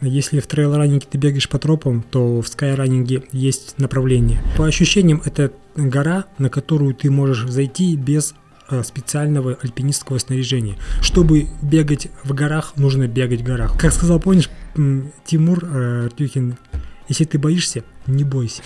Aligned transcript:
Если 0.00 0.38
в 0.38 0.46
трейл-раннинге 0.46 1.08
ты 1.10 1.18
бегаешь 1.18 1.48
по 1.48 1.58
тропам, 1.58 2.04
то 2.08 2.40
в 2.40 2.46
скайраннинге 2.46 3.24
есть 3.32 3.78
направление. 3.78 4.40
По 4.56 4.64
ощущениям, 4.64 5.20
это 5.24 5.50
гора, 5.74 6.26
на 6.38 6.50
которую 6.50 6.94
ты 6.94 7.10
можешь 7.10 7.50
зайти 7.50 7.96
без 7.96 8.36
э, 8.70 8.84
специального 8.84 9.58
альпинистского 9.60 10.18
снаряжения. 10.18 10.76
Чтобы 11.00 11.48
бегать 11.62 12.10
в 12.22 12.32
горах, 12.32 12.74
нужно 12.76 13.08
бегать 13.08 13.40
в 13.40 13.44
горах. 13.44 13.76
Как 13.76 13.92
сказал, 13.92 14.20
помнишь, 14.20 14.50
Тимур 15.24 15.64
э, 15.64 16.10
Тюхин, 16.16 16.58
если 17.08 17.24
ты 17.24 17.38
боишься, 17.38 17.84
не 18.06 18.22
бойся. 18.22 18.62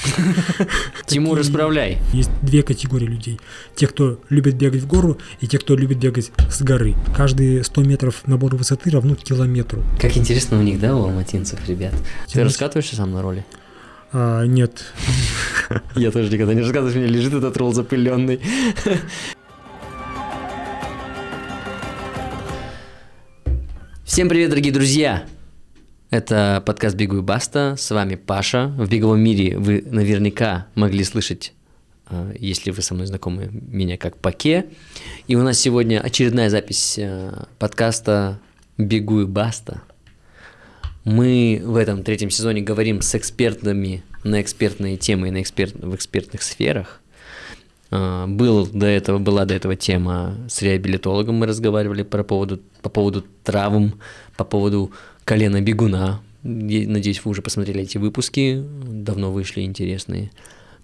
Тимур, 1.07 1.41
исправляй. 1.41 1.99
Есть 2.13 2.31
две 2.43 2.63
категории 2.63 3.07
людей. 3.07 3.41
Те, 3.77 3.87
кто 3.87 4.21
любит 4.29 4.57
бегать 4.57 4.83
в 4.83 4.87
гору, 4.87 5.19
и 5.41 5.47
те, 5.47 5.59
кто 5.59 5.77
любит 5.77 5.99
бегать 5.99 6.33
с 6.51 6.61
горы. 6.63 6.95
Каждые 7.17 7.63
100 7.63 7.83
метров 7.83 8.27
набор 8.27 8.57
высоты 8.57 8.91
равно 8.91 9.15
километру. 9.15 9.83
Как 10.01 10.17
интересно 10.17 10.59
у 10.59 10.63
них, 10.63 10.81
да, 10.81 10.97
у 10.97 11.05
алматинцев, 11.05 11.61
ребят? 11.69 11.95
Ты 12.31 12.43
раскатываешься 12.43 12.97
сам 12.97 13.13
на 13.13 13.23
роли? 13.23 13.45
А, 14.13 14.45
нет. 14.45 14.85
Я 15.95 16.11
тоже 16.11 16.31
никогда 16.31 16.55
не 16.55 16.61
рассказываю, 16.63 16.95
у 16.95 16.99
меня 16.99 17.09
лежит 17.09 17.33
этот 17.33 17.57
ролл 17.57 17.72
запыленный. 17.72 18.41
Всем 24.05 24.29
привет, 24.29 24.50
дорогие 24.50 24.72
друзья! 24.72 25.25
Это 26.12 26.62
подкаст 26.66 26.94
«Бегу 26.94 27.16
и 27.16 27.21
баста». 27.22 27.75
С 27.79 27.90
вами 27.90 28.16
Паша. 28.16 28.66
В 28.76 28.86
беговом 28.86 29.21
мире 29.21 29.57
вы 29.57 29.82
наверняка 29.86 30.66
могли 30.75 31.04
слышать, 31.04 31.54
э, 32.11 32.34
если 32.38 32.70
вы 32.70 32.83
со 32.83 32.92
мной 32.92 33.06
знакомы, 33.06 33.48
меня 33.50 33.97
как 33.97 34.19
Паке. 34.19 34.66
И 35.27 35.36
у 35.36 35.42
нас 35.42 35.58
сегодня 35.58 36.00
очередная 36.00 36.50
запись 36.50 36.98
э, 36.98 37.33
подкаста 37.58 38.38
«Бегу 38.77 39.22
и 39.22 39.25
баста». 39.25 39.80
Мы 41.05 41.62
в 41.64 41.77
этом 41.77 42.02
третьем 42.02 42.28
сезоне 42.28 42.60
говорим 42.60 43.00
с 43.00 43.14
экспертами 43.14 44.05
на 44.22 44.42
экспертные 44.42 44.98
темы 44.98 45.28
и 45.28 45.30
на 45.30 45.41
эксперт, 45.41 45.72
в 45.76 45.94
экспертных 45.94 46.42
сферах. 46.42 47.00
Э, 47.91 48.26
был 48.26 48.66
до 48.66 48.84
этого, 48.86 49.19
была 49.19 49.47
до 49.47 49.54
этого 49.54 49.76
тема 49.76 50.36
с 50.47 50.60
реабилитологом, 50.60 51.36
мы 51.36 51.47
разговаривали 51.47 52.02
по 52.02 52.22
поводу, 52.22 52.60
по 52.82 52.91
поводу 52.91 53.24
травм, 53.44 53.98
по 54.36 54.44
поводу 54.44 54.92
колено 55.25 55.61
бегуна. 55.61 56.20
Надеюсь, 56.42 57.25
вы 57.25 57.31
уже 57.31 57.42
посмотрели 57.42 57.83
эти 57.83 57.98
выпуски, 57.98 58.65
давно 58.84 59.31
вышли 59.31 59.62
интересные. 59.62 60.33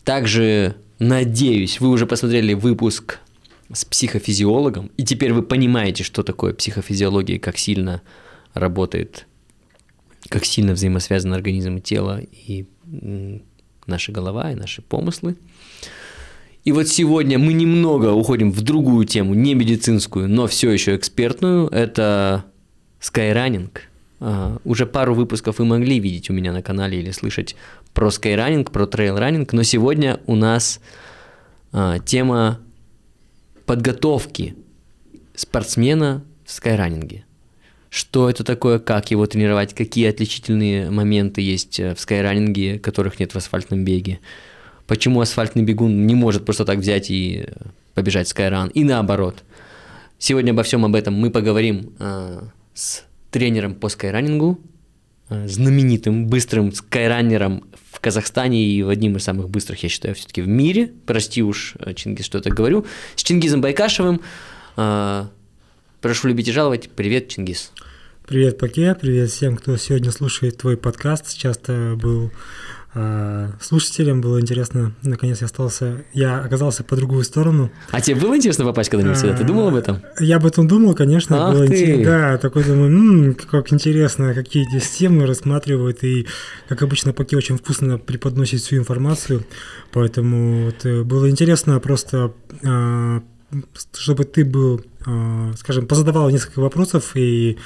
Также, 0.05 0.77
надеюсь, 0.99 1.81
вы 1.81 1.89
уже 1.89 2.07
посмотрели 2.07 2.55
выпуск 2.55 3.19
с 3.73 3.85
психофизиологом, 3.85 4.91
и 4.97 5.05
теперь 5.05 5.33
вы 5.33 5.43
понимаете, 5.43 6.05
что 6.05 6.23
такое 6.23 6.55
психофизиология, 6.55 7.39
как 7.39 7.59
сильно 7.59 8.03
работает, 8.55 9.27
как 10.29 10.45
сильно 10.45 10.73
взаимосвязаны 10.73 11.35
организм 11.35 11.77
и 11.77 11.81
тело, 11.81 12.21
и 12.21 12.67
наша 13.87 14.13
голова, 14.13 14.53
и 14.53 14.55
наши 14.55 14.81
помыслы. 14.81 15.37
И 16.65 16.73
вот 16.73 16.89
сегодня 16.89 17.39
мы 17.39 17.53
немного 17.53 18.13
уходим 18.13 18.53
в 18.53 18.63
другую 18.63 19.07
тему, 19.07 19.35
не 19.35 19.55
медицинскую, 19.55 20.29
но 20.29 20.47
все 20.47 20.71
еще 20.71 20.97
экспертную. 20.97 21.69
Это 21.69 22.45
скайранинг– 23.01 23.83
Uh, 24.21 24.61
уже 24.65 24.85
пару 24.85 25.15
выпусков 25.15 25.61
вы 25.61 25.65
могли 25.65 26.01
видеть 26.01 26.29
у 26.29 26.33
меня 26.33 26.53
на 26.53 26.61
канале 26.61 26.99
или 26.99 27.13
слышать 27.13 27.55
про 27.95 28.11
скайранинг, 28.11 28.73
про 28.73 28.85
трейл-раннинг, 28.87 29.53
но 29.53 29.63
сегодня 29.63 30.19
у 30.27 30.35
нас 30.35 30.81
э, 31.71 32.05
тема 32.05 32.59
подготовки 33.65 34.57
спортсмена 35.37 36.25
в 36.45 36.51
скайранинге. 36.51 37.25
Что 37.91 38.29
это 38.29 38.45
такое, 38.45 38.79
как 38.79 39.11
его 39.11 39.27
тренировать, 39.27 39.75
какие 39.75 40.09
отличительные 40.09 40.91
моменты 40.91 41.41
есть 41.41 41.79
э, 41.79 41.95
в 41.95 42.01
скайранинге, 42.01 42.79
которых 42.79 43.21
нет 43.21 43.33
в 43.33 43.37
асфальтном 43.37 43.85
беге. 43.85 44.21
Почему 44.87 45.21
асфальтный 45.21 45.63
бегун 45.63 46.07
не 46.07 46.15
может 46.15 46.45
просто 46.45 46.65
так 46.65 46.79
взять 46.79 47.11
и 47.11 47.45
э, 47.47 47.53
побежать 47.95 48.29
скайран, 48.29 48.69
и 48.69 48.85
наоборот. 48.85 49.45
Сегодня 50.19 50.51
обо 50.53 50.63
всем 50.65 50.85
об 50.85 50.95
этом 50.95 51.15
мы 51.15 51.31
поговорим 51.31 51.95
э, 51.99 52.41
с 52.75 53.05
тренером 53.31 53.75
по 53.75 53.89
скайранингу, 53.89 54.61
э, 55.29 55.49
знаменитым, 55.49 56.27
быстрым 56.27 56.73
скайранером 56.73 57.65
в 57.93 58.01
Казахстане 58.01 58.65
и 58.65 58.83
одним 58.83 59.17
из 59.17 59.25
самых 59.25 59.51
быстрых, 59.51 59.83
я 59.83 59.89
считаю, 59.89 60.15
все-таки 60.15 60.43
в 60.43 60.49
мире. 60.49 60.93
Прости 61.07 61.43
уж, 61.43 61.75
э, 61.79 61.95
Чингис, 61.95 62.25
что 62.25 62.39
я 62.39 62.43
так 62.43 62.55
говорю. 62.55 62.87
С 63.17 63.23
Чингизом 63.23 63.61
Байкашевым. 63.61 64.21
Э, 64.77 65.27
прошу 66.01 66.29
любить 66.29 66.49
и 66.49 66.53
жаловать. 66.53 66.91
Привет, 66.91 67.29
Чингис. 67.29 67.73
Привет, 68.27 68.59
Паке. 68.59 68.95
Привет 68.95 69.31
всем, 69.31 69.57
кто 69.57 69.77
сегодня 69.79 70.11
слушает 70.13 70.59
твой 70.59 70.77
подкаст. 70.77 71.37
Часто 71.37 71.97
был 71.97 72.31
слушателям 73.61 74.21
было 74.21 74.41
интересно, 74.41 74.93
наконец 75.03 75.41
я 75.41 75.45
остался, 75.45 76.05
я 76.15 76.41
оказался 76.41 76.83
по 76.83 76.97
другую 76.97 77.23
сторону. 77.25 77.71
А 77.91 78.01
тебе 78.01 78.17
было 78.21 78.37
интересно 78.37 78.65
попасть 78.65 78.91
когда-нибудь 78.91 79.19
сюда? 79.19 79.37
Ты 79.37 79.45
думал 79.45 79.69
об 79.69 79.75
этом? 79.75 80.01
Я 80.19 80.37
об 80.37 80.47
этом 80.47 80.67
думал, 80.67 80.95
конечно, 80.95 81.49
Ах 81.49 81.55
было 81.55 81.67
ты. 81.67 81.75
интересно. 81.75 82.05
Да, 82.05 82.39
такой 82.39 82.65
думаю, 82.65 82.91
м-м, 82.91 83.35
как 83.35 83.73
интересно, 83.73 84.35
какие 84.35 84.65
здесь 84.69 84.89
темы 84.89 85.27
рассматривают, 85.27 86.03
и, 86.03 86.27
как 86.69 86.83
обычно, 86.83 87.13
Паки 87.13 87.37
очень 87.37 87.59
вкусно 87.59 87.99
преподносит 87.99 88.61
всю 88.61 88.77
информацию, 88.77 89.45
поэтому 89.93 90.65
вот, 90.67 90.85
э, 90.87 91.03
было 91.03 91.29
интересно 91.31 91.79
просто 91.81 92.33
а, 92.65 93.23
чтобы 93.97 94.25
ты 94.25 94.45
был, 94.45 94.83
а, 95.07 95.53
скажем, 95.59 95.87
позадавал 95.87 96.29
несколько 96.31 96.61
вопросов 96.61 97.13
и, 97.15 97.57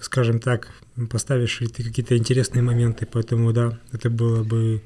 скажем 0.00 0.40
так, 0.40 0.68
поставишь 1.10 1.60
ли 1.60 1.68
ты 1.68 1.82
какие-то 1.82 2.16
интересные 2.16 2.62
моменты, 2.62 3.06
поэтому 3.10 3.52
да, 3.52 3.78
это 3.92 4.10
было 4.10 4.42
бы 4.42 4.82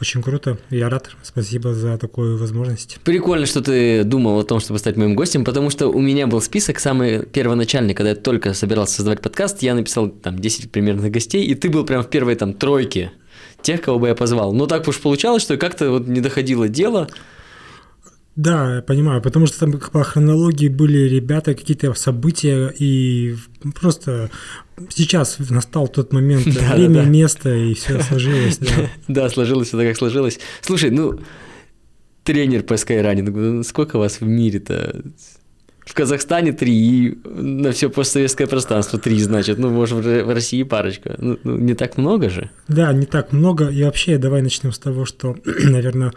очень 0.00 0.22
круто. 0.22 0.58
Я 0.70 0.88
рад. 0.88 1.10
Спасибо 1.22 1.72
за 1.72 1.96
такую 1.98 2.36
возможность. 2.36 2.98
Прикольно, 3.04 3.46
что 3.46 3.62
ты 3.62 4.04
думал 4.04 4.40
о 4.40 4.44
том, 4.44 4.60
чтобы 4.60 4.78
стать 4.78 4.96
моим 4.96 5.14
гостем, 5.14 5.44
потому 5.44 5.70
что 5.70 5.88
у 5.88 6.00
меня 6.00 6.26
был 6.26 6.40
список 6.40 6.80
самый 6.80 7.24
первоначальный, 7.26 7.94
когда 7.94 8.10
я 8.10 8.16
только 8.16 8.54
собирался 8.54 8.96
создавать 8.96 9.20
подкаст, 9.20 9.62
я 9.62 9.74
написал 9.74 10.08
там 10.08 10.38
10 10.38 10.72
примерных 10.72 11.12
гостей, 11.12 11.44
и 11.46 11.54
ты 11.54 11.68
был 11.68 11.84
прям 11.84 12.02
в 12.02 12.10
первой 12.10 12.34
там 12.34 12.54
тройке 12.54 13.12
тех, 13.62 13.80
кого 13.80 13.98
бы 13.98 14.08
я 14.08 14.14
позвал. 14.14 14.52
Но 14.52 14.66
так 14.66 14.86
уж 14.88 15.00
получалось, 15.00 15.42
что 15.42 15.56
как-то 15.56 15.90
вот 15.90 16.06
не 16.06 16.20
доходило 16.20 16.68
дело. 16.68 17.08
Да, 18.36 18.76
я 18.76 18.82
понимаю, 18.82 19.22
потому 19.22 19.46
что 19.46 19.60
там 19.60 19.72
по 19.72 20.02
хронологии 20.02 20.68
были 20.68 21.08
ребята, 21.08 21.54
какие-то 21.54 21.94
события, 21.94 22.72
и 22.76 23.36
просто 23.78 24.30
сейчас 24.88 25.38
настал 25.50 25.86
тот 25.86 26.12
момент, 26.12 26.44
Да, 26.54 26.74
время, 26.74 26.94
да, 26.94 27.02
да. 27.04 27.08
место, 27.08 27.54
и 27.54 27.74
все 27.74 28.00
сложилось. 28.08 28.58
Да. 28.58 28.90
Да, 29.06 29.28
сложилось 29.28 29.68
все 29.68 29.76
так, 29.78 29.86
как 29.86 29.96
сложилось. 29.96 30.40
Слушай, 30.62 30.90
ну, 30.90 31.20
тренер 32.24 32.64
по 32.64 32.76
скайранингу, 32.76 33.38
ну, 33.38 33.62
сколько 33.62 33.98
вас 33.98 34.20
в 34.20 34.26
мире-то? 34.26 35.02
В 35.84 35.92
Казахстане 35.92 36.52
три, 36.52 36.72
и 36.74 37.18
на 37.24 37.72
все 37.72 37.90
постсоветское 37.90 38.46
пространство 38.46 38.98
три, 38.98 39.18
значит. 39.20 39.58
Ну, 39.58 39.70
может, 39.70 40.04
в 40.04 40.32
России 40.32 40.62
парочка. 40.62 41.14
Ну, 41.18 41.38
ну, 41.44 41.58
не 41.58 41.74
так 41.74 41.98
много 41.98 42.30
же. 42.30 42.50
Да, 42.68 42.92
не 42.92 43.06
так 43.06 43.32
много. 43.32 43.68
И 43.68 43.82
вообще, 43.82 44.16
давай 44.16 44.40
начнем 44.42 44.72
с 44.72 44.78
того, 44.78 45.04
что, 45.04 45.36
наверное, 45.44 46.12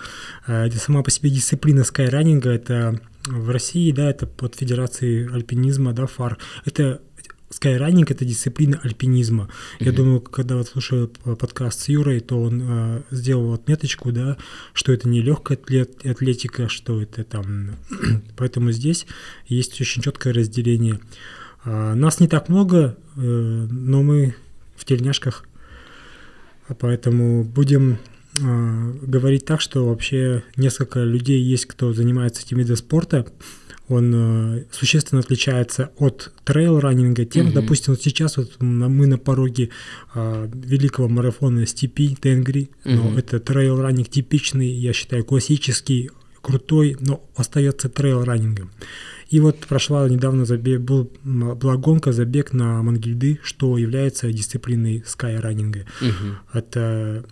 э, 0.48 0.70
сама 0.72 1.04
по 1.04 1.12
себе 1.12 1.30
дисциплина 1.30 1.84
скайранинга, 1.84 2.50
это 2.52 3.00
в 3.28 3.50
России, 3.50 3.92
да, 3.92 4.10
это 4.10 4.26
под 4.26 4.56
Федерацией 4.56 5.28
альпинизма, 5.34 5.94
да, 5.94 6.06
ФАР. 6.06 6.38
Это 6.66 7.02
скайранинг– 7.50 8.12
это 8.12 8.26
дисциплина 8.26 8.80
альпинизма. 8.84 9.50
Я 9.80 9.92
думаю, 9.92 10.22
когда 10.22 10.58
вот 10.58 10.68
слушаю 10.68 11.08
подкаст 11.08 11.82
с 11.82 11.90
Юрой, 11.90 12.20
то 12.20 12.42
он 12.42 12.62
э, 12.64 13.02
сделал 13.12 13.54
отметочку, 13.54 14.12
да, 14.12 14.38
что 14.74 14.92
это 14.92 15.08
не 15.08 15.22
легкая 15.22 15.58
атлет, 15.58 16.06
атлетика, 16.06 16.68
что 16.68 17.02
это 17.02 17.24
там. 17.24 17.78
Поэтому 18.38 18.72
здесь 18.72 19.06
есть 19.48 19.80
очень 19.80 20.02
четкое 20.02 20.34
разделение. 20.34 21.00
А, 21.64 21.96
нас 21.96 22.20
не 22.20 22.28
так 22.28 22.50
много, 22.50 22.98
э, 23.16 23.20
но 23.22 24.04
мы 24.04 24.36
в 24.76 24.86
тельняшках, 24.86 25.44
а 26.68 26.76
поэтому 26.76 27.44
будем 27.44 27.98
а, 28.42 28.94
говорить 29.02 29.46
так, 29.46 29.62
что 29.62 29.88
вообще 29.88 30.44
несколько 30.56 31.04
людей 31.04 31.42
есть, 31.42 31.66
кто 31.66 31.94
занимается 31.94 32.44
этим 32.44 32.58
видом 32.58 32.76
спорта. 32.76 33.26
Он 33.90 34.12
э, 34.14 34.64
существенно 34.72 35.22
отличается 35.22 35.92
от 35.98 36.34
трейл-раннинга 36.46 37.26
тем, 37.26 37.46
Мгм. 37.48 37.54
допустим, 37.56 37.94
вот 37.94 38.02
сейчас 38.02 38.36
вот 38.38 38.62
мы 38.62 39.08
на 39.08 39.18
пороге 39.18 39.70
а, 40.14 40.50
великого 40.54 41.08
марафона 41.08 41.66
Степи 41.66 42.16
Тенгри, 42.20 42.70
но 42.84 43.04
Мгм. 43.10 43.18
это 43.18 43.40
трейл-раннинг 43.40 44.10
типичный, 44.10 44.68
я 44.68 44.92
считаю, 44.94 45.24
классический, 45.24 46.10
крутой, 46.42 46.98
но 47.00 47.24
остается 47.36 47.88
трейл-раннингом. 47.90 48.70
И 49.30 49.40
вот 49.42 49.58
прошла 49.60 50.08
недавно 50.08 50.46
забег, 50.46 50.80
был, 50.82 51.12
была 51.24 51.76
гонка, 51.78 52.12
забег 52.14 52.54
на 52.54 52.82
Мангильды, 52.84 53.40
что 53.44 53.78
является 53.78 54.32
дисциплиной 54.32 55.04
скайраннинга. 55.06 55.86
Мгм. 56.02 56.38
Это 56.54 57.26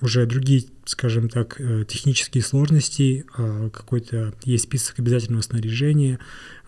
уже 0.00 0.26
другие, 0.26 0.64
скажем 0.86 1.28
так, 1.28 1.60
э, 1.60 1.84
технические 1.86 2.42
сложности, 2.42 3.26
а, 3.36 3.68
какой-то 3.70 4.32
есть 4.44 4.64
список 4.64 5.00
обязательного 5.00 5.42
снаряжения, 5.42 6.18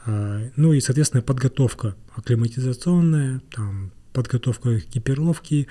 а, 0.04 0.42
ну 0.56 0.72
и, 0.72 0.80
соответственно, 0.80 1.22
подготовка 1.22 1.94
акклиматизационная, 2.14 3.40
там, 3.54 3.92
подготовка 4.12 4.78
экипировки, 4.78 5.68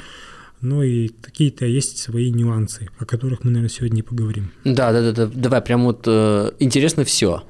ну 0.61 0.81
и 0.81 1.09
какие-то 1.09 1.65
есть 1.65 1.97
свои 1.97 2.31
нюансы, 2.31 2.88
о 2.97 3.05
которых 3.05 3.44
мы, 3.44 3.51
наверное, 3.51 3.69
сегодня 3.69 4.03
поговорим. 4.03 4.51
Да, 4.63 4.91
да, 4.91 5.11
да, 5.11 5.11
да. 5.11 5.31
давай, 5.33 5.61
прям 5.61 5.83
вот 5.83 6.03
э, 6.07 6.51
интересно 6.59 7.03
все. 7.03 7.43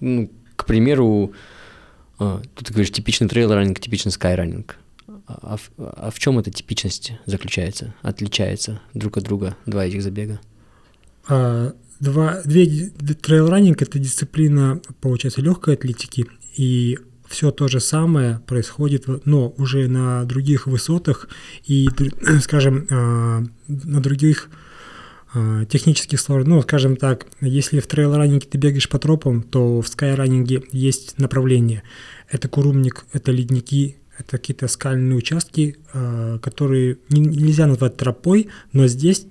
Ну, 0.00 0.30
к 0.56 0.64
примеру, 0.64 1.34
э, 2.18 2.40
тут 2.54 2.66
ты 2.66 2.72
говоришь 2.72 2.90
типичный 2.90 3.28
трейл-раннинг, 3.28 3.78
типичный 3.78 4.12
скайраннинг. 4.12 4.76
А, 5.28 5.56
в- 5.56 5.70
а 5.76 6.10
в 6.10 6.18
чем 6.18 6.38
эта 6.38 6.50
типичность 6.50 7.12
заключается, 7.26 7.94
отличается 8.02 8.80
друг 8.94 9.18
от 9.18 9.24
друга, 9.24 9.56
два 9.66 9.84
этих 9.84 10.02
забега? 10.02 10.40
А, 11.28 11.74
два, 12.00 12.40
две 12.44 12.64
трейл-раннинг– 12.66 13.76
это 13.82 13.98
дисциплина, 13.98 14.80
получается, 15.00 15.42
легкой 15.42 15.74
атлетики, 15.74 16.26
и 16.56 16.98
все 17.26 17.50
то 17.50 17.68
же 17.68 17.78
самое 17.80 18.40
происходит, 18.46 19.04
но 19.26 19.50
уже 19.58 19.86
на 19.86 20.24
других 20.24 20.66
высотах 20.66 21.28
и, 21.66 21.88
скажем, 22.40 22.86
а, 22.90 23.44
на 23.68 24.00
других 24.00 24.48
а, 25.34 25.66
технических 25.66 26.20
сложностях. 26.20 26.54
Ну, 26.56 26.62
скажем 26.62 26.96
так, 26.96 27.26
если 27.42 27.80
в 27.80 27.86
трейл-раннинге 27.86 28.46
ты 28.46 28.56
бегаешь 28.56 28.88
по 28.88 28.98
тропам, 28.98 29.42
то 29.42 29.82
в 29.82 29.88
скай-раннинге 29.88 30.62
есть 30.72 31.18
направление. 31.18 31.82
Это 32.30 32.48
курумник, 32.48 33.04
это 33.12 33.30
ледники, 33.30 33.96
это 34.18 34.38
какие-то 34.38 34.68
скальные 34.68 35.16
участки, 35.16 35.76
а, 35.92 36.38
которые 36.38 36.98
не- 37.08 37.20
нельзя 37.20 37.66
назвать 37.66 37.96
тропой, 37.96 38.48
но 38.72 38.86
здесь 38.86 39.26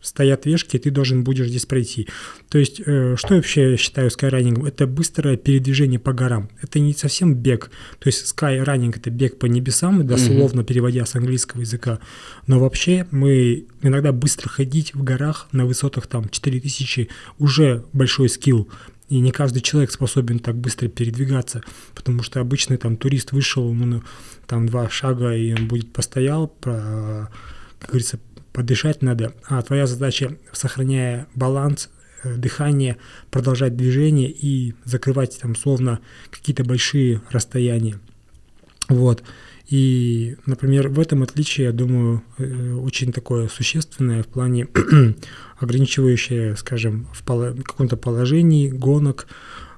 стоят 0.00 0.46
вешки, 0.46 0.76
и 0.76 0.78
ты 0.78 0.90
должен 0.90 1.24
будешь 1.24 1.48
здесь 1.48 1.66
пройти. 1.66 2.08
То 2.48 2.58
есть, 2.58 2.80
э, 2.84 3.16
что 3.16 3.34
я 3.34 3.36
вообще 3.36 3.76
считаю 3.76 4.10
скайранингом? 4.10 4.64
Это 4.64 4.86
быстрое 4.86 5.36
передвижение 5.36 5.98
по 5.98 6.12
горам. 6.12 6.50
Это 6.62 6.78
не 6.78 6.94
совсем 6.94 7.34
бег. 7.34 7.70
То 7.98 8.08
есть, 8.08 8.26
скайранинг– 8.26 8.96
это 8.98 9.10
бег 9.10 9.38
по 9.38 9.46
небесам, 9.46 10.06
дословно 10.06 10.62
переводя 10.64 11.04
с 11.04 11.16
английского 11.16 11.62
языка. 11.62 11.98
Но 12.46 12.60
вообще 12.60 13.06
мы 13.10 13.66
иногда 13.82 14.12
быстро 14.12 14.48
ходить 14.48 14.94
в 14.94 15.02
горах 15.02 15.48
на 15.52 15.66
высотах 15.66 16.06
там 16.06 16.28
4000 16.28 17.08
уже 17.38 17.84
большой 17.92 18.28
скилл. 18.28 18.68
И 19.08 19.20
не 19.20 19.30
каждый 19.30 19.60
человек 19.60 19.90
способен 19.90 20.38
так 20.38 20.56
быстро 20.56 20.88
передвигаться, 20.88 21.62
потому 21.94 22.22
что 22.22 22.40
обычный 22.40 22.76
там 22.76 22.96
турист 22.96 23.32
вышел, 23.32 23.72
ну, 23.72 24.02
там 24.46 24.66
два 24.66 24.90
шага, 24.90 25.34
и 25.34 25.54
он 25.54 25.66
будет 25.66 25.92
постоял, 25.92 26.48
про, 26.48 27.30
как 27.78 27.90
говорится, 27.90 28.20
подышать 28.52 29.02
надо, 29.02 29.32
а 29.46 29.62
твоя 29.62 29.86
задача, 29.86 30.36
сохраняя 30.52 31.26
баланс, 31.34 31.90
э, 32.22 32.34
дыхание, 32.34 32.96
продолжать 33.30 33.76
движение 33.76 34.30
и 34.30 34.74
закрывать 34.84 35.38
там 35.40 35.56
словно 35.56 36.00
какие-то 36.30 36.64
большие 36.64 37.22
расстояния. 37.30 37.98
Вот. 38.88 39.22
И, 39.68 40.36
например, 40.46 40.88
в 40.88 40.98
этом 40.98 41.22
отличие, 41.22 41.66
я 41.66 41.72
думаю, 41.72 42.22
э, 42.38 42.72
очень 42.74 43.12
такое 43.12 43.48
существенное 43.48 44.22
в 44.22 44.26
плане 44.26 44.66
ограничивающее, 45.58 46.56
скажем, 46.56 47.06
в 47.12 47.62
каком-то 47.62 47.96
положении 47.96 48.70
гонок, 48.70 49.26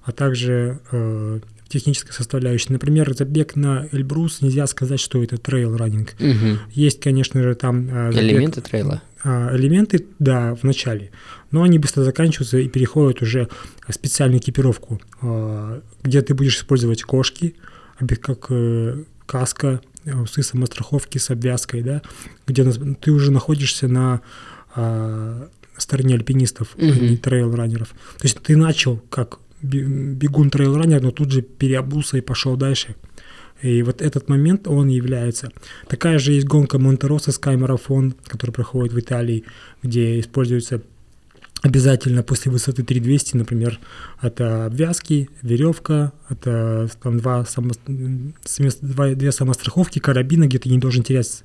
а 0.05 0.13
также 0.13 0.79
э, 0.93 1.41
технической 1.69 2.13
составляющей. 2.13 2.73
Например, 2.73 3.13
забег 3.15 3.57
на 3.57 3.87
Эльбрус 3.93 4.43
нельзя 4.43 4.67
сказать, 4.67 5.01
что 5.01 5.23
это 5.23 5.37
трейл-раннинг. 5.37 6.15
Мгм. 6.19 6.59
Есть, 6.71 7.01
конечно 7.01 7.43
же, 7.43 7.55
там 7.55 7.89
э, 7.89 8.13
забег- 8.13 8.21
Элементы 8.23 8.61
трейла? 8.61 9.03
а, 9.23 9.55
элементы, 9.55 10.07
да, 10.19 10.55
в 10.55 10.63
начале, 10.65 11.11
но 11.51 11.63
они 11.63 11.79
быстро 11.79 12.05
заканчиваются 12.05 12.59
и 12.59 12.69
переходят 12.69 13.21
уже 13.23 13.49
в 13.87 13.93
специальную 13.93 14.41
экипировку, 14.41 15.01
а, 15.21 15.83
где 16.03 16.23
ты 16.23 16.33
будешь 16.35 16.57
использовать 16.57 17.03
кошки, 17.03 17.55
обе- 18.01 18.17
как 18.17 18.47
э, 18.51 19.05
каска, 19.31 19.81
э, 20.05 20.15
усы 20.15 20.43
самостраховки 20.43 21.19
с 21.19 21.31
обвязкой, 21.31 21.83
да, 21.83 22.03
где 22.47 22.65
ты 23.01 23.13
уже 23.13 23.31
находишься 23.31 23.87
на 23.89 24.21
а, 24.75 25.49
стороне 25.77 26.15
альпинистов, 26.15 26.69
а 26.79 26.85
Мгм. 26.85 27.07
не 27.07 27.17
трейл-раннеров. 27.17 27.89
То 28.19 28.25
есть 28.25 28.39
ты 28.41 28.57
начал 28.57 28.97
как 29.09 29.39
бегун 29.63 30.51
трейл-раннер, 30.51 31.01
но 31.03 31.11
тут 31.11 31.31
же 31.33 31.43
переобулся 31.43 32.17
и 32.19 32.21
пошел 32.21 32.57
дальше. 32.57 32.95
И 33.63 33.83
вот 33.83 34.01
этот 34.01 34.29
момент, 34.29 34.67
он 34.69 34.89
является. 34.89 35.51
Такая 35.87 36.19
же 36.19 36.33
есть 36.33 36.47
гонка 36.47 36.79
Монтероса 36.79 37.31
Sky 37.31 37.57
Marathon, 37.59 38.15
который 38.27 38.53
проходит 38.53 38.93
в 38.95 38.99
Италии, 38.99 39.45
где 39.83 40.19
используется 40.19 40.81
обязательно 41.63 42.23
после 42.23 42.51
высоты 42.51 42.83
3200, 42.83 43.37
например, 43.37 43.79
это 44.23 44.67
обвязки, 44.67 45.29
веревка, 45.43 46.13
это 46.29 46.89
там 47.03 47.19
два, 47.19 47.45
само, 47.45 47.71
два- 48.83 49.15
две 49.15 49.33
самостраховки, 49.33 49.99
карабина, 49.99 50.47
где 50.47 50.59
ты 50.59 50.69
не 50.71 50.79
должен 50.79 51.03
терять, 51.03 51.43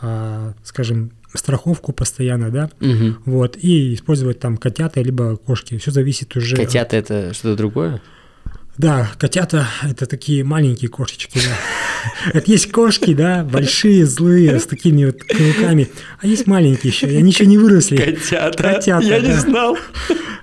а, 0.00 0.54
скажем, 0.64 1.12
страховку 1.34 1.92
постоянно, 1.92 2.50
да, 2.50 2.70
Мгм. 2.80 3.18
вот, 3.26 3.56
и 3.56 3.94
использовать 3.94 4.40
там 4.40 4.56
котята, 4.56 5.00
либо 5.02 5.36
кошки. 5.36 5.76
Все 5.78 5.90
зависит 5.90 6.34
уже... 6.36 6.56
от- 6.56 6.62
Котята 6.62 6.96
это 6.96 7.34
что-то 7.34 7.56
другое? 7.56 8.00
Да, 8.80 9.10
котята 9.18 9.66
это 9.82 10.06
такие 10.06 10.42
маленькие 10.44 10.88
кошечки, 10.88 11.38
да. 11.38 12.30
Это 12.32 12.50
есть 12.50 12.70
кошки, 12.72 13.12
да, 13.14 13.44
большие, 13.44 14.06
злые, 14.06 14.58
с 14.58 14.64
такими 14.64 15.04
вот 15.04 15.22
клыками, 15.22 15.88
а 16.20 16.26
есть 16.26 16.46
маленькие 16.46 16.90
еще, 16.92 17.06
и 17.12 17.16
они 17.16 17.30
еще 17.30 17.44
не 17.46 17.58
выросли. 17.58 17.96
Котята. 17.96 18.62
Котята, 18.62 19.04
Я 19.06 19.20
не 19.20 19.28
да. 19.28 19.40
знал. 19.40 19.76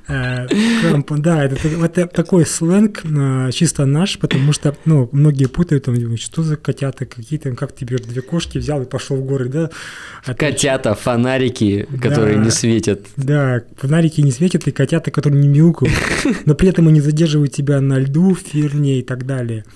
Э, 0.09 0.47
крампон, 0.81 1.21
да, 1.21 1.43
это, 1.43 1.67
это 1.67 2.07
такой 2.07 2.45
сленг 2.45 3.01
э, 3.03 3.49
чисто 3.51 3.85
наш, 3.85 4.17
потому 4.19 4.53
что, 4.53 4.73
ну, 4.85 5.09
многие 5.11 5.47
путают, 5.47 5.83
там, 5.85 5.95
что 6.17 6.43
за 6.43 6.55
котята 6.55 7.05
какие-то, 7.05 7.51
как 7.51 7.75
тебе 7.75 7.97
две 7.97 8.21
кошки 8.21 8.57
взял 8.57 8.81
и 8.81 8.85
пошел 8.85 9.17
в 9.17 9.25
горы, 9.25 9.49
да. 9.49 9.69
Это- 10.25 10.33
Котята, 10.35 10.93
фонарики, 10.95 11.87
которые 12.01 12.37
Да. 12.37 12.43
не 12.45 12.51
светят. 12.51 13.01
Да, 13.17 13.63
фонарики 13.75 14.21
не 14.21 14.31
светят, 14.31 14.65
и 14.67 14.71
котята, 14.71 15.11
которые 15.11 15.41
не 15.41 15.49
мяукают, 15.49 15.93
но 16.45 16.55
при 16.55 16.69
этом 16.69 16.87
они 16.87 17.01
задерживают 17.01 17.51
тебя 17.51 17.81
на 17.81 17.99
льду, 17.99 18.26
в 18.33 18.39
фирне 18.39 18.99
и 18.99 19.03
так 19.03 19.25
далее. 19.25 19.65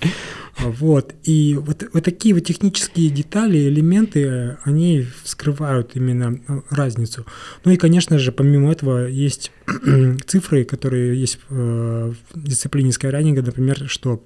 Вот, 0.58 1.14
и 1.24 1.58
вот, 1.58 1.82
вот 1.94 2.04
такие 2.04 2.34
вот 2.34 2.44
технические 2.44 3.08
детали, 3.08 3.68
элементы, 3.68 4.58
они 4.64 5.06
вскрывают 5.24 5.92
именно 5.94 6.38
э, 6.46 6.60
разницу. 6.68 7.24
Ну 7.64 7.72
и, 7.72 7.76
конечно 7.78 8.18
же, 8.18 8.32
помимо 8.32 8.70
этого 8.70 9.08
есть 9.08 9.50
цифры, 10.26 10.64
которые 10.64 11.18
есть 11.18 11.38
э, 11.48 12.12
в 12.34 12.42
дисциплине 12.42 12.92
скайранинга, 12.92 13.42
например, 13.42 13.88
что 13.88 14.22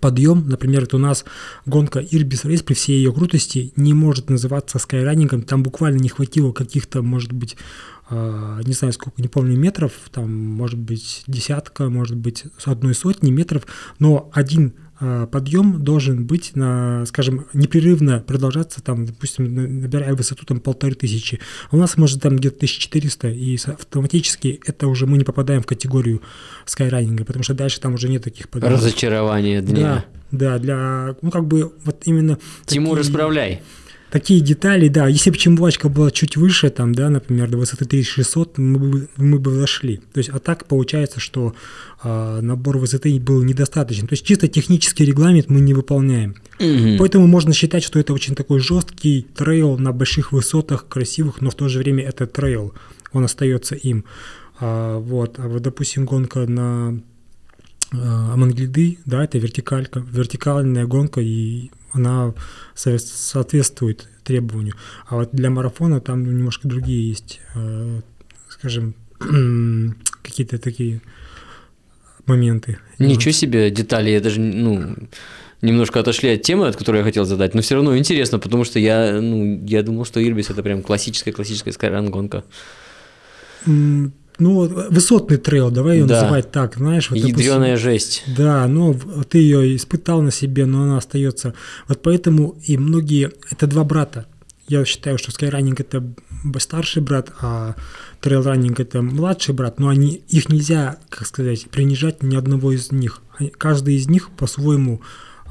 подъем, 0.00 0.48
например, 0.48 0.84
это 0.84 0.96
у 0.96 0.98
нас 0.98 1.24
гонка 1.64 2.00
Ирбис 2.00 2.44
Рейс 2.44 2.62
при 2.62 2.74
всей 2.74 2.96
ее 2.98 3.12
крутости 3.12 3.72
не 3.76 3.94
может 3.94 4.28
называться 4.30 4.78
скайранингом, 4.78 5.42
там 5.42 5.62
буквально 5.62 5.98
не 5.98 6.08
хватило 6.08 6.52
каких-то, 6.52 7.02
может 7.02 7.32
быть, 7.32 7.56
не 8.10 8.72
знаю 8.72 8.92
сколько, 8.92 9.20
не 9.20 9.28
помню 9.28 9.56
метров, 9.58 9.92
там 10.12 10.32
может 10.32 10.78
быть 10.78 11.24
десятка, 11.26 11.88
может 11.90 12.16
быть 12.16 12.44
одной 12.64 12.94
сотни 12.94 13.30
метров, 13.30 13.66
но 13.98 14.30
один 14.32 14.74
а, 14.98 15.26
подъем 15.26 15.82
должен 15.84 16.24
быть 16.24 16.52
на, 16.56 17.04
скажем, 17.06 17.46
непрерывно 17.52 18.20
продолжаться, 18.20 18.82
там, 18.82 19.04
допустим, 19.04 19.54
на- 19.54 19.66
набирая 19.68 20.14
высоту 20.14 20.46
там 20.46 20.58
полторы 20.60 20.94
тысячи. 20.94 21.38
А 21.70 21.76
у 21.76 21.78
нас 21.78 21.98
может 21.98 22.22
там 22.22 22.36
где-то 22.36 22.56
1400, 22.56 23.28
и 23.28 23.56
автоматически 23.66 24.58
это 24.64 24.86
уже 24.86 25.06
мы 25.06 25.18
не 25.18 25.24
попадаем 25.24 25.60
в 25.62 25.66
категорию 25.66 26.22
скайранинга, 26.64 27.24
потому 27.26 27.42
что 27.42 27.52
дальше 27.54 27.80
там 27.80 27.94
уже 27.94 28.08
нет 28.08 28.22
таких 28.24 28.48
подъемов. 28.48 28.78
Разочарование 28.80 29.60
дня. 29.60 30.06
Да, 30.30 30.54
да, 30.54 30.58
для, 30.58 31.16
ну, 31.20 31.30
как 31.30 31.46
бы, 31.46 31.72
вот 31.84 32.02
именно... 32.04 32.38
Тимур, 32.64 32.96
такие- 32.96 33.10
исправляй. 33.10 33.62
Такие 34.10 34.40
детали, 34.40 34.86
да, 34.88 35.08
если 35.08 35.30
бы 35.30 35.36
чембулачка 35.36 35.88
была 35.88 36.12
чуть 36.12 36.36
выше, 36.36 36.70
там, 36.70 36.94
да, 36.94 37.10
например, 37.10 37.50
до 37.50 37.58
высоты 37.58 37.86
3600, 37.86 38.56
мы 38.58 38.78
бы, 38.78 39.08
мы 39.16 39.38
бы 39.40 39.50
зашли. 39.50 40.00
То 40.12 40.18
есть, 40.18 40.30
а 40.30 40.38
так 40.38 40.66
получается, 40.66 41.18
что 41.18 41.54
а, 42.02 42.40
набор 42.40 42.78
высоты 42.78 43.18
был 43.18 43.42
недостаточен. 43.42 44.06
То 44.06 44.12
есть, 44.12 44.24
чисто 44.24 44.46
технический 44.46 45.04
регламент 45.04 45.48
мы 45.48 45.60
не 45.60 45.74
выполняем. 45.74 46.36
Мгм. 46.60 46.98
Поэтому 46.98 47.26
можно 47.26 47.52
считать, 47.52 47.82
что 47.82 47.98
это 47.98 48.12
очень 48.12 48.36
такой 48.36 48.60
жесткий 48.60 49.26
трейл 49.34 49.76
на 49.76 49.92
больших 49.92 50.30
высотах, 50.30 50.86
красивых, 50.86 51.40
но 51.40 51.50
в 51.50 51.56
то 51.56 51.68
же 51.68 51.80
время 51.80 52.04
это 52.04 52.26
трейл, 52.26 52.74
он 53.12 53.24
остается 53.24 53.74
им. 53.74 54.04
А, 54.60 54.98
вот, 54.98 55.38
а 55.38 55.48
вот, 55.48 55.62
допустим, 55.62 56.04
гонка 56.06 56.46
на 56.46 57.00
а, 57.92 58.34
Амангельды, 58.34 58.98
да, 59.04 59.24
это 59.24 59.38
вертикалька, 59.38 60.00
вертикальная 60.00 60.86
гонка, 60.86 61.20
и 61.20 61.70
она 61.92 62.34
со- 62.74 62.98
соответствует 62.98 64.08
требованию. 64.24 64.74
А 65.06 65.16
вот 65.16 65.30
для 65.32 65.50
марафона 65.50 66.00
там 66.00 66.24
немножко 66.24 66.68
другие 66.68 67.08
есть, 67.08 67.40
э, 67.54 68.00
скажем, 68.48 68.94
какие-то 70.22 70.58
такие 70.58 71.00
моменты. 72.26 72.78
Ничего 72.98 73.32
себе 73.32 73.70
детали, 73.70 74.10
я 74.10 74.20
даже, 74.20 74.40
ну, 74.40 74.96
немножко 75.62 76.00
отошли 76.00 76.30
от 76.30 76.42
темы, 76.42 76.68
от 76.68 76.76
которой 76.76 76.98
я 76.98 77.04
хотел 77.04 77.24
задать, 77.24 77.54
но 77.54 77.62
все 77.62 77.76
равно 77.76 77.96
интересно, 77.96 78.38
потому 78.38 78.64
что 78.64 78.78
я, 78.78 79.20
ну, 79.20 79.64
я 79.64 79.82
думал, 79.82 80.04
что 80.04 80.22
Ирбис 80.22 80.50
это 80.50 80.62
прям 80.62 80.82
классическая-классическая 80.82 81.72
скайран 81.72 82.10
гонка. 82.10 82.44
Ну, 84.38 84.66
высотный 84.90 85.38
трейл, 85.38 85.70
давай 85.70 85.98
ее 85.98 86.04
Да. 86.06 86.20
называть 86.22 86.50
так, 86.50 86.76
знаешь. 86.76 87.10
вот, 87.10 87.18
допустим, 87.20 87.38
Ядреная 87.40 87.76
жесть. 87.76 88.24
Да, 88.36 88.66
но 88.66 88.92
в- 88.92 89.24
ты 89.24 89.38
ее 89.38 89.74
испытал 89.76 90.20
на 90.22 90.30
себе, 90.30 90.66
но 90.66 90.82
она 90.82 90.98
остается. 90.98 91.54
Вот 91.88 92.02
поэтому 92.02 92.54
и 92.66 92.76
многие, 92.76 93.30
это 93.50 93.66
два 93.66 93.82
брата. 93.84 94.26
Я 94.68 94.84
считаю, 94.84 95.16
что 95.16 95.30
скайранинг 95.30 95.80
это 95.80 96.04
старший 96.58 97.00
брат, 97.00 97.32
а 97.40 97.76
трейлранинг 98.20 98.78
это 98.80 99.00
младший 99.00 99.54
брат, 99.54 99.78
но 99.78 99.88
они, 99.88 100.22
их 100.28 100.48
нельзя, 100.48 100.98
как 101.08 101.26
сказать, 101.26 101.66
принижать 101.70 102.22
ни 102.22 102.36
одного 102.36 102.72
из 102.72 102.92
них. 102.92 103.22
Каждый 103.58 103.94
из 103.94 104.08
них 104.08 104.30
по-своему 104.30 105.00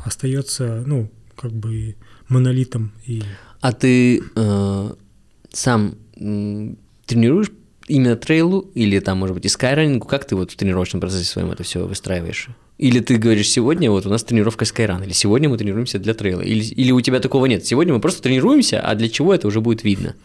остается, 0.04 0.84
ну, 0.86 1.10
как 1.40 1.52
бы 1.54 1.96
монолитом. 2.28 2.92
И 3.06 3.24
А 3.62 3.72
ты 3.72 4.22
э, 4.36 4.90
сам 5.54 5.96
тренируешь 7.06 7.52
именно 7.88 8.16
трейлу 8.16 8.70
или 8.74 9.00
там, 9.00 9.18
может 9.20 9.36
быть, 9.36 9.46
и 9.46 9.50
скайранингу? 9.50 10.08
Как 10.08 10.26
ты 10.26 10.36
вот 10.36 10.52
в 10.52 10.56
тренировочном 10.56 11.00
процессе 11.02 11.26
своем 11.26 11.52
это 11.52 11.64
все 11.64 11.86
выстраиваешь? 11.88 12.48
Или 12.78 13.00
ты 13.00 13.16
говоришь, 13.18 13.50
сегодня 13.50 13.90
вот 13.90 14.06
у 14.06 14.10
нас 14.10 14.24
тренировка 14.24 14.66
скайран, 14.66 15.02
или 15.04 15.14
сегодня 15.14 15.48
мы 15.48 15.58
тренируемся 15.58 15.98
для 15.98 16.14
трейла, 16.14 16.42
или, 16.42 16.64
или 16.64 16.92
у 16.92 17.00
тебя 17.02 17.20
такого 17.20 17.46
нет? 17.46 17.66
Сегодня 17.66 17.94
мы 17.94 18.02
просто 18.02 18.22
тренируемся, 18.22 18.82
а 18.82 18.96
для 18.96 19.08
чего 19.10 19.34
это 19.34 19.48
уже 19.48 19.62
будет 19.62 19.84
видно? 19.84 20.16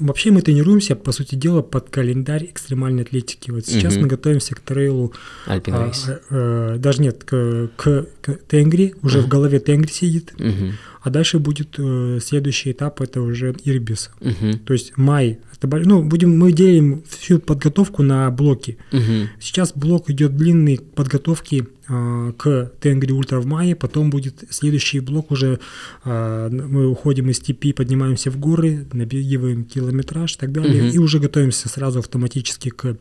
Вообще 0.00 0.32
мы 0.32 0.42
тренируемся, 0.42 0.96
по 0.96 1.12
сути 1.12 1.36
дела, 1.36 1.62
под 1.62 1.88
календарь 1.88 2.46
экстремальной 2.46 3.04
атлетики. 3.04 3.52
Вот 3.52 3.64
сейчас 3.66 3.92
Мгм. 3.94 4.02
мы 4.02 4.08
готовимся 4.08 4.54
к 4.56 4.60
трейлу 4.60 5.12
Альпин 5.46 5.74
А, 5.74 5.92
э, 6.30 6.76
даже 6.78 7.00
нет, 7.00 7.22
к, 7.22 7.70
к- 7.76 8.06
к 8.22 8.32
Тенгри, 8.48 8.94
уже 9.02 9.20
в 9.20 9.28
голове 9.28 9.60
Тенгри 9.60 9.92
сидит, 9.92 10.32
Мгм. 10.36 10.72
а 11.00 11.10
дальше 11.10 11.38
будет 11.38 11.76
э, 11.78 12.18
следующий 12.20 12.72
этап, 12.72 13.02
это 13.02 13.20
уже 13.20 13.54
Ирбис. 13.64 14.10
Мгм. 14.20 14.58
То 14.60 14.72
есть 14.72 14.96
май, 14.96 15.38
ну, 15.66 16.02
будем, 16.02 16.38
мы 16.38 16.52
делим 16.52 17.02
всю 17.08 17.38
подготовку 17.38 18.02
на 18.02 18.30
блоки. 18.30 18.78
Мгм. 18.92 19.28
Сейчас 19.40 19.72
блок 19.74 20.10
идет 20.10 20.36
длинный 20.36 20.78
подготовки 20.78 21.66
а, 21.88 22.32
к 22.32 22.72
Тенгри 22.80 23.12
Ультра 23.12 23.40
в 23.40 23.46
мае, 23.46 23.74
потом 23.74 24.10
будет 24.10 24.44
следующий 24.50 25.00
блок 25.00 25.30
уже, 25.30 25.58
а, 26.04 26.48
мы 26.50 26.86
уходим 26.88 27.30
из 27.30 27.36
степи, 27.36 27.72
поднимаемся 27.72 28.30
в 28.30 28.38
горы, 28.38 28.86
набегиваем 28.92 29.64
километраж 29.64 30.34
и 30.34 30.38
так 30.38 30.52
далее, 30.52 30.84
Мгм. 30.84 30.92
и 30.92 30.98
уже 30.98 31.18
готовимся 31.18 31.68
сразу 31.68 31.98
автоматически 31.98 32.70
к 32.70 32.96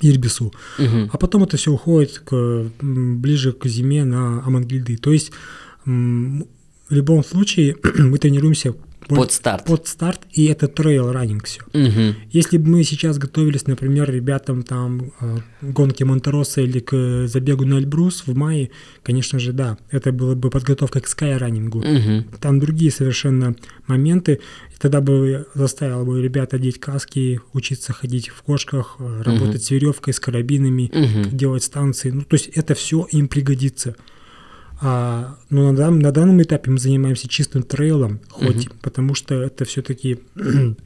Ирбису. 0.00 0.52
Мгм. 0.78 1.10
А 1.12 1.18
потом 1.18 1.44
это 1.44 1.56
все 1.56 1.72
уходит 1.72 2.22
к, 2.24 2.66
ближе 2.80 3.52
к 3.52 3.66
зиме 3.66 4.04
на 4.04 4.44
Амангильды. 4.44 4.96
То 4.96 5.12
есть 5.12 5.32
в 5.84 6.44
любом 6.90 7.24
случае 7.24 7.76
мы 7.98 8.18
тренируемся 8.18 8.74
Под 9.16 9.32
старт. 9.32 9.64
под 9.66 9.86
старт, 9.86 10.20
и 10.32 10.46
это 10.46 10.68
трейл 10.68 11.12
раннинг 11.12 11.44
все. 11.46 11.60
Мгм. 11.72 12.14
Если 12.30 12.58
бы 12.58 12.70
мы 12.70 12.84
сейчас 12.84 13.18
готовились, 13.18 13.66
например, 13.66 14.10
ребятам 14.10 14.62
там 14.62 15.12
э, 15.20 15.38
к 15.60 15.64
гонке 15.72 16.04
Монтероса 16.04 16.60
или 16.60 16.80
к 16.80 17.26
забегу 17.26 17.64
на 17.64 17.74
Эльбрус 17.78 18.24
в 18.26 18.34
мае, 18.36 18.70
конечно 19.02 19.38
же, 19.38 19.52
да, 19.52 19.78
это 19.90 20.12
была 20.12 20.34
бы 20.34 20.50
подготовка 20.50 21.00
к 21.00 21.06
скайранингу. 21.08 21.80
Мгм. 21.80 22.24
Там 22.40 22.58
другие 22.60 22.90
совершенно 22.90 23.54
моменты. 23.86 24.40
И 24.74 24.78
тогда 24.78 25.00
бы 25.00 25.46
заставил 25.54 26.04
бы 26.04 26.20
ребят 26.22 26.54
одеть 26.54 26.78
каски, 26.80 27.40
учиться 27.52 27.92
ходить 27.92 28.28
в 28.28 28.42
кошках, 28.42 28.96
э, 28.98 29.22
работать 29.22 29.64
с 29.64 29.70
веревкой, 29.70 30.14
с 30.14 30.20
карабинами, 30.20 30.90
Мгм. 30.92 31.36
делать 31.36 31.62
станции. 31.62 32.10
Ну, 32.10 32.22
то 32.22 32.34
есть 32.34 32.48
это 32.48 32.74
все 32.74 33.06
им 33.10 33.28
пригодится. 33.28 33.96
А, 34.84 35.36
но 35.48 35.70
на, 35.70 35.76
дан- 35.76 36.00
на 36.00 36.10
данном 36.10 36.42
этапе 36.42 36.70
мы 36.72 36.78
занимаемся 36.78 37.28
чистым 37.28 37.62
трейлом, 37.62 38.20
хоть, 38.30 38.68
потому 38.82 39.14
что 39.14 39.34
это 39.40 39.64
все-таки 39.64 40.18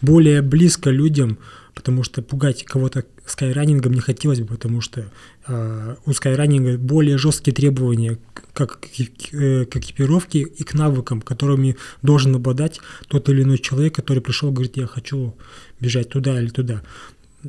более 0.00 0.42
близко 0.42 0.90
людям, 0.90 1.38
потому 1.74 2.02
что 2.02 2.22
пугать 2.22 2.64
кого-то 2.64 3.04
скайранингом 3.26 3.92
не 3.92 4.00
хотелось 4.00 4.40
бы, 4.40 4.46
потому 4.46 4.80
что 4.80 5.10
а, 5.46 5.96
у 6.06 6.12
скайранинга 6.12 6.78
более 6.78 7.18
жесткие 7.18 7.54
требования 7.54 8.18
как 8.54 8.80
к, 8.80 8.86
к- 8.88 9.34
э, 9.34 9.64
к 9.66 9.76
экипировке 9.76 10.40
и 10.40 10.62
к 10.64 10.74
навыкам, 10.74 11.20
которыми 11.20 11.76
должен 12.02 12.34
обладать 12.34 12.80
тот 13.08 13.28
или 13.28 13.42
иной 13.42 13.58
человек, 13.58 13.94
который 13.94 14.20
пришел, 14.20 14.50
говорит, 14.50 14.76
я 14.76 14.86
хочу 14.86 15.34
бежать 15.80 16.08
туда 16.08 16.40
или 16.40 16.48
туда. 16.48 16.82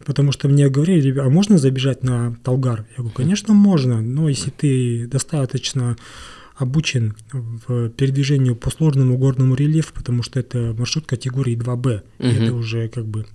Потому 0.05 0.31
что 0.31 0.47
мне 0.47 0.69
говорили, 0.69 1.09
«Ребя- 1.11 1.25
а 1.25 1.29
можно 1.29 1.57
забежать 1.57 2.03
на 2.03 2.35
Талгар? 2.43 2.85
Я 2.91 2.97
говорю, 2.97 3.13
конечно, 3.15 3.53
можно, 3.53 4.01
но 4.01 4.29
если 4.29 4.49
ты 4.49 5.07
достаточно 5.07 5.97
обучен 6.55 7.15
в 7.33 7.89
передвижению 7.89 8.55
по 8.55 8.69
сложному 8.69 9.17
горному 9.17 9.55
рельефу, 9.55 9.93
потому 9.93 10.23
что 10.23 10.39
это 10.39 10.73
маршрут 10.77 11.07
категории 11.07 11.55
2Б. 11.57 12.03
И 12.19 12.23
Мгм. 12.27 12.35
Это 12.43 12.53
уже 12.53 12.87
как 12.87 13.05
бы 13.05 13.25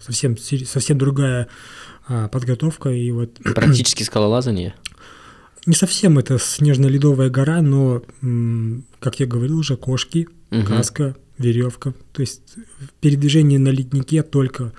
совсем, 0.00 0.36
совсем 0.38 0.98
другая 0.98 1.48
а, 2.08 2.28
подготовка. 2.28 2.90
И 2.90 3.10
вот 3.10 3.38
Практически 3.54 4.02
скалолазание. 4.02 4.74
не 5.66 5.74
совсем 5.74 6.18
это 6.18 6.38
снежно-ледовая 6.38 7.28
гора, 7.30 7.60
но, 7.60 8.02
как 9.00 9.20
я 9.20 9.26
говорил 9.26 9.58
уже, 9.58 9.76
кошки, 9.76 10.28
Мгм. 10.50 10.64
каска, 10.66 11.16
веревка. 11.38 11.94
То 12.12 12.20
есть 12.22 12.42
передвижение 13.00 13.58
на 13.58 13.68
леднике 13.68 14.22
только 14.22 14.72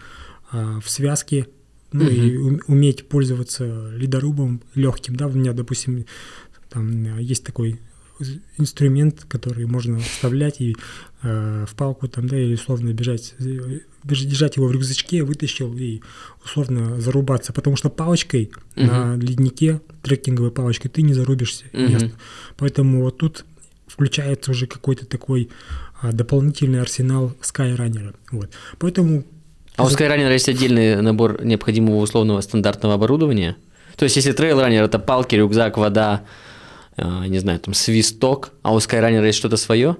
в 0.51 0.89
связке. 0.89 1.47
Ну 1.91 2.07
и 2.07 2.37
ум- 2.37 2.61
уметь 2.67 3.09
пользоваться 3.09 3.91
ледорубом 3.95 4.61
легким, 4.75 5.15
да, 5.15 5.27
у 5.27 5.31
меня, 5.31 5.51
допустим, 5.51 6.05
там 6.69 7.17
э, 7.17 7.21
есть 7.21 7.43
такой 7.43 7.79
инструмент, 8.57 9.25
который 9.27 9.65
можно 9.65 9.99
вставлять 9.99 10.61
и 10.61 10.75
э, 11.23 11.65
в 11.67 11.75
палку 11.75 12.07
там, 12.07 12.27
да, 12.27 12.39
или 12.39 12.53
условно 12.53 12.93
бежать, 12.93 13.35
э, 13.39 13.79
держать 14.03 14.55
его 14.57 14.67
в 14.67 14.71
рюкзачке, 14.71 15.23
вытащил 15.23 15.75
и 15.75 16.01
условно 16.45 17.01
зарубаться, 17.01 17.51
потому 17.51 17.75
что 17.75 17.89
палочкой 17.89 18.51
на 18.75 19.15
леднике, 19.17 19.81
трекинговой 20.03 20.51
палочкой, 20.51 20.89
ты 20.91 21.01
не 21.01 21.13
зарубишься. 21.13 21.65
Место. 21.91 22.11
Поэтому 22.57 23.01
вот 23.01 23.17
тут 23.17 23.45
включается 23.87 24.51
уже 24.51 24.67
какой-то 24.67 25.05
такой 25.05 25.49
а, 26.01 26.13
дополнительный 26.13 26.79
арсенал 26.79 27.35
скайраннера. 27.41 28.13
Вот. 28.31 28.49
Поэтому 28.79 29.25
А 29.81 29.85
у 29.85 29.89
Skyrunner 29.89 30.31
есть 30.31 30.49
отдельный 30.49 31.01
набор 31.01 31.43
необходимого 31.43 31.97
условного 31.97 32.41
стандартного 32.41 32.95
оборудования? 32.95 33.55
То 33.97 34.03
есть, 34.05 34.15
если 34.15 34.31
трейлранер 34.31 34.83
это 34.83 34.99
палки, 34.99 35.35
рюкзак, 35.35 35.77
вода, 35.77 36.21
э, 36.97 37.25
не 37.27 37.39
знаю, 37.39 37.59
там 37.59 37.73
свисток, 37.73 38.51
а 38.61 38.73
у 38.73 38.77
Skyrunner 38.77 39.25
есть 39.25 39.37
что-то 39.37 39.57
свое? 39.57 39.97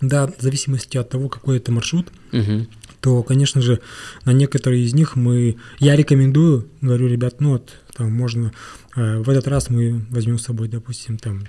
да, 0.00 0.28
в 0.28 0.40
зависимости 0.40 0.96
от 0.96 1.08
того, 1.08 1.28
какой 1.28 1.56
это 1.56 1.72
маршрут, 1.72 2.06
Мгм. 2.30 2.68
то, 3.00 3.22
конечно 3.24 3.60
же, 3.60 3.80
на 4.24 4.30
некоторые 4.32 4.84
из 4.84 4.94
них 4.94 5.16
мы, 5.16 5.56
я 5.80 5.96
рекомендую, 5.96 6.68
говорю, 6.80 7.08
ребят, 7.08 7.40
ну 7.40 7.50
вот, 7.54 7.72
там 7.96 8.12
можно, 8.12 8.52
э, 8.94 9.18
в 9.18 9.28
этот 9.28 9.48
раз 9.48 9.70
мы 9.70 10.06
возьмем 10.10 10.38
с 10.38 10.44
собой, 10.44 10.68
допустим, 10.68 11.18
там 11.18 11.46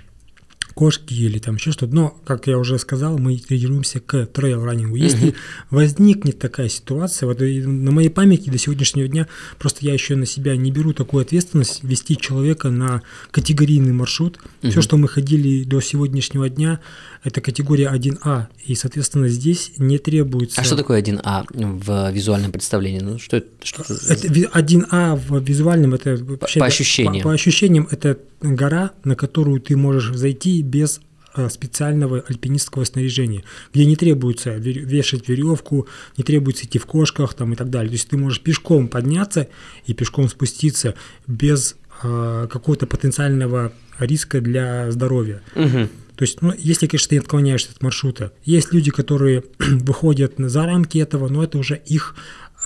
кошки 0.74 1.14
или 1.14 1.38
там 1.38 1.56
еще 1.56 1.72
что-то. 1.72 1.94
Но, 1.94 2.20
как 2.24 2.46
я 2.46 2.58
уже 2.58 2.78
сказал, 2.78 3.18
мы 3.18 3.36
тренируемся 3.38 4.00
к 4.00 4.26
трейл-раннингу. 4.26 4.96
Если 4.96 5.34
возникнет 5.70 6.38
такая 6.38 6.68
ситуация, 6.68 7.26
вот 7.26 7.40
и 7.42 7.62
на 7.62 7.90
моей 7.90 8.10
памяти 8.10 8.50
до 8.50 8.58
сегодняшнего 8.58 9.08
дня 9.08 9.28
просто 9.58 9.84
я 9.84 9.92
еще 9.92 10.16
на 10.16 10.26
себя 10.26 10.56
не 10.56 10.70
беру 10.70 10.92
такую 10.92 11.22
ответственность 11.22 11.82
вести 11.82 12.16
человека 12.16 12.70
на 12.70 13.02
категорийный 13.30 13.92
маршрут. 13.92 14.38
Все, 14.62 14.82
что 14.82 14.96
мы 14.96 15.08
ходили 15.08 15.64
до 15.64 15.80
сегодняшнего 15.80 16.48
дня, 16.48 16.80
это 17.22 17.40
категория 17.40 17.90
1А. 17.94 18.46
И, 18.64 18.74
соответственно, 18.74 19.28
здесь 19.28 19.72
не 19.78 19.98
требуется... 19.98 20.60
А 20.60 20.64
что 20.64 20.76
такое 20.76 21.02
1А 21.02 21.44
в 21.52 22.10
визуальном 22.12 22.50
представлении? 22.52 23.00
Ну, 23.00 23.18
что 23.18 23.36
это? 23.38 23.48
Что 23.62 23.82
это 23.82 23.94
за- 23.94 24.12
Это 24.14 24.28
ви- 24.32 24.48
1А 24.52 25.16
в 25.16 25.38
визуальном, 25.44 25.94
это 25.94 26.16
вообще... 26.16 26.60
по 26.60 26.66
ощущениям. 26.66 27.22
По, 27.22 27.28
по 27.30 27.34
ощущениям, 27.34 27.86
это 27.90 28.18
гора, 28.40 28.92
на 29.04 29.16
которую 29.16 29.60
ты 29.60 29.76
можешь 29.76 30.14
зайти 30.16 30.62
без 30.62 31.00
э, 31.36 31.48
специального 31.50 32.24
альпинистского 32.26 32.84
снаряжения, 32.84 33.44
где 33.74 33.84
не 33.84 33.96
требуется 33.96 34.56
ве- 34.56 34.72
вешать 34.80 35.28
веревку, 35.28 35.86
не 36.16 36.24
требуется 36.24 36.64
идти 36.64 36.78
в 36.78 36.86
кошках 36.86 37.34
там, 37.34 37.52
и 37.52 37.56
так 37.56 37.68
далее. 37.70 37.88
То 37.90 37.94
есть 37.96 38.08
ты 38.08 38.16
можешь 38.16 38.40
пешком 38.40 38.88
подняться 38.88 39.46
и 39.86 39.92
пешком 39.94 40.28
спуститься 40.28 40.94
без 41.26 41.76
э, 42.02 42.48
какого-то 42.50 42.86
потенциального 42.86 43.72
риска 43.98 44.40
для 44.40 44.90
здоровья. 44.90 45.42
Мгм. 45.54 45.88
То 46.20 46.24
есть, 46.24 46.42
ну, 46.42 46.52
если, 46.58 46.86
конечно, 46.86 47.08
ты 47.08 47.18
отклоняешься 47.18 47.70
от 47.74 47.82
маршрута. 47.82 48.34
Есть 48.44 48.74
люди, 48.74 48.90
которые 48.90 49.42
выходят 49.58 50.34
за 50.36 50.66
рамки 50.66 50.98
этого, 50.98 51.28
но 51.28 51.42
это 51.42 51.56
уже 51.56 51.80
их 51.86 52.14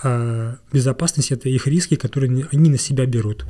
э, 0.03 0.55
безопасность, 0.73 1.31
это 1.31 1.47
их 1.47 1.65
риски, 1.65 1.95
которые 1.95 2.49
они 2.51 2.69
на 2.69 2.77
себя 2.77 3.05
берут. 3.05 3.45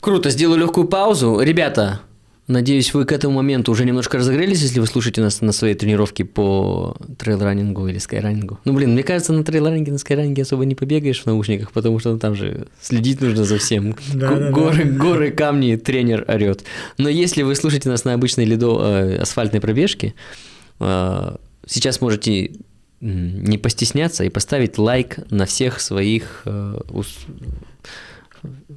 Круто, 0.00 0.28
сделаю 0.28 0.60
легкую 0.60 0.86
паузу. 0.86 1.40
Ребята, 1.40 2.02
надеюсь, 2.48 2.92
вы 2.94 3.04
к 3.04 3.12
этому 3.12 3.34
моменту 3.34 3.70
уже 3.70 3.84
немножко 3.84 4.18
разогрелись, 4.18 4.62
если 4.62 4.80
вы 4.80 4.86
слушаете 4.86 5.20
нас 5.20 5.40
на 5.40 5.52
своей 5.52 5.74
тренировке 5.74 6.24
по 6.24 6.96
трейл-раннингу 7.18 7.86
или 7.88 7.98
скайранингу. 7.98 8.58
Ну, 8.64 8.72
блин, 8.72 8.92
мне 8.92 9.02
кажется, 9.02 9.32
на 9.32 9.44
трейл-раннинге, 9.44 9.92
на 9.92 9.98
скайранинге 9.98 10.42
особо 10.42 10.64
не 10.64 10.74
побегаешь 10.74 11.20
в 11.20 11.26
наушниках, 11.26 11.70
потому 11.72 11.98
что 11.98 12.12
ну, 12.12 12.18
там 12.18 12.34
же 12.34 12.66
следить 12.80 13.20
нужно 13.20 13.44
за 13.44 13.58
всем. 13.58 13.94
Горы, 14.14 14.84
горы, 14.84 15.30
камни, 15.30 15.76
тренер 15.76 16.24
орет. 16.26 16.64
Но 16.96 17.08
если 17.08 17.42
вы 17.42 17.54
слушаете 17.54 17.88
нас 17.88 18.04
на 18.04 18.14
обычной 18.14 18.46
ледо, 18.46 18.78
э, 18.80 19.18
асфальтной 19.18 19.60
пробежке, 19.60 20.14
э, 20.80 21.36
сейчас 21.66 22.00
можете 22.00 22.52
не 23.00 23.58
постесняться 23.58 24.24
и 24.24 24.28
поставить 24.28 24.76
лайк 24.76 25.18
на 25.30 25.46
всех 25.46 25.80
своих 25.80 26.42
э, 26.46 26.80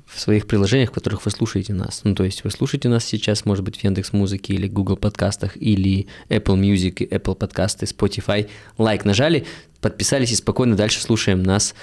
в 0.05 0.19
своих 0.19 0.47
приложениях, 0.47 0.89
в 0.89 0.93
которых 0.93 1.25
вы 1.25 1.31
слушаете 1.31 1.73
нас. 1.73 2.01
Ну, 2.03 2.15
то 2.15 2.23
есть 2.23 2.43
вы 2.43 2.51
слушаете 2.51 2.89
нас 2.89 3.05
сейчас, 3.05 3.45
может 3.45 3.63
быть, 3.63 3.77
в 3.77 3.83
Яндекс 3.83 4.13
Музыке 4.13 4.53
или 4.53 4.67
Google 4.67 4.97
подкастах, 4.97 5.57
или 5.57 6.07
Apple 6.29 6.59
Music, 6.59 7.07
Apple 7.09 7.35
подкасты, 7.35 7.85
Spotify. 7.85 8.49
Лайк 8.77 9.05
нажали, 9.05 9.45
подписались 9.79 10.31
и 10.31 10.35
спокойно 10.35 10.75
дальше 10.75 11.01
слушаем 11.01 11.43
нас, 11.43 11.75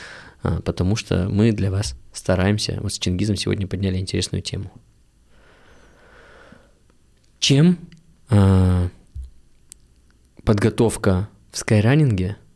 а, 0.43 0.61
потому 0.61 0.97
что 0.97 1.29
мы 1.29 1.53
для 1.53 1.71
вас 1.71 1.95
стараемся. 2.13 2.79
Вот 2.81 2.93
с 2.93 2.99
Чингизом 2.99 3.37
сегодня 3.37 3.67
подняли 3.67 3.99
интересную 3.99 4.43
тему. 4.43 4.73
Чем 7.39 7.79
э, 8.31 8.89
подготовка 10.45 11.29
в 11.53 11.59
скайранинге– 11.59 12.37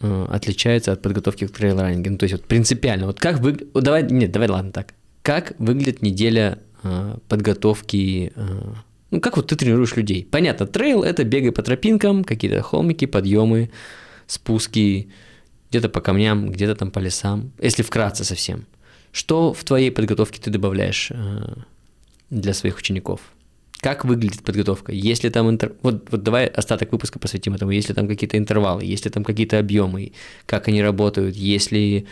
отличается 0.00 0.92
от 0.92 1.02
подготовки 1.02 1.46
к 1.46 1.50
трейл-раннингу? 1.50 2.10
Ну, 2.10 2.18
то 2.18 2.24
есть 2.24 2.34
вот 2.34 2.44
принципиально. 2.44 3.06
Вот 3.06 3.20
как 3.20 3.40
вы... 3.40 3.52
Давай, 3.74 4.02
нет, 4.02 4.32
давай, 4.32 4.48
ладно, 4.48 4.72
так. 4.72 4.94
Как 5.22 5.54
выглядит 5.58 6.02
неделя 6.02 6.58
э, 6.82 7.16
подготовки... 7.28 8.32
Э, 8.34 8.72
ну, 9.10 9.20
как 9.20 9.36
вот 9.36 9.48
ты 9.48 9.56
тренируешь 9.56 9.96
людей? 9.96 10.26
Понятно, 10.30 10.66
трейл– 10.66 11.02
это 11.04 11.24
бегай 11.24 11.52
по 11.52 11.62
тропинкам, 11.62 12.24
какие-то 12.24 12.62
холмики, 12.62 13.06
подъемы, 13.06 13.70
спуски, 14.26 15.10
где-то 15.70 15.88
по 15.88 16.00
камням, 16.00 16.50
где-то 16.50 16.76
там 16.76 16.90
по 16.90 16.98
лесам. 17.00 17.52
Если 17.60 17.82
вкратце 17.82 18.24
совсем. 18.24 18.66
Что 19.12 19.52
в 19.52 19.64
твоей 19.64 19.90
подготовке 19.90 20.40
ты 20.40 20.50
добавляешь 20.50 21.10
э, 21.10 21.54
для 22.30 22.54
своих 22.54 22.78
учеников? 22.78 23.20
Как 23.80 24.04
выглядит 24.04 24.42
подготовка? 24.42 24.92
Если 24.92 25.30
там 25.30 25.48
интер... 25.48 25.72
вот, 25.82 26.10
вот 26.10 26.22
давай 26.22 26.46
остаток 26.46 26.92
выпуска 26.92 27.18
посвятим 27.18 27.54
этому. 27.54 27.70
Если 27.70 27.94
там 27.94 28.06
какие-то 28.08 28.36
интервалы, 28.36 28.84
если 28.84 29.08
там 29.08 29.24
какие-то 29.24 29.58
объемы, 29.58 30.12
как 30.46 30.68
они 30.68 30.82
работают, 30.82 31.34
если 31.36 32.06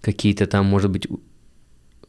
какие-то 0.00 0.46
там, 0.46 0.66
может 0.66 0.90
быть, 0.90 1.06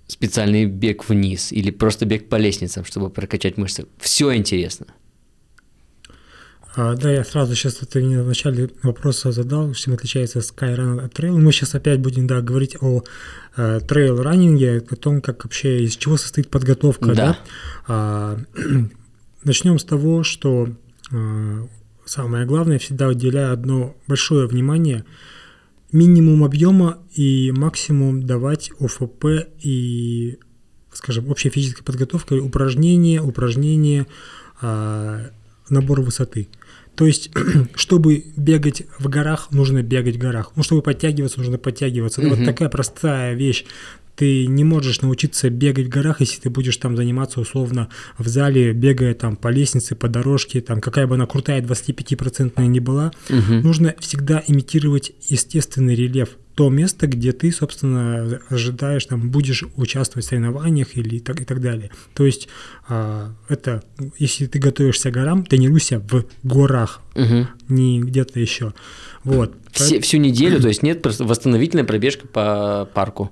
специальный 0.07 0.65
бег 0.65 1.09
вниз 1.09 1.51
или 1.51 1.71
просто 1.71 2.05
бег 2.05 2.29
по 2.29 2.35
лестницам, 2.35 2.85
чтобы 2.85 3.09
прокачать 3.09 3.57
мышцы. 3.57 3.85
Все 3.99 4.33
интересно. 4.33 4.85
А, 6.77 6.93
да, 6.95 7.11
я 7.11 7.23
сразу 7.23 7.55
сейчас 7.55 7.81
это 7.81 7.99
в 7.99 8.27
начале 8.27 8.69
вопроса 8.83 9.31
задал, 9.31 9.73
чем 9.73 9.95
отличается 9.95 10.39
Skyrun 10.39 11.03
от 11.03 11.11
Trail. 11.11 11.31
Мы 11.31 11.51
сейчас 11.51 11.73
опять 11.73 11.99
будем, 11.99 12.27
да, 12.27 12.39
говорить 12.39 12.77
о 12.79 13.01
э, 13.55 13.79
трейл-раннинге, 13.79 14.85
о 14.87 14.95
том, 14.95 15.21
как 15.21 15.43
вообще, 15.43 15.83
из 15.83 15.97
чего 15.97 16.17
состоит 16.17 16.51
подготовка, 16.51 17.07
да. 17.07 17.15
да? 17.15 17.39
А, 17.87 18.39
начнем 19.43 19.79
с 19.79 19.83
того, 19.85 20.21
что 20.21 20.69
а, 21.11 21.67
самое 22.05 22.45
главное, 22.45 22.77
всегда 22.77 23.07
уделяю 23.07 23.53
одно 23.53 23.95
большое 24.05 24.45
внимание 24.45 25.03
минимум 25.91 26.43
объема 26.43 26.99
и 27.15 27.51
максимум 27.57 28.21
давать 28.21 28.69
ОФП 28.79 29.25
и, 29.63 30.37
скажем, 30.93 31.27
общая 31.31 31.49
физическая 31.49 31.83
подготовка, 31.83 32.33
упражнения, 32.35 33.19
упражнения, 33.19 34.05
а, 34.61 35.31
набор 35.69 36.01
высоты. 36.01 36.47
То 36.95 37.05
есть, 37.05 37.31
чтобы 37.75 38.25
бегать 38.35 38.83
в 38.97 39.07
горах, 39.07 39.51
нужно 39.51 39.83
бегать 39.83 40.15
в 40.15 40.19
горах. 40.19 40.51
Ну, 40.55 40.63
чтобы 40.63 40.81
подтягиваться, 40.81 41.39
нужно 41.39 41.57
подтягиваться. 41.57 42.21
Mm-hmm. 42.21 42.35
Вот 42.35 42.45
такая 42.45 42.69
простая 42.69 43.33
вещь. 43.35 43.65
Ты 44.17 44.47
не 44.47 44.63
можешь 44.63 45.01
научиться 45.01 45.49
бегать 45.51 45.85
в 45.85 45.89
горах, 45.89 46.21
если 46.21 46.41
ты 46.41 46.49
будешь 46.49 46.75
там 46.77 46.97
заниматься 46.97 47.39
условно 47.39 47.89
в 48.17 48.27
зале, 48.27 48.73
бегая 48.73 49.13
там 49.13 49.35
по 49.35 49.49
лестнице, 49.49 49.95
по 49.95 50.09
дорожке, 50.09 50.59
там 50.59 50.81
какая 50.81 51.05
бы 51.05 51.15
она 51.15 51.27
крутая 51.27 51.61
25-процентная 51.61 52.65
ни 52.65 52.79
была. 52.79 53.11
Угу. 53.29 53.53
Нужно 53.61 53.95
всегда 53.99 54.43
имитировать 54.47 55.11
естественный 55.29 55.93
рельеф 55.93 56.29
то 56.57 56.71
место, 56.71 57.05
где 57.05 57.33
ты, 57.33 57.51
собственно, 57.51 58.41
ожидаешь, 58.49 59.05
там, 59.05 59.29
будешь 59.29 59.63
участвовать 59.75 60.25
в 60.25 60.29
соревнованиях 60.29 60.97
или 60.97 61.19
так, 61.19 61.39
и 61.39 61.45
так 61.45 61.61
далее. 61.61 61.91
То 62.15 62.25
есть 62.25 62.49
а, 62.87 63.35
это, 63.47 63.83
если 64.17 64.47
ты 64.47 64.57
готовишься 64.57 65.11
к 65.11 65.13
горам, 65.13 65.45
тренируйся 65.45 65.99
в 65.99 66.25
горах, 66.41 67.01
угу. 67.13 67.47
не 67.69 67.99
где-то 68.01 68.39
еще. 68.39 68.73
Вот. 69.23 69.53
Все, 69.71 69.99
всю 69.99 70.17
неделю, 70.17 70.59
то 70.59 70.69
есть 70.69 70.81
нет 70.81 71.03
просто 71.03 71.25
восстановительная 71.25 71.85
пробежка 71.85 72.25
по 72.25 72.89
парку. 72.91 73.31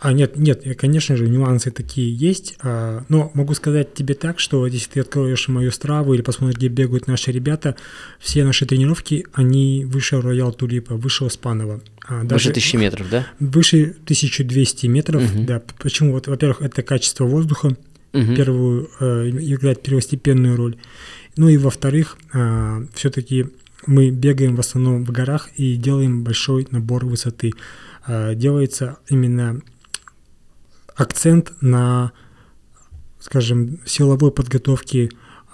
А 0.00 0.12
нет, 0.12 0.36
нет, 0.36 0.62
конечно 0.78 1.16
же, 1.16 1.28
нюансы 1.28 1.70
такие 1.70 2.14
есть, 2.14 2.56
а, 2.62 3.04
но 3.08 3.30
могу 3.34 3.54
сказать 3.54 3.94
тебе 3.94 4.14
так, 4.14 4.38
что 4.38 4.66
если 4.66 4.90
ты 4.90 5.00
откроешь 5.00 5.48
мою 5.48 5.72
страву 5.72 6.14
или 6.14 6.22
посмотришь, 6.22 6.56
где 6.56 6.68
бегают 6.68 7.08
наши 7.08 7.32
ребята, 7.32 7.74
все 8.20 8.44
наши 8.44 8.64
тренировки, 8.64 9.26
они 9.32 9.84
выше 9.84 10.20
Роял 10.20 10.52
Тулипа, 10.52 10.94
выше 10.94 11.24
Оспанова. 11.24 11.80
А, 12.06 12.22
даже 12.22 12.50
выше 12.50 12.50
1000 12.50 12.78
метров, 12.78 13.10
да? 13.10 13.26
Выше 13.40 13.96
1200 14.04 14.86
метров, 14.86 15.22
угу. 15.22 15.44
да. 15.44 15.62
Почему? 15.78 16.12
Вот, 16.12 16.28
во-первых, 16.28 16.62
это 16.62 16.82
качество 16.82 17.24
воздуха, 17.24 17.76
угу. 18.12 18.34
первую, 18.36 18.90
э, 19.00 19.30
играет 19.30 19.82
первостепенную 19.82 20.56
роль. 20.56 20.76
Ну 21.36 21.48
и 21.48 21.56
во-вторых, 21.56 22.18
э, 22.32 22.86
все-таки 22.94 23.46
мы 23.86 24.10
бегаем 24.10 24.54
в 24.54 24.60
основном 24.60 25.04
в 25.04 25.10
горах 25.10 25.50
и 25.56 25.76
делаем 25.76 26.22
большой 26.22 26.68
набор 26.70 27.04
высоты. 27.04 27.52
Э, 28.06 28.34
делается 28.34 28.98
именно 29.08 29.60
акцент 30.98 31.52
на, 31.60 32.12
скажем, 33.20 33.78
силовой 33.86 34.32
подготовке 34.32 35.10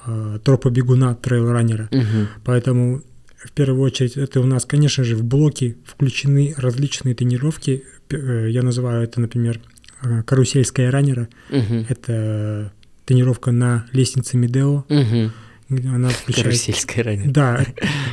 э, 0.07 0.39
тропа 0.43 0.71
бегуна, 0.71 1.15
трейл-раннера. 1.15 1.89
Угу. 1.93 2.29
Поэтому 2.45 3.03
в 3.37 3.53
первую 3.53 3.83
очередь 3.83 4.17
это 4.17 4.41
у 4.41 4.47
нас, 4.47 4.65
конечно 4.65 5.05
же, 5.05 5.17
в 5.17 5.23
блоке 5.23 5.77
включены 5.85 6.55
различные 6.57 7.15
тренировки. 7.15 7.85
Э, 8.11 8.49
я 8.51 8.63
называю 8.63 9.05
это, 9.05 9.21
например, 9.21 9.61
э, 10.03 10.23
карусельская 10.23 10.91
раннера. 10.91 11.29
Угу. 11.51 11.87
Это 11.91 12.73
тренировка 13.05 13.53
на 13.53 13.87
лестнице 13.93 14.39
Медео. 14.39 14.85
Угу 14.89 15.31
она 15.71 16.11
включает... 16.11 16.47
Карусельская 16.47 17.05
ранее. 17.05 17.29
Да. 17.29 17.65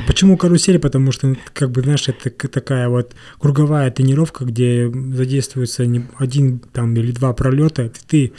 Почему 0.06 0.36
карусель? 0.36 0.78
Потому 0.78 1.12
что, 1.12 1.36
как 1.52 1.70
бы, 1.70 1.82
знаешь, 1.82 2.08
это 2.08 2.30
такая 2.48 2.88
вот 2.88 3.14
круговая 3.38 3.90
тренировка, 3.90 4.44
где 4.44 4.90
задействуется 4.90 5.86
не 5.86 6.06
один 6.18 6.60
там 6.72 6.94
или 6.94 7.12
два 7.12 7.32
пролета, 7.32 7.90
ты 8.06 8.32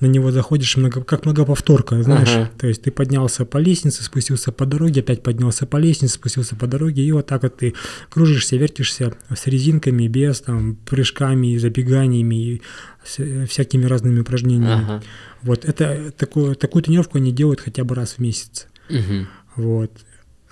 на 0.00 0.06
него 0.06 0.30
заходишь 0.30 0.76
много, 0.76 1.02
как 1.02 1.24
многоповторка, 1.24 2.02
знаешь. 2.02 2.28
Ага. 2.28 2.50
То 2.58 2.66
есть 2.66 2.82
ты 2.82 2.90
поднялся 2.90 3.44
по 3.44 3.58
лестнице, 3.58 4.02
спустился 4.02 4.52
по 4.52 4.66
дороге, 4.66 5.00
опять 5.00 5.22
поднялся 5.22 5.66
по 5.66 5.78
лестнице, 5.78 6.14
спустился 6.14 6.56
по 6.56 6.66
дороге, 6.66 7.02
и 7.02 7.12
вот 7.12 7.26
так 7.26 7.42
вот 7.42 7.56
ты 7.56 7.74
кружишься, 8.10 8.56
вертишься 8.56 9.14
с 9.34 9.46
резинками, 9.46 10.06
без 10.08 10.40
там 10.40 10.76
прыжками, 10.76 11.56
забеганиями, 11.56 12.60
всякими 13.04 13.86
разными 13.86 14.20
упражнениями. 14.20 14.84
Ага. 14.84 15.02
Вот 15.42 15.64
это 15.64 16.12
такую, 16.16 16.56
такую 16.56 16.82
тренировку 16.82 17.18
они 17.18 17.32
делают 17.32 17.60
хотя 17.60 17.84
бы 17.84 17.94
раз 17.94 18.14
в 18.14 18.18
месяц. 18.18 18.66
Угу. 18.90 19.26
Вот 19.56 19.92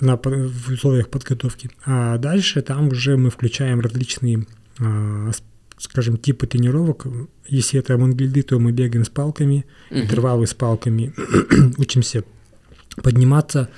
на, 0.00 0.16
в 0.16 0.72
условиях 0.72 1.08
подготовки. 1.08 1.70
А 1.84 2.18
дальше 2.18 2.62
там 2.62 2.88
уже 2.88 3.16
мы 3.16 3.30
включаем 3.30 3.80
различные, 3.80 4.46
а, 4.78 5.30
скажем, 5.78 6.16
типы 6.16 6.46
тренировок. 6.46 7.06
Если 7.46 7.78
это 7.78 7.98
мангильды, 7.98 8.42
то 8.42 8.58
мы 8.58 8.72
бегаем 8.72 9.04
с 9.04 9.08
палками, 9.08 9.64
угу. 9.90 10.00
интервалы 10.00 10.46
с 10.46 10.54
палками, 10.54 11.12
учимся 11.78 12.24
подниматься 13.02 13.68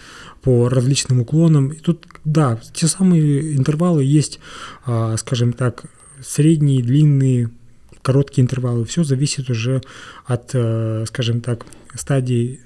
по 0.43 0.69
различным 0.69 1.21
уклонам. 1.21 1.71
И 1.71 1.79
тут, 1.79 2.07
да, 2.25 2.61
те 2.73 2.87
самые 2.87 3.57
интервалы 3.57 4.05
есть, 4.05 4.41
а, 4.85 5.17
скажем 5.17 5.53
так, 5.53 5.85
средние, 6.23 6.83
длинные, 6.83 7.51
короткие 8.03 8.45
интервалы. 8.45 8.85
Все 8.85 9.05
зависит 9.05 9.51
уже 9.51 9.83
от, 10.25 10.51
э, 10.55 11.05
скажем 11.09 11.41
так, 11.41 11.67
стадии, 11.95 12.61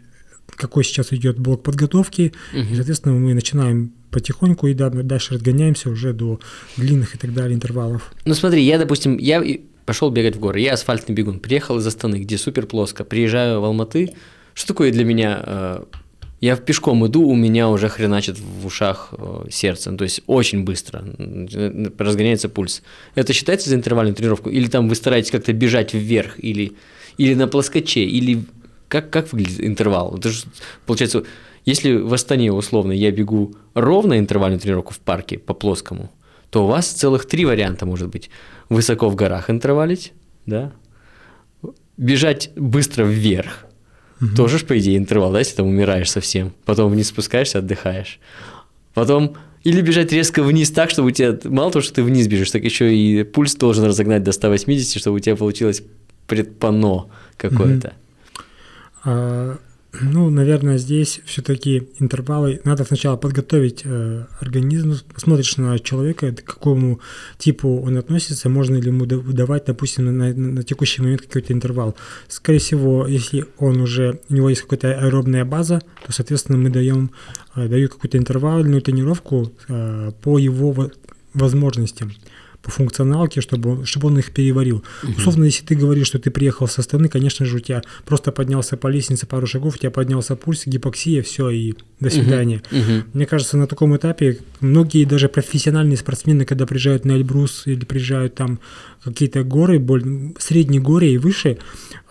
какой 0.56 0.84
сейчас 0.84 1.12
идет 1.12 1.38
блок 1.38 1.62
подготовки. 1.62 2.32
Угу. 2.52 2.60
И, 2.60 2.74
соответственно, 2.74 3.14
мы 3.14 3.32
начинаем 3.32 3.92
потихоньку 4.10 4.66
и 4.66 4.74
дальше 4.74 5.34
разгоняемся 5.34 5.90
уже 5.90 6.12
до 6.12 6.40
длинных 6.76 7.14
и 7.14 7.18
так 7.18 7.32
далее 7.32 7.54
интервалов. 7.54 8.12
Ну 8.24 8.34
смотри, 8.34 8.62
я, 8.62 8.78
допустим, 8.78 9.16
я 9.18 9.42
пошел 9.86 10.10
бегать 10.10 10.36
в 10.36 10.40
горы, 10.40 10.60
я 10.60 10.74
асфальтный 10.74 11.14
бегун, 11.14 11.40
приехал 11.40 11.78
из 11.78 11.86
Астаны, 11.86 12.16
где 12.16 12.38
супер 12.38 12.66
плоско, 12.66 13.04
приезжаю 13.04 13.60
в 13.60 13.64
Алматы, 13.64 14.14
что 14.54 14.68
такое 14.68 14.92
для 14.92 15.04
меня 15.04 15.42
э, 15.44 15.84
я 16.40 16.56
в 16.56 16.62
пешком 16.62 17.06
иду, 17.06 17.28
у 17.28 17.34
меня 17.34 17.68
уже 17.68 17.88
хреначит 17.88 18.38
в 18.38 18.66
ушах 18.66 19.12
э, 19.12 19.46
сердце, 19.50 19.92
то 19.92 20.04
есть 20.04 20.22
очень 20.26 20.64
быстро 20.64 21.04
разгоняется 21.98 22.48
пульс. 22.48 22.82
Это 23.14 23.32
считается 23.32 23.68
за 23.68 23.76
интервальную 23.76 24.14
тренировку? 24.14 24.48
Или 24.48 24.66
там 24.66 24.88
вы 24.88 24.94
стараетесь 24.94 25.30
как-то 25.30 25.52
бежать 25.52 25.92
вверх, 25.92 26.38
или, 26.38 26.72
или 27.18 27.34
на 27.34 27.46
плоскоче, 27.46 28.04
или 28.04 28.44
как, 28.88 29.10
как 29.10 29.32
выглядит 29.32 29.60
интервал? 29.60 30.16
Это 30.16 30.30
же, 30.30 30.44
получается, 30.86 31.24
если 31.64 31.96
в 31.96 32.12
Астане 32.12 32.52
условно 32.52 32.92
я 32.92 33.10
бегу 33.10 33.54
ровно 33.74 34.18
интервальную 34.18 34.60
тренировку 34.60 34.94
в 34.94 34.98
парке 34.98 35.38
по 35.38 35.54
плоскому, 35.54 36.10
то 36.50 36.64
у 36.64 36.66
вас 36.66 36.88
целых 36.88 37.26
три 37.26 37.44
варианта 37.44 37.86
может 37.86 38.08
быть. 38.08 38.30
Высоко 38.68 39.08
в 39.08 39.14
горах 39.14 39.50
интервалить, 39.50 40.12
да? 40.46 40.72
Бежать 41.96 42.50
быстро 42.56 43.04
вверх– 43.04 43.66
Угу. 44.20 44.34
Тоже, 44.36 44.58
по 44.64 44.78
идее, 44.78 44.98
интервал, 44.98 45.32
да, 45.32 45.38
если 45.38 45.56
там 45.56 45.66
умираешь 45.66 46.10
совсем. 46.10 46.52
Потом 46.64 46.92
вниз 46.92 47.08
спускаешься, 47.08 47.58
отдыхаешь. 47.58 48.20
потом 48.94 49.36
или 49.62 49.82
бежать 49.82 50.10
резко 50.12 50.42
вниз 50.42 50.70
так, 50.70 50.88
чтобы 50.88 51.08
у 51.08 51.10
тебя, 51.10 51.38
мало 51.44 51.70
того, 51.70 51.82
что 51.82 51.94
ты 51.94 52.02
вниз 52.02 52.26
бежишь, 52.28 52.50
так 52.50 52.64
еще 52.64 52.94
и 52.94 53.24
пульс 53.24 53.54
должен 53.56 53.84
разогнать 53.84 54.22
до 54.22 54.32
180, 54.32 54.98
чтобы 54.98 55.16
у 55.16 55.20
тебя 55.20 55.36
получилось 55.36 55.82
предпано 56.26 57.06
какое-то. 57.36 57.92
А, 59.04 59.58
ну, 59.92 60.30
наверное, 60.30 60.78
здесь 60.78 61.20
все-таки 61.24 61.88
интервалы. 61.98 62.60
Надо 62.64 62.84
сначала 62.84 63.16
подготовить 63.16 63.82
э, 63.84 64.24
организм, 64.40 64.94
смотришь 65.16 65.56
на 65.56 65.78
человека, 65.80 66.32
к 66.32 66.44
какому 66.44 67.00
типу 67.38 67.80
он 67.80 67.96
относится, 67.96 68.48
можно 68.48 68.76
ли 68.76 68.86
ему 68.86 69.04
давать, 69.06 69.64
допустим, 69.66 70.04
на, 70.04 70.12
на, 70.12 70.32
на 70.32 70.62
текущий 70.62 71.02
момент 71.02 71.22
какой-то 71.22 71.52
интервал. 71.52 71.96
Скорее 72.28 72.58
всего, 72.58 73.06
если 73.06 73.46
он 73.58 73.80
уже, 73.80 74.20
у 74.28 74.34
него 74.34 74.48
есть 74.48 74.62
какая-то 74.62 74.92
аэробная 75.06 75.44
база, 75.44 75.82
то, 76.06 76.12
соответственно, 76.12 76.58
мы 76.58 76.70
даем, 76.70 77.10
э, 77.56 77.66
даю 77.66 77.88
какую-то 77.88 78.16
интервальную 78.16 78.82
тренировку 78.82 79.52
э, 79.68 80.12
по 80.22 80.38
его 80.38 80.90
возможностям 81.34 82.12
по 82.62 82.70
функционалке, 82.70 83.40
чтобы 83.40 83.70
он, 83.70 83.84
чтобы 83.84 84.08
он 84.08 84.18
их 84.18 84.32
переварил. 84.32 84.84
Угу. 85.02 85.12
Условно, 85.18 85.44
если 85.44 85.64
ты 85.64 85.74
говоришь, 85.74 86.08
что 86.08 86.18
ты 86.18 86.30
приехал 86.30 86.68
со 86.68 86.82
стороны, 86.82 87.08
конечно 87.08 87.46
же, 87.46 87.56
у 87.56 87.60
тебя 87.60 87.82
просто 88.04 88.32
поднялся 88.32 88.76
по 88.76 88.88
лестнице 88.88 89.26
пару 89.26 89.46
шагов, 89.46 89.76
у 89.76 89.78
тебя 89.78 89.90
поднялся 89.90 90.36
пульс, 90.36 90.66
гипоксия, 90.66 91.22
все, 91.22 91.50
и 91.50 91.74
до 92.00 92.10
свидания. 92.10 92.62
Угу. 92.70 92.80
Угу. 92.80 93.04
Мне 93.14 93.26
кажется, 93.26 93.56
на 93.56 93.66
таком 93.66 93.96
этапе 93.96 94.38
многие 94.60 95.04
даже 95.04 95.28
профессиональные 95.28 95.96
спортсмены, 95.96 96.44
когда 96.44 96.66
приезжают 96.66 97.04
на 97.04 97.12
Эльбрус 97.12 97.66
или 97.66 97.84
приезжают 97.84 98.34
там 98.34 98.60
какие-то 99.04 99.44
горы, 99.44 99.78
более, 99.78 100.34
средние 100.38 100.80
горы 100.80 101.08
и 101.08 101.18
выше, 101.18 101.58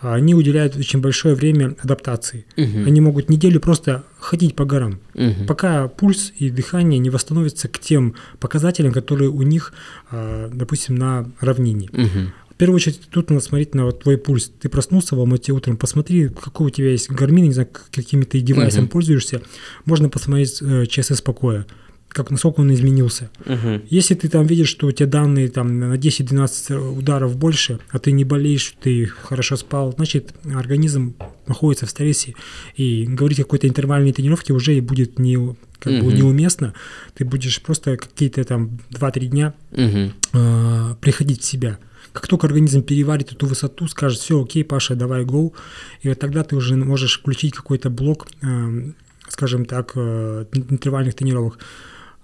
они 0.00 0.34
уделяют 0.34 0.76
очень 0.76 1.00
большое 1.00 1.34
время 1.34 1.76
адаптации. 1.82 2.46
Угу. 2.56 2.86
Они 2.86 3.00
могут 3.00 3.28
неделю 3.28 3.60
просто 3.60 4.04
ходить 4.18 4.56
по 4.56 4.64
горам, 4.64 5.00
угу. 5.14 5.46
пока 5.46 5.88
пульс 5.88 6.32
и 6.38 6.50
дыхание 6.50 6.98
не 6.98 7.10
восстановятся 7.10 7.68
к 7.68 7.78
тем 7.78 8.14
показателям, 8.38 8.92
которые 8.92 9.30
у 9.30 9.42
них, 9.42 9.72
а, 10.10 10.50
допустим, 10.52 10.96
на 10.96 11.30
равнине. 11.40 11.88
Угу. 11.92 12.32
В 12.50 12.54
первую 12.56 12.76
очередь, 12.76 13.00
тут 13.10 13.30
надо 13.30 13.42
смотреть 13.42 13.74
на 13.74 13.86
вот 13.86 14.02
твой 14.02 14.18
пульс. 14.18 14.50
Ты 14.60 14.68
проснулся 14.68 15.16
в 15.16 15.18
Алмате 15.18 15.52
утром, 15.52 15.76
посмотри, 15.78 16.28
какой 16.28 16.66
у 16.66 16.70
тебя 16.70 16.90
есть 16.90 17.10
гармин, 17.10 17.46
не 17.46 17.52
знаю, 17.52 17.68
какими 17.90 18.24
ты 18.24 18.40
девайсом 18.40 18.84
угу. 18.84 18.92
пользуешься. 18.92 19.40
Можно 19.86 20.08
посмотреть 20.08 20.60
э, 20.60 20.86
ЧСС 20.86 21.22
покоя 21.22 21.66
как 22.12 22.30
насколько 22.30 22.60
он 22.60 22.72
изменился. 22.74 23.30
Угу. 23.46 23.82
Если 23.88 24.14
ты 24.14 24.28
там 24.28 24.46
видишь, 24.46 24.68
что 24.68 24.88
у 24.88 24.92
тебя 24.92 25.08
данные 25.08 25.48
там 25.48 25.78
на 25.78 25.94
10-12 25.94 26.98
ударов 26.98 27.36
больше, 27.36 27.78
а 27.90 27.98
ты 27.98 28.12
не 28.12 28.24
болеешь, 28.24 28.74
ты 28.82 29.06
хорошо 29.06 29.56
спал, 29.56 29.92
значит 29.96 30.34
организм 30.52 31.14
находится 31.46 31.86
в 31.86 31.90
стрессе, 31.90 32.34
и 32.76 33.06
говорить 33.06 33.40
о 33.40 33.44
какой-то 33.44 33.68
интервальной 33.68 34.12
тренировке 34.12 34.52
уже 34.52 34.80
будет 34.80 35.18
не 35.18 35.36
как 35.78 35.92
угу. 35.94 36.06
бы 36.06 36.12
неуместно. 36.12 36.74
Ты 37.14 37.24
будешь 37.24 37.60
просто 37.62 37.96
какие-то 37.96 38.44
там 38.44 38.78
2-3 38.90 39.26
дня 39.26 39.54
угу. 39.72 40.12
э, 40.32 40.94
приходить 41.00 41.42
в 41.42 41.44
себя. 41.44 41.78
Как 42.12 42.26
только 42.26 42.46
организм 42.46 42.82
переварит 42.82 43.32
эту 43.32 43.46
высоту, 43.46 43.86
скажет, 43.86 44.18
все, 44.18 44.42
окей, 44.42 44.64
Паша, 44.64 44.96
давай 44.96 45.24
гоу, 45.24 45.54
и 46.02 46.08
вот 46.08 46.18
тогда 46.18 46.42
ты 46.42 46.56
уже 46.56 46.74
можешь 46.76 47.20
включить 47.20 47.54
какой-то 47.54 47.88
блок, 47.88 48.26
э, 48.42 48.92
скажем 49.28 49.64
так, 49.64 49.92
э, 49.94 50.46
интервальных 50.52 51.14
тренировок. 51.14 51.58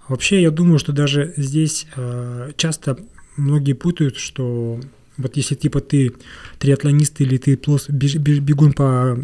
Вообще, 0.07 0.41
я 0.41 0.51
думаю, 0.51 0.79
что 0.79 0.93
даже 0.93 1.33
здесь 1.37 1.87
э, 1.95 2.51
часто 2.55 2.97
многие 3.35 3.73
путают, 3.73 4.17
что 4.17 4.79
вот 5.17 5.35
если 5.35 5.55
типа 5.55 5.81
ты 5.81 6.13
триатлонист 6.59 7.21
или 7.21 7.37
ты 7.37 7.57
плос, 7.57 7.89
бег, 7.89 8.15
бегун 8.15 8.73
по 8.73 9.17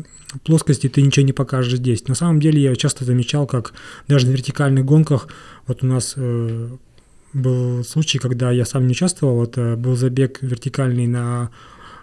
плоскости, 0.43 0.89
ты 0.89 1.01
ничего 1.01 1.25
не 1.25 1.33
покажешь 1.33 1.79
здесь. 1.79 2.07
На 2.07 2.15
самом 2.15 2.39
деле 2.39 2.61
я 2.61 2.75
часто 2.75 3.05
замечал, 3.05 3.45
как 3.45 3.73
даже 4.07 4.27
на 4.27 4.31
вертикальных 4.31 4.83
гонках, 4.83 5.27
вот 5.67 5.83
у 5.83 5.87
нас 5.87 6.13
э, 6.17 6.69
был 7.33 7.83
случай, 7.83 8.19
когда 8.19 8.51
я 8.51 8.65
сам 8.65 8.87
не 8.87 8.91
участвовал, 8.91 9.35
вот 9.35 9.57
э, 9.57 9.75
был 9.75 9.95
забег 9.95 10.41
вертикальный 10.41 11.07
на 11.07 11.51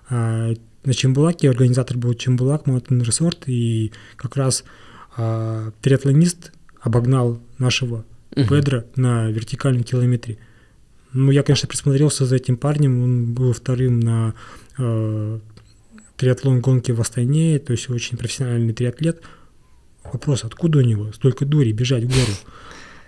э, 0.09 0.55
на 0.83 0.95
Чембулаке, 0.95 1.51
организатор 1.51 1.99
был 1.99 2.15
Чембулак 2.15 2.67
Mountain 2.67 3.03
Resort, 3.03 3.45
и 3.47 3.93
как 4.17 4.37
раз 4.37 4.65
э, 5.17 5.71
триатлонист 5.83 6.53
обогнал 6.81 7.39
нашего 7.59 8.05
угу. 8.35 8.47
Педро 8.47 8.85
на 8.97 9.31
вертикальном 9.31 9.85
километре. 9.85 10.39
Ну, 11.13 11.31
я, 11.31 11.43
конечно, 11.43 11.69
присмотрелся 11.69 12.25
за 12.25 12.37
этим 12.37 12.57
парнем, 12.57 13.03
он 13.03 13.35
был 13.35 13.53
вторым 13.53 13.99
на 13.99 14.35
э, 14.79 15.41
триатлон 16.17 16.61
гонки 16.61 16.93
в 16.93 17.01
Астане, 17.01 17.59
то 17.59 17.73
есть 17.73 17.91
очень 17.91 18.17
профессиональный 18.17 18.73
триатлет. 18.73 19.23
Вопрос, 20.05 20.45
откуда 20.45 20.79
у 20.79 20.83
него 20.83 21.13
столько 21.13 21.45
дури 21.45 21.73
бежать 21.73 22.05
в 22.05 22.09
гору? 22.09 22.33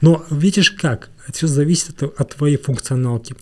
Но 0.00 0.26
видишь 0.30 0.72
как, 0.72 1.10
все 1.32 1.46
зависит 1.46 2.02
от, 2.02 2.20
от 2.20 2.34
твоей 2.34 2.56
функционалки. 2.56 3.36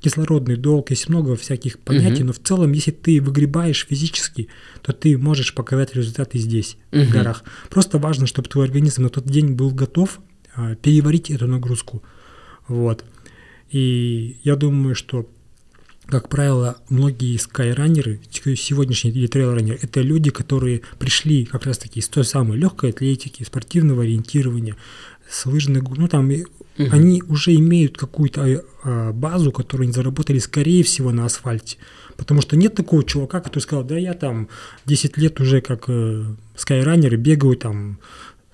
Кислородный 0.00 0.54
долг, 0.54 0.90
есть 0.90 1.08
много 1.08 1.34
всяких 1.34 1.80
понятий, 1.80 2.22
угу. 2.22 2.28
но 2.28 2.32
в 2.32 2.38
целом, 2.38 2.70
если 2.70 2.92
ты 2.92 3.20
выгребаешь 3.20 3.84
физически, 3.88 4.46
то 4.82 4.92
ты 4.92 5.18
можешь 5.18 5.52
показать 5.52 5.96
результаты 5.96 6.38
здесь, 6.38 6.76
угу. 6.92 7.02
в 7.02 7.10
горах. 7.10 7.42
Просто 7.68 7.98
важно, 7.98 8.28
чтобы 8.28 8.48
твой 8.48 8.66
организм 8.66 9.02
на 9.02 9.08
тот 9.08 9.24
день 9.24 9.54
был 9.54 9.72
готов 9.72 10.20
переварить 10.82 11.30
эту 11.30 11.46
нагрузку. 11.46 12.02
Вот. 12.66 13.04
И 13.70 14.38
я 14.44 14.56
думаю, 14.56 14.94
что, 14.94 15.28
как 16.06 16.28
правило, 16.28 16.78
многие 16.88 17.36
скайранеры, 17.36 18.20
сегодняшние 18.30 19.14
или 19.14 19.26
трейлранеры, 19.26 19.78
это 19.82 20.00
люди, 20.00 20.30
которые 20.30 20.82
пришли 20.98 21.44
как 21.44 21.66
раз-таки 21.66 22.00
из 22.00 22.08
той 22.08 22.24
самой 22.24 22.58
легкой 22.58 22.90
атлетики, 22.90 23.42
спортивного 23.42 24.02
ориентирования, 24.02 24.76
с 25.28 25.44
лыжных, 25.44 25.84
ну 25.96 26.08
там, 26.08 26.30
угу. 26.30 26.44
они 26.90 27.22
уже 27.28 27.54
имеют 27.54 27.98
какую-то 27.98 28.64
а, 28.82 29.12
базу, 29.12 29.52
которую 29.52 29.84
они 29.84 29.92
заработали, 29.92 30.38
скорее 30.38 30.82
всего, 30.82 31.12
на 31.12 31.26
асфальте. 31.26 31.76
Потому 32.16 32.40
что 32.40 32.56
нет 32.56 32.74
такого 32.74 33.04
чувака, 33.04 33.40
который 33.40 33.60
сказал, 33.60 33.84
да 33.84 33.96
я 33.96 34.14
там 34.14 34.48
10 34.86 35.18
лет 35.18 35.40
уже 35.40 35.60
как 35.60 35.84
э, 35.88 36.24
скайранер 36.56 37.16
бегаю 37.16 37.56
там 37.56 38.00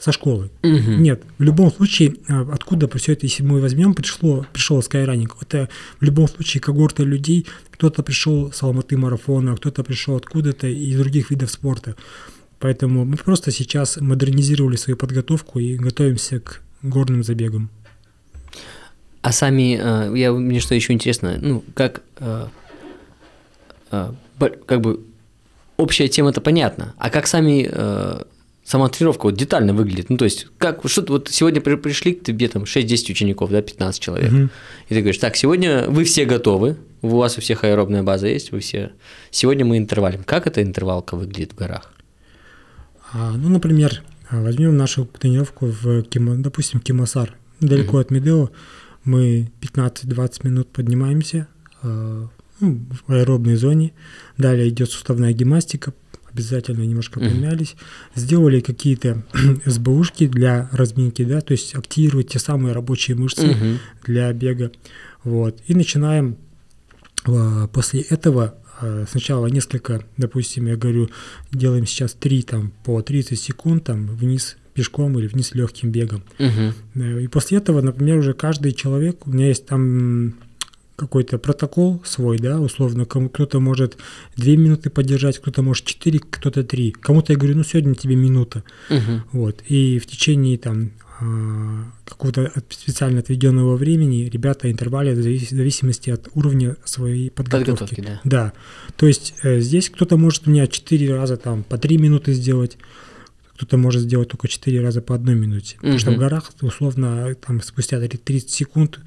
со 0.04 0.12
школы. 0.12 0.50
Угу. 0.62 0.90
Нет, 1.00 1.22
в 1.38 1.42
любом 1.42 1.72
случае, 1.72 2.16
а, 2.28 2.46
откуда 2.52 2.86
все 2.98 3.14
это, 3.14 3.24
если 3.24 3.42
мы 3.42 3.58
возьмем, 3.58 3.94
пришло, 3.94 4.44
пришел 4.52 4.78
Skyrunning, 4.80 5.30
это 5.40 5.70
в 5.98 6.04
любом 6.04 6.28
случае 6.28 6.60
когорта 6.60 7.04
людей, 7.04 7.46
кто-то 7.70 8.02
пришел 8.02 8.52
с 8.52 8.62
Алматы 8.62 8.98
марафона, 8.98 9.56
кто-то 9.56 9.82
пришел 9.82 10.16
откуда-то 10.16 10.66
из 10.66 10.98
других 10.98 11.30
видов 11.30 11.50
спорта. 11.50 11.96
Поэтому 12.58 13.06
мы 13.06 13.16
просто 13.16 13.50
сейчас 13.50 13.96
модернизировали 13.98 14.76
свою 14.76 14.98
подготовку 14.98 15.58
и 15.58 15.76
готовимся 15.76 16.38
к 16.38 16.60
горным 16.82 17.24
забегам. 17.24 17.70
А 19.22 19.32
сами, 19.32 19.80
а, 19.80 20.12
я, 20.12 20.32
мне 20.32 20.60
что 20.60 20.74
еще 20.74 20.92
интересно, 20.92 21.38
ну, 21.40 21.64
как, 21.72 22.02
а, 22.18 22.50
как 23.88 24.80
бы, 24.82 25.00
общая 25.78 26.08
тема-то 26.08 26.42
понятна, 26.42 26.92
а 26.98 27.08
как 27.08 27.26
сами 27.26 28.33
сама 28.64 28.88
тренировка 28.88 29.26
вот 29.26 29.36
детально 29.36 29.74
выглядит. 29.74 30.10
Ну, 30.10 30.16
то 30.16 30.24
есть, 30.24 30.46
как, 30.58 30.80
что 30.86 31.04
вот 31.08 31.28
сегодня 31.30 31.60
при, 31.60 31.76
пришли 31.76 32.14
к 32.14 32.24
тебе 32.24 32.48
там 32.48 32.64
6-10 32.64 33.10
учеников, 33.10 33.50
да, 33.50 33.62
15 33.62 34.02
человек, 34.02 34.32
угу. 34.32 34.48
и 34.88 34.94
ты 34.94 35.00
говоришь, 35.00 35.18
так, 35.18 35.36
сегодня 35.36 35.84
вы 35.88 36.04
все 36.04 36.24
готовы, 36.24 36.76
у 37.02 37.08
вас 37.08 37.36
у 37.38 37.40
всех 37.40 37.64
аэробная 37.64 38.02
база 38.02 38.26
есть, 38.26 38.52
вы 38.52 38.60
все, 38.60 38.92
сегодня 39.30 39.64
мы 39.64 39.76
интервалим. 39.76 40.24
Как 40.24 40.46
эта 40.46 40.62
интервалка 40.62 41.16
выглядит 41.16 41.52
в 41.52 41.56
горах? 41.56 41.92
А, 43.12 43.32
ну, 43.32 43.48
например, 43.50 44.02
возьмем 44.30 44.76
нашу 44.76 45.04
тренировку 45.04 45.66
в, 45.66 46.02
Кимо, 46.02 46.36
допустим, 46.36 46.80
Кимасар, 46.80 47.34
далеко 47.60 47.92
угу. 47.92 47.98
от 47.98 48.10
Медео, 48.10 48.50
мы 49.04 49.50
15-20 49.60 50.46
минут 50.46 50.72
поднимаемся, 50.72 51.46
э, 51.82 52.26
ну, 52.60 52.80
в 53.06 53.12
аэробной 53.12 53.56
зоне, 53.56 53.92
далее 54.38 54.70
идет 54.70 54.90
суставная 54.90 55.32
гимнастика, 55.32 55.92
обязательно 56.34 56.82
немножко 56.82 57.20
помялись, 57.20 57.76
сделали 58.14 58.60
какие-то 58.60 59.22
СБУшки 59.64 60.26
для 60.26 60.68
разминки, 60.72 61.24
да, 61.24 61.40
то 61.40 61.52
есть 61.52 61.74
активировать 61.74 62.28
те 62.28 62.38
самые 62.38 62.74
рабочие 62.74 63.16
мышцы 63.16 63.78
для 64.04 64.32
бега, 64.32 64.72
вот, 65.22 65.60
и 65.66 65.74
начинаем 65.74 66.36
а, 67.26 67.68
после 67.68 68.00
этого 68.02 68.56
а, 68.80 69.04
сначала 69.08 69.46
несколько, 69.46 70.04
допустим, 70.16 70.66
я 70.66 70.76
говорю, 70.76 71.08
делаем 71.52 71.86
сейчас 71.86 72.14
три 72.14 72.42
там 72.42 72.72
по 72.84 73.00
30 73.00 73.38
секунд 73.38 73.84
там 73.84 74.06
вниз 74.06 74.56
пешком 74.74 75.16
или 75.18 75.28
вниз 75.28 75.54
легким 75.54 75.92
бегом. 75.92 76.24
Uh-huh. 76.38 77.22
И 77.22 77.28
после 77.28 77.58
этого, 77.58 77.80
например, 77.80 78.18
уже 78.18 78.34
каждый 78.34 78.72
человек, 78.72 79.24
у 79.24 79.30
меня 79.30 79.46
есть 79.46 79.66
там 79.66 80.34
какой-то 80.96 81.38
протокол 81.38 82.02
свой, 82.04 82.38
да, 82.38 82.60
условно, 82.60 83.04
кому 83.04 83.28
кто-то 83.28 83.60
может 83.60 83.96
две 84.36 84.56
минуты 84.56 84.90
поддержать, 84.90 85.38
кто-то 85.38 85.62
может 85.62 85.84
четыре, 85.84 86.20
кто-то 86.20 86.62
три. 86.62 86.92
Кому-то 86.92 87.32
я 87.32 87.38
говорю, 87.38 87.56
ну 87.56 87.64
сегодня 87.64 87.94
тебе 87.94 88.16
минута, 88.16 88.62
угу. 88.88 89.22
вот, 89.32 89.62
и 89.68 89.98
в 89.98 90.06
течение 90.06 90.56
там 90.58 90.92
а, 91.20 91.84
какого-то 92.04 92.52
специально 92.70 93.20
отведенного 93.20 93.76
времени 93.76 94.28
ребята 94.28 94.70
интервале 94.70 95.14
в 95.14 95.22
зависимости 95.22 96.10
от 96.10 96.28
уровня 96.34 96.76
своей 96.84 97.30
подготовки. 97.30 97.70
подготовки 97.70 98.00
да. 98.00 98.20
да. 98.24 98.52
То 98.96 99.06
есть 99.06 99.34
э, 99.42 99.60
здесь 99.60 99.90
кто-то 99.90 100.16
может 100.16 100.48
у 100.48 100.50
меня 100.50 100.66
четыре 100.66 101.14
раза 101.14 101.36
там 101.36 101.62
по 101.62 101.78
три 101.78 101.98
минуты 101.98 102.32
сделать, 102.32 102.78
кто-то 103.54 103.76
может 103.76 104.02
сделать 104.02 104.28
только 104.28 104.48
4 104.48 104.80
раза 104.80 105.00
по 105.00 105.14
одной 105.14 105.36
минуте. 105.36 105.76
Потому 105.76 105.98
что 105.98 106.10
в 106.10 106.16
горах, 106.16 106.50
условно, 106.60 107.34
там 107.36 107.62
спустя 107.62 108.00
30 108.00 108.50
секунд 108.50 108.98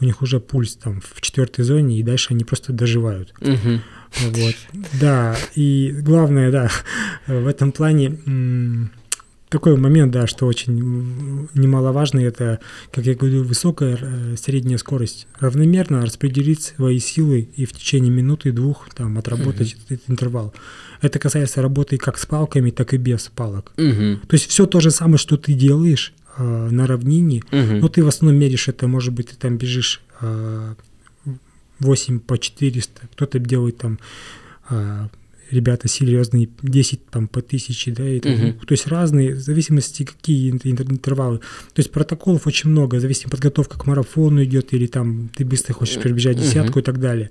у 0.00 0.04
них 0.04 0.22
уже 0.22 0.40
пульс 0.40 0.76
там 0.76 1.00
в 1.00 1.20
четвертой 1.20 1.64
зоне, 1.64 1.98
и 1.98 2.02
дальше 2.02 2.34
они 2.34 2.44
просто 2.44 2.72
доживают. 2.72 3.32
Мгм. 3.40 3.82
Вот. 4.20 4.54
Да, 5.00 5.36
и 5.54 5.94
главное, 6.00 6.50
да, 6.50 6.70
в 7.26 7.46
этом 7.46 7.72
плане 7.72 8.18
такой 9.48 9.76
момент, 9.76 10.12
да, 10.12 10.26
что 10.26 10.46
очень 10.46 10.80
м, 10.80 11.48
немаловажно, 11.54 12.20
это, 12.20 12.58
как 12.90 13.06
я 13.06 13.14
говорю, 13.14 13.44
высокая 13.44 13.98
э, 14.00 14.36
средняя 14.36 14.78
скорость. 14.78 15.28
Равномерно 15.38 16.02
распределить 16.02 16.74
свои 16.76 16.98
силы 16.98 17.48
и 17.54 17.64
в 17.64 17.72
течение 17.72 18.10
минуты-двух 18.10 18.88
там 18.94 19.18
отработать 19.18 19.76
этот 19.88 20.02
интервал. 20.08 20.52
Это 21.00 21.18
касается 21.18 21.62
работы 21.62 21.96
как 21.96 22.18
с 22.18 22.26
палками, 22.26 22.70
так 22.70 22.92
и 22.94 22.96
без 22.96 23.30
палок. 23.34 23.72
Мгм. 23.76 24.20
То 24.26 24.34
есть 24.34 24.46
все 24.48 24.66
то 24.66 24.80
же 24.80 24.90
самое, 24.90 25.18
что 25.18 25.36
ты 25.36 25.52
делаешь 25.54 26.12
на 26.42 26.86
равнине, 26.86 27.42
Мгм. 27.50 27.78
но 27.80 27.88
ты 27.88 28.02
в 28.04 28.08
основном 28.08 28.38
меришь 28.40 28.68
это, 28.68 28.86
может 28.88 29.12
быть, 29.14 29.28
ты 29.28 29.36
там 29.36 29.56
бежишь 29.58 30.00
э, 30.20 30.74
8 31.80 32.20
по 32.20 32.38
400, 32.38 33.02
кто-то 33.12 33.38
делает 33.38 33.78
там 33.78 33.98
э, 34.70 35.08
ребята 35.50 35.88
серьезные 35.88 36.48
10 36.62 37.06
там 37.06 37.28
по 37.28 37.40
1000, 37.40 37.92
да, 37.92 38.08
и 38.08 38.18
так, 38.20 38.36
Мгм. 38.36 38.52
то 38.66 38.72
есть 38.72 38.86
разные, 38.86 39.34
в 39.34 39.40
зависимости 39.40 40.04
какие 40.04 40.50
интер- 40.52 40.72
интер- 40.72 40.90
интервалы. 40.90 41.38
То 41.38 41.80
есть 41.80 41.92
протоколов 41.92 42.46
очень 42.46 42.70
много, 42.70 42.98
зависит 43.00 43.30
подготовка 43.30 43.78
к 43.78 43.86
марафону 43.86 44.42
идет, 44.42 44.72
или 44.74 44.86
там 44.86 45.28
ты 45.36 45.44
быстро 45.44 45.72
хочешь 45.74 46.00
пробежать 46.02 46.36
десятку 46.38 46.80
и 46.80 46.82
так 46.82 46.98
далее. 46.98 47.30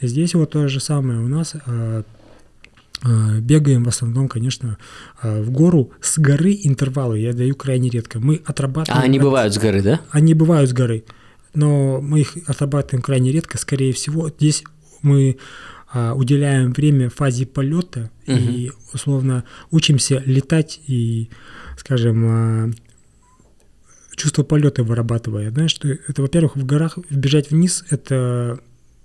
Здесь 0.00 0.34
вот 0.34 0.50
то 0.50 0.68
же 0.68 0.78
самое 0.80 1.18
у 1.20 1.28
нас. 1.28 1.54
Э, 3.04 3.08
э, 3.08 3.40
Бегаем 3.40 3.84
в 3.84 3.88
основном, 3.88 4.28
конечно, 4.28 4.78
э, 5.22 5.42
в 5.42 5.50
гору. 5.50 5.92
С 6.00 6.18
горы 6.18 6.58
интервалы 6.62 7.18
я 7.18 7.32
даю 7.32 7.54
крайне 7.54 7.88
редко. 7.88 8.18
Мы 8.20 8.42
отрабатываем... 8.44 9.02
А 9.02 9.04
они 9.04 9.18
бывают 9.18 9.54
с 9.54 9.58
горы, 9.58 9.82
да? 9.82 10.00
они 10.10 10.34
бывают 10.34 10.70
с 10.70 10.72
горы, 10.72 11.04
но 11.54 12.00
мы 12.00 12.20
их 12.20 12.36
отрабатываем 12.46 13.02
крайне 13.02 13.32
редко. 13.32 13.58
Скорее 13.58 13.92
всего, 13.92 14.28
здесь 14.28 14.64
мы 15.02 15.36
а, 15.92 16.14
уделяем 16.14 16.72
время 16.72 17.10
фазе 17.10 17.46
полета 17.46 18.10
и 18.26 18.72
условно 18.92 19.44
учимся 19.70 20.22
летать 20.26 20.80
и, 20.86 21.30
скажем, 21.78 22.74
чувство 24.16 24.42
полета 24.42 24.82
вырабатывая. 24.82 25.50
Знаешь, 25.50 25.70
что 25.70 25.88
это, 25.88 26.22
во-первых, 26.22 26.56
в 26.56 26.66
горах 26.66 26.98
бежать 27.10 27.50
вниз 27.50 27.84
это 27.90 28.58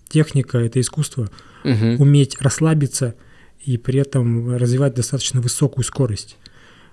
техника, 0.10 0.58
это 0.58 0.80
искусство, 0.80 1.30
Мгм. 1.64 2.02
уметь 2.02 2.38
расслабиться 2.42 3.16
и 3.66 3.78
при 3.78 4.00
этом 4.00 4.56
развивать 4.56 4.94
достаточно 4.94 5.42
высокую 5.42 5.84
скорость. 5.84 6.38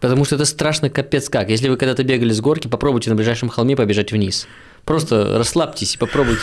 Потому 0.00 0.24
что 0.24 0.37
это 0.37 0.44
страшно 0.44 0.90
капец 0.90 1.28
как. 1.28 1.50
Если 1.50 1.68
вы 1.68 1.76
когда-то 1.76 2.04
бегали 2.04 2.33
с 2.33 2.40
горки, 2.40 2.68
попробуйте 2.68 3.11
на 3.11 3.16
ближайшем 3.16 3.48
холме 3.48 3.76
побежать 3.76 4.12
вниз. 4.12 4.46
Просто 4.88 5.37
расслабьтесь 5.37 5.96
и 5.96 5.98
попробуйте. 5.98 6.40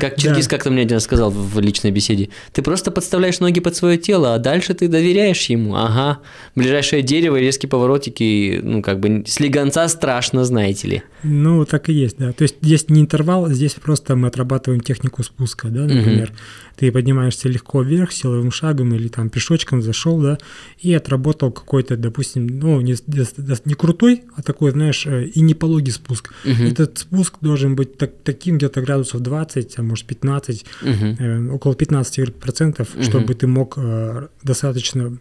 Как 0.00 0.16
Чингис 0.16 0.48
как-то 0.48 0.70
мне 0.70 0.80
один 0.80 0.94
раз 0.94 1.04
сказал 1.04 1.30
в 1.30 1.60
личной 1.60 1.90
беседе. 1.90 2.30
Ты 2.54 2.62
просто 2.62 2.90
подставляешь 2.90 3.38
ноги 3.38 3.60
под 3.60 3.76
свое 3.76 3.98
тело, 3.98 4.34
а 4.34 4.38
дальше 4.38 4.72
ты 4.72 4.88
доверяешь 4.88 5.44
ему. 5.50 5.74
Ага. 5.76 6.20
Ближайшее 6.54 7.02
дерево, 7.02 7.36
резкие 7.36 7.68
поворотики, 7.68 8.60
ну 8.62 8.80
как 8.80 8.98
бы 8.98 9.24
слегонца 9.26 9.86
страшно, 9.88 10.46
знаете 10.46 10.88
ли. 10.88 11.02
Ну, 11.22 11.66
так 11.66 11.90
и 11.90 11.92
есть, 11.92 12.16
да. 12.16 12.32
То 12.32 12.44
есть 12.44 12.56
здесь 12.62 12.88
не 12.88 13.02
интервал, 13.02 13.50
здесь 13.50 13.74
просто 13.74 14.16
мы 14.16 14.28
отрабатываем 14.28 14.80
технику 14.80 15.22
спуска, 15.22 15.68
да, 15.68 15.82
например. 15.82 16.32
Ты 16.76 16.92
поднимаешься 16.92 17.48
легко 17.48 17.82
вверх 17.82 18.12
силовым 18.12 18.50
шагом 18.50 18.94
или 18.94 19.08
там 19.08 19.30
пешочком 19.30 19.80
зашел, 19.82 20.20
да, 20.20 20.38
и 20.78 20.92
отработал 20.92 21.50
какой-то, 21.50 21.96
допустим, 21.96 22.46
ну, 22.46 22.80
не, 22.82 22.96
не- 23.06 23.74
крутой, 23.74 24.24
а 24.36 24.42
такой, 24.42 24.72
знаешь, 24.72 25.06
э, 25.06 25.24
и 25.24 25.40
не 25.40 25.54
пологий 25.54 25.92
спуск. 25.92 26.32
Мгм. 26.44 26.66
Этот 26.66 26.98
спуск 26.98 27.36
должен 27.40 27.65
быть 27.74 27.96
так- 27.98 28.12
таким 28.22 28.56
где-то 28.58 28.80
градусов 28.82 29.20
20, 29.22 29.74
а 29.78 29.82
может 29.82 30.06
15, 30.06 30.64
Мгм. 30.82 31.16
э, 31.18 31.50
около 31.52 31.74
15 31.74 32.32
процентов, 32.34 32.94
Мгм. 32.94 33.02
чтобы 33.02 33.34
ты 33.34 33.46
мог 33.46 33.74
э, 33.76 34.28
достаточно 34.42 35.18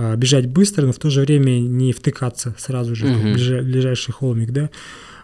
э, 0.00 0.14
бежать 0.16 0.46
быстро, 0.46 0.86
но 0.86 0.92
в 0.92 0.98
то 0.98 1.10
же 1.10 1.22
время 1.22 1.58
не 1.58 1.92
втыкаться 1.92 2.54
сразу 2.58 2.94
же 2.94 3.06
Мгм. 3.06 3.18
в 3.18 3.22
ближа- 3.34 3.62
ближайший 3.62 4.12
холмик, 4.12 4.52
да. 4.52 4.70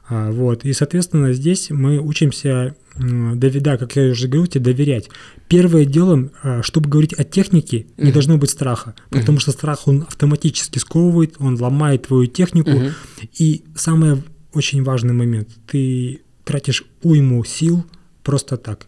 А, 0.08 0.30
вот. 0.32 0.64
И, 0.64 0.72
соответственно, 0.72 1.32
здесь 1.32 1.70
мы 1.70 1.98
учимся, 1.98 2.74
да, 2.98 3.76
как 3.78 3.96
я 3.96 4.10
уже 4.10 4.26
говорил, 4.28 4.46
тебе 4.48 4.64
доверять. 4.64 5.08
Первое 5.48 5.84
делом, 5.84 6.30
а, 6.42 6.62
чтобы 6.62 6.90
говорить 6.90 7.12
о 7.14 7.22
технике, 7.24 7.86
не 7.96 8.04
Мгм. 8.06 8.12
должно 8.12 8.36
быть 8.36 8.50
страха, 8.50 8.94
потому 9.10 9.38
что 9.38 9.52
страх, 9.52 9.86
он 9.88 10.02
автоматически 10.02 10.78
сковывает, 10.78 11.36
он 11.38 11.56
ломает 11.60 12.08
твою 12.08 12.26
технику. 12.26 12.70
Мгм. 12.70 12.90
И 13.38 13.64
самый 13.76 14.22
очень 14.52 14.82
важный 14.82 15.14
момент, 15.14 15.48
ты 15.66 16.20
тратишь 16.44 16.84
уйму 17.02 17.44
сил 17.44 17.84
просто 18.22 18.56
так. 18.56 18.86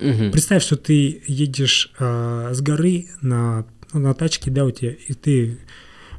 Мгм. 0.00 0.30
Представь, 0.30 0.62
что 0.62 0.76
ты 0.76 1.22
едешь 1.26 1.92
а, 1.98 2.52
с 2.52 2.60
горы 2.60 3.06
на, 3.22 3.64
на 3.92 4.12
тачке, 4.14 4.50
да, 4.50 4.64
у 4.64 4.70
тебя, 4.70 4.90
и 4.92 5.14
ты 5.14 5.58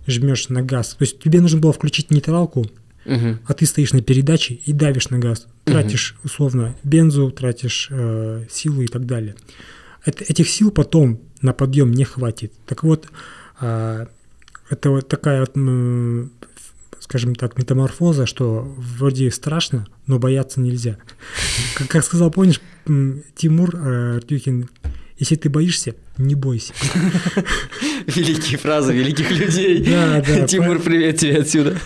жмешь 0.08 0.50
на 0.50 0.64
газ. 0.64 0.96
То 0.98 1.04
есть 1.04 1.20
тебе 1.20 1.42
нужно 1.42 1.60
было 1.60 1.74
включить 1.74 2.10
нейтралку, 2.12 2.66
Мгм. 3.06 3.40
а 3.46 3.54
ты 3.54 3.66
стоишь 3.66 3.94
на 3.94 4.02
передаче 4.02 4.56
и 4.56 4.74
давишь 4.74 5.10
на 5.10 5.20
газ. 5.20 5.48
Тратишь, 5.66 6.16
условно, 6.24 6.76
бензу, 6.84 7.30
тратишь 7.32 7.88
э, 7.92 8.46
силы 8.50 8.86
и 8.86 8.88
так 8.88 9.06
далее. 9.06 9.36
Это- 10.06 10.24
этих 10.24 10.50
сил 10.50 10.72
потом 10.72 11.20
на 11.42 11.54
подъем 11.54 11.92
не 11.92 12.04
хватит. 12.06 12.54
Так 12.66 12.84
вот, 12.84 13.08
а, 13.60 14.08
это 14.70 14.90
вот 14.90 15.08
такая 15.08 15.42
вот, 15.42 15.56
м, 15.58 16.32
скажем 17.08 17.36
так, 17.36 17.58
метаморфоза, 17.58 18.26
что 18.26 18.68
вроде 18.78 19.32
страшно, 19.32 19.88
но 20.08 20.20
бояться 20.20 20.60
нельзя. 20.60 20.98
Как, 21.76 21.88
как 21.88 22.04
сказал, 22.04 22.32
помнишь, 22.32 22.60
Тимур 23.36 23.74
э, 23.76 24.18
Артюхин, 24.18 24.70
если 25.18 25.36
ты 25.36 25.50
боишься, 25.50 25.96
не 26.18 26.36
бойся. 26.36 26.74
Великие 28.08 28.58
фразы 28.58 28.92
великих 28.92 29.32
людей. 29.32 29.86
Да, 29.86 30.22
да, 30.22 30.46
Тимур, 30.48 30.80
привет 30.80 31.18
тебе 31.18 31.38
отсюда. 31.38 31.78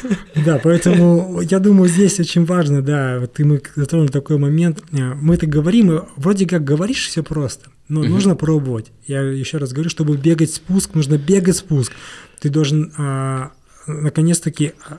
Да, 0.44 0.60
поэтому 0.62 1.40
я 1.42 1.60
думаю, 1.60 1.88
здесь 1.88 2.20
очень 2.20 2.46
важно, 2.46 2.82
да, 2.82 3.20
вот 3.20 3.38
мы 3.40 3.62
затронули 3.76 4.10
такой 4.10 4.40
момент. 4.40 4.82
Э, 4.92 5.14
Мы 5.14 5.36
это 5.36 5.46
говорим, 5.46 5.92
и 5.92 6.02
вроде 6.16 6.48
как 6.48 6.64
говоришь 6.64 7.08
все 7.08 7.22
просто, 7.22 7.70
но 7.88 8.04
нужно 8.04 8.36
пробовать. 8.36 8.92
Я 9.06 9.22
еще 9.22 9.58
раз 9.58 9.72
говорю, 9.72 9.92
чтобы 9.92 10.18
бегать 10.18 10.52
спуск, 10.52 10.96
нужно 10.96 11.20
бегать 11.20 11.58
спуск. 11.58 11.94
Ты 12.40 12.50
должен 12.50 12.92
а, 12.98 13.52
наконец-таки 13.86 14.74
а, 14.88 14.98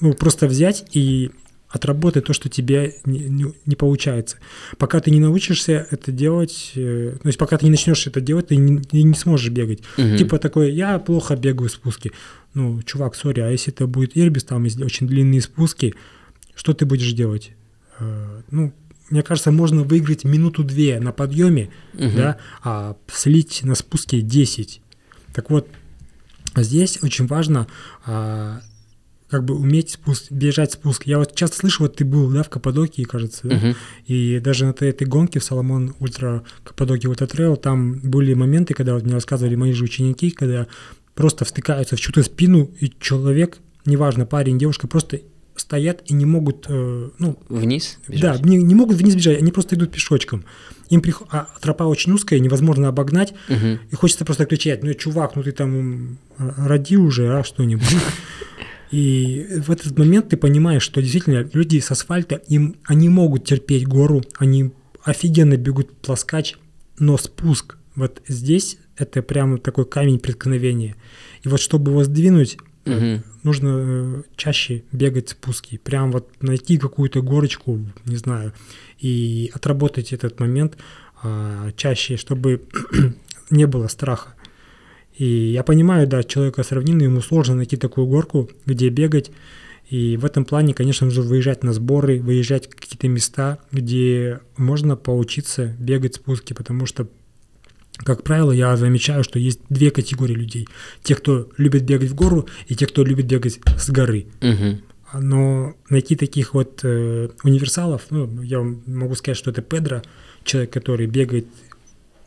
ну, 0.00 0.12
просто 0.14 0.46
взять 0.46 0.84
и 0.92 1.30
отработать 1.68 2.26
то, 2.26 2.34
что 2.34 2.48
тебе 2.50 2.96
не, 3.06 3.20
не- 3.20 3.54
не 3.64 3.76
получается. 3.76 4.36
Пока 4.76 5.00
ты 5.00 5.10
не 5.10 5.20
научишься 5.20 5.86
это 5.90 6.12
делать, 6.12 6.72
э, 6.74 7.16
то 7.22 7.26
есть 7.28 7.38
пока 7.38 7.56
ты 7.56 7.64
не 7.64 7.70
начнешь 7.70 8.06
это 8.06 8.20
делать, 8.20 8.48
ты 8.48 8.56
не, 8.56 8.82
ты 8.82 9.02
не 9.02 9.14
сможешь 9.14 9.50
бегать. 9.50 9.80
Мгм. 9.96 10.16
Типа 10.18 10.38
такой, 10.38 10.72
я 10.72 10.98
плохо 10.98 11.34
бегаю 11.34 11.70
спуски. 11.70 12.12
Ну, 12.52 12.82
чувак, 12.82 13.14
сори, 13.14 13.40
а 13.40 13.48
если 13.50 13.72
это 13.72 13.86
будет 13.86 14.16
Ирбис, 14.18 14.44
там 14.44 14.64
очень 14.64 15.06
длинные 15.06 15.40
спуски, 15.40 15.94
что 16.54 16.74
ты 16.74 16.84
будешь 16.84 17.12
делать? 17.12 17.52
Э, 17.98 18.42
Ну, 18.50 18.72
мне 19.08 19.22
кажется, 19.22 19.50
можно 19.50 19.82
выиграть 19.82 20.24
минуту-две 20.24 21.00
на 21.00 21.12
подъеме, 21.12 21.70
Мгм. 21.94 22.16
да, 22.16 22.36
а 22.62 22.96
слить 23.10 23.60
на 23.62 23.74
спуске 23.74 24.20
10. 24.20 24.82
Так 25.32 25.48
вот, 25.50 25.68
здесь 26.56 26.98
очень 27.02 27.26
важно 27.26 27.66
а, 28.04 28.60
как 29.32 29.46
бы 29.46 29.54
уметь 29.54 29.92
спуск, 29.92 30.30
бежать 30.30 30.72
спуск. 30.72 31.04
Я 31.06 31.16
вот 31.16 31.34
часто 31.34 31.56
слышу, 31.56 31.84
вот 31.84 31.96
ты 31.96 32.04
был, 32.04 32.30
да, 32.30 32.42
в 32.42 32.50
Каппадокии, 32.50 33.04
кажется, 33.04 33.48
да? 33.48 33.56
Мгм. 33.56 33.74
И 34.06 34.40
даже 34.40 34.66
на 34.66 34.74
этой, 34.78 35.06
гонке 35.06 35.40
в 35.40 35.44
Salomon 35.44 35.94
Ultra 36.00 36.42
Cappadocia 36.64 37.08
Ultra 37.08 37.26
Trail 37.26 37.56
там 37.56 37.94
были 38.00 38.34
моменты, 38.34 38.74
когда 38.74 38.92
вот 38.92 39.04
мне 39.04 39.14
рассказывали 39.14 39.54
мои 39.54 39.72
же 39.72 39.84
ученики, 39.84 40.30
когда 40.30 40.66
просто 41.14 41.46
втыкаются 41.46 41.96
в 41.96 42.00
чью-то 42.00 42.22
спину, 42.22 42.70
и 42.78 42.92
человек, 43.00 43.56
неважно, 43.86 44.26
парень, 44.26 44.58
девушка, 44.58 44.86
просто 44.86 45.20
стоят 45.56 46.02
и 46.04 46.12
не 46.12 46.26
могут, 46.26 46.66
э, 46.68 47.08
ну, 47.18 47.38
Вниз? 47.48 48.00
да, 48.08 48.12
бежать? 48.34 48.44
не, 48.44 48.58
не 48.58 48.74
могут 48.74 48.98
вниз 48.98 49.14
бежать, 49.14 49.38
они 49.38 49.50
просто 49.50 49.76
идут 49.76 49.92
пешочком. 49.92 50.44
Им 50.90 51.00
прих... 51.00 51.22
а 51.30 51.48
тропа 51.62 51.84
очень 51.84 52.12
узкая, 52.12 52.38
невозможно 52.38 52.88
обогнать, 52.88 53.32
Мгм. 53.48 53.78
и 53.90 53.94
хочется 53.94 54.26
просто 54.26 54.44
кричать, 54.44 54.82
ну, 54.82 54.92
чувак, 54.92 55.36
ну 55.36 55.42
ты 55.42 55.52
там 55.52 55.74
м, 55.74 56.18
роди 56.38 56.98
уже, 56.98 57.38
а 57.38 57.42
что-нибудь. 57.44 57.86
И 58.92 59.46
в 59.66 59.70
этот 59.70 59.98
момент 59.98 60.28
ты 60.28 60.36
понимаешь, 60.36 60.82
что 60.82 61.00
действительно 61.00 61.48
люди 61.52 61.80
с 61.80 61.90
асфальта, 61.90 62.36
им, 62.36 62.76
они 62.84 63.08
могут 63.08 63.44
терпеть 63.44 63.86
гору, 63.88 64.22
они 64.38 64.70
офигенно 65.02 65.56
бегут 65.56 65.90
плоскач, 65.96 66.56
но 66.98 67.16
спуск 67.16 67.76
вот 67.94 68.22
здесь 68.28 68.78
это 68.96 69.22
прямо 69.22 69.58
такой 69.58 69.86
камень 69.86 70.18
преткновения. 70.18 70.96
И 71.42 71.48
вот 71.48 71.60
чтобы 71.60 71.90
его 71.90 72.04
сдвинуть, 72.04 72.58
Мгм. 72.84 73.22
нужно 73.44 73.68
э, 73.68 74.22
чаще 74.36 74.82
бегать 74.92 75.30
спуски, 75.30 75.78
прям 75.78 76.10
вот 76.10 76.30
найти 76.42 76.78
какую-то 76.78 77.22
горочку, 77.22 77.78
не 78.06 78.16
знаю, 78.16 78.52
и 78.98 79.50
отработать 79.54 80.12
этот 80.12 80.40
момент 80.40 80.76
а, 81.22 81.70
чаще, 81.76 82.16
чтобы 82.16 82.62
не 83.50 83.66
было 83.66 83.86
страха. 83.86 84.34
И 85.16 85.24
я 85.24 85.62
понимаю, 85.62 86.06
да, 86.06 86.22
человека 86.22 86.62
с 86.62 86.72
равнины, 86.72 87.02
ему 87.02 87.20
сложно 87.20 87.56
найти 87.56 87.76
такую 87.76 88.06
горку, 88.06 88.50
где 88.66 88.88
бегать. 88.88 89.30
И 89.88 90.16
в 90.16 90.24
этом 90.24 90.44
плане, 90.44 90.72
конечно, 90.74 91.06
нужно 91.06 91.22
выезжать 91.22 91.62
на 91.62 91.72
сборы, 91.72 92.20
выезжать 92.20 92.66
в 92.66 92.70
какие-то 92.70 93.08
места, 93.08 93.58
где 93.72 94.40
можно 94.56 94.96
поучиться 94.96 95.74
бегать 95.78 96.14
спуски, 96.14 96.54
потому 96.54 96.86
что 96.86 97.08
как 97.98 98.22
правило, 98.22 98.52
я 98.52 98.76
замечаю, 98.76 99.22
что 99.22 99.38
есть 99.38 99.60
две 99.68 99.90
категории 99.90 100.34
людей. 100.34 100.66
Те, 101.02 101.14
кто 101.14 101.50
любит 101.58 101.84
бегать 101.84 102.10
в 102.10 102.14
гору, 102.14 102.48
и 102.66 102.74
те, 102.74 102.86
кто 102.86 103.04
любит 103.04 103.26
бегать 103.26 103.60
с 103.78 103.90
горы. 103.90 104.26
Мгм. 104.40 104.80
Но 105.14 105.74
найти 105.90 106.16
таких 106.16 106.54
вот 106.54 106.80
э, 106.84 107.28
универсалов, 107.44 108.06
ну, 108.10 108.42
я 108.42 108.62
могу 108.62 109.14
сказать, 109.14 109.36
что 109.36 109.50
это 109.50 109.60
Педро, 109.60 110.02
человек, 110.42 110.72
который 110.72 111.06
бегает, 111.06 111.46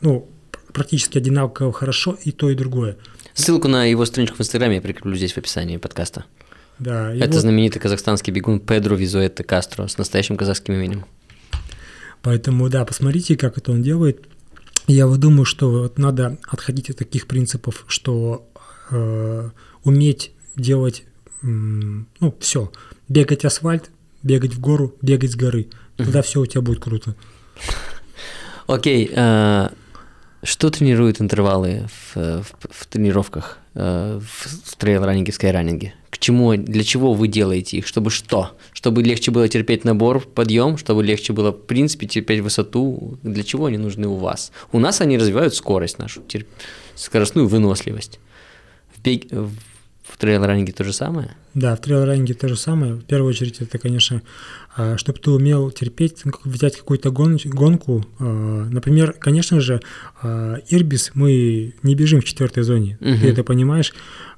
ну, 0.01 0.29
практически 0.75 1.17
одинаково 1.17 1.71
хорошо 1.71 2.17
и 2.23 2.31
то, 2.31 2.49
и 2.49 2.55
другое. 2.55 2.97
Ссылку 3.33 3.67
на 3.67 3.85
его 3.85 4.05
страничку 4.05 4.37
в 4.37 4.41
Инстаграме 4.41 4.75
я 4.75 4.81
прикреплю 4.81 5.15
здесь 5.15 5.31
в 5.31 5.37
описании 5.37 5.77
подкаста. 5.77 6.25
Да, 6.77 7.13
и 7.15 7.19
Это 7.19 7.39
знаменитый 7.39 7.81
казахстанский 7.81 8.33
бегун 8.33 8.59
Педро 8.59 8.95
Визуэте 8.95 9.43
Кастро 9.43 9.87
с 9.87 9.97
настоящим 9.97 10.35
казахским 10.35 10.73
именем. 10.73 11.05
Поэтому, 12.21 12.69
да, 12.69 12.83
посмотрите, 12.83 13.37
как 13.37 13.57
это 13.57 13.71
он 13.71 13.81
делает. 13.81 14.27
Я 14.87 15.07
вот 15.07 15.19
думаю, 15.19 15.45
что 15.45 15.71
вот 15.71 15.97
надо 15.97 16.37
отходить 16.47 16.89
от 16.89 16.97
таких 16.97 17.27
принципов, 17.27 17.85
что 17.87 18.45
э, 18.91 19.49
уметь 19.83 20.31
делать, 20.57 21.05
м, 21.41 22.07
ну, 22.19 22.35
все, 22.41 22.71
бегать 23.07 23.45
асфальт, 23.45 23.89
бегать 24.23 24.53
в 24.53 24.59
гору, 24.59 24.93
бегать 25.01 25.31
с 25.31 25.35
горы. 25.35 25.67
Тогда 25.95 26.21
все 26.21 26.41
у 26.41 26.45
тебя 26.45 26.61
будет 26.61 26.83
круто. 26.83 27.15
Окей, 28.67 29.11
а, 29.15 29.71
что 30.45 30.69
тренируют 30.69 31.19
интервалы 31.21 31.87
в, 32.13 32.15
в- 32.43 32.55
в 32.71 32.85
тренировках, 32.85 33.57
э, 33.73 34.19
в, 34.23 34.69
в 34.71 34.75
трейл-раннинге, 34.77 35.31
в 35.31 35.35
скайраннинге? 35.35 35.93
К 36.09 36.17
чему, 36.17 36.55
для 36.55 36.83
чего 36.83 37.13
вы 37.13 37.27
делаете 37.27 37.77
их? 37.77 37.87
Чтобы 37.87 38.09
что? 38.09 38.51
Чтобы 38.71 39.03
легче 39.03 39.31
было 39.31 39.47
терпеть 39.49 39.83
набор, 39.83 40.21
подъем, 40.21 40.77
чтобы 40.77 41.03
легче 41.03 41.33
было, 41.33 41.51
в 41.51 41.65
принципе, 41.65 42.07
терпеть 42.07 42.39
высоту? 42.41 43.17
Для 43.23 43.43
чего 43.43 43.65
они 43.65 43.77
нужны 43.77 44.07
у 44.07 44.15
вас? 44.15 44.51
У 44.71 44.79
нас 44.79 45.01
они 45.01 45.17
развивают 45.17 45.53
скорость 45.55 45.99
нашу, 45.99 46.21
терп- 46.21 46.47
скоростную 46.95 47.47
выносливость. 47.47 48.19
В, 48.95 49.01
бег- 49.01 49.27
в 50.07 50.17
трейл-раннинге 50.17 50.71
то 50.71 50.83
же 50.83 50.93
самое? 50.93 51.35
Да, 51.53 51.75
в 51.75 51.79
трейл-раннинге 51.81 52.33
то 52.35 52.47
же 52.47 52.55
самое. 52.55 52.93
В 52.93 53.03
первую 53.03 53.29
очередь, 53.31 53.59
это, 53.61 53.77
конечно, 53.77 54.21
чтобы 54.97 55.19
ты 55.19 55.31
умел 55.31 55.71
терпеть, 55.71 56.21
ну, 56.25 56.31
взять 56.43 56.77
какую-то 56.77 57.09
гон- 57.11 57.39
гонку. 57.45 58.05
а, 58.19 58.65
Например, 58.69 59.13
конечно 59.13 59.59
же, 59.61 59.81
а, 60.21 60.57
Ирбис 60.69 61.11
мы 61.15 61.73
не 61.83 61.95
бежим 61.95 62.21
в 62.21 62.25
четвертой 62.25 62.63
зоне. 62.63 62.97
Мгм. 62.99 63.19
Ты 63.19 63.29
это 63.29 63.43
понимаешь. 63.43 63.93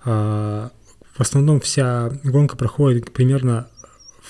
А, 0.05 0.71
В 1.15 1.21
основном 1.21 1.59
вся 1.59 2.11
гонка 2.23 2.55
проходит 2.55 3.11
примерно 3.11 3.67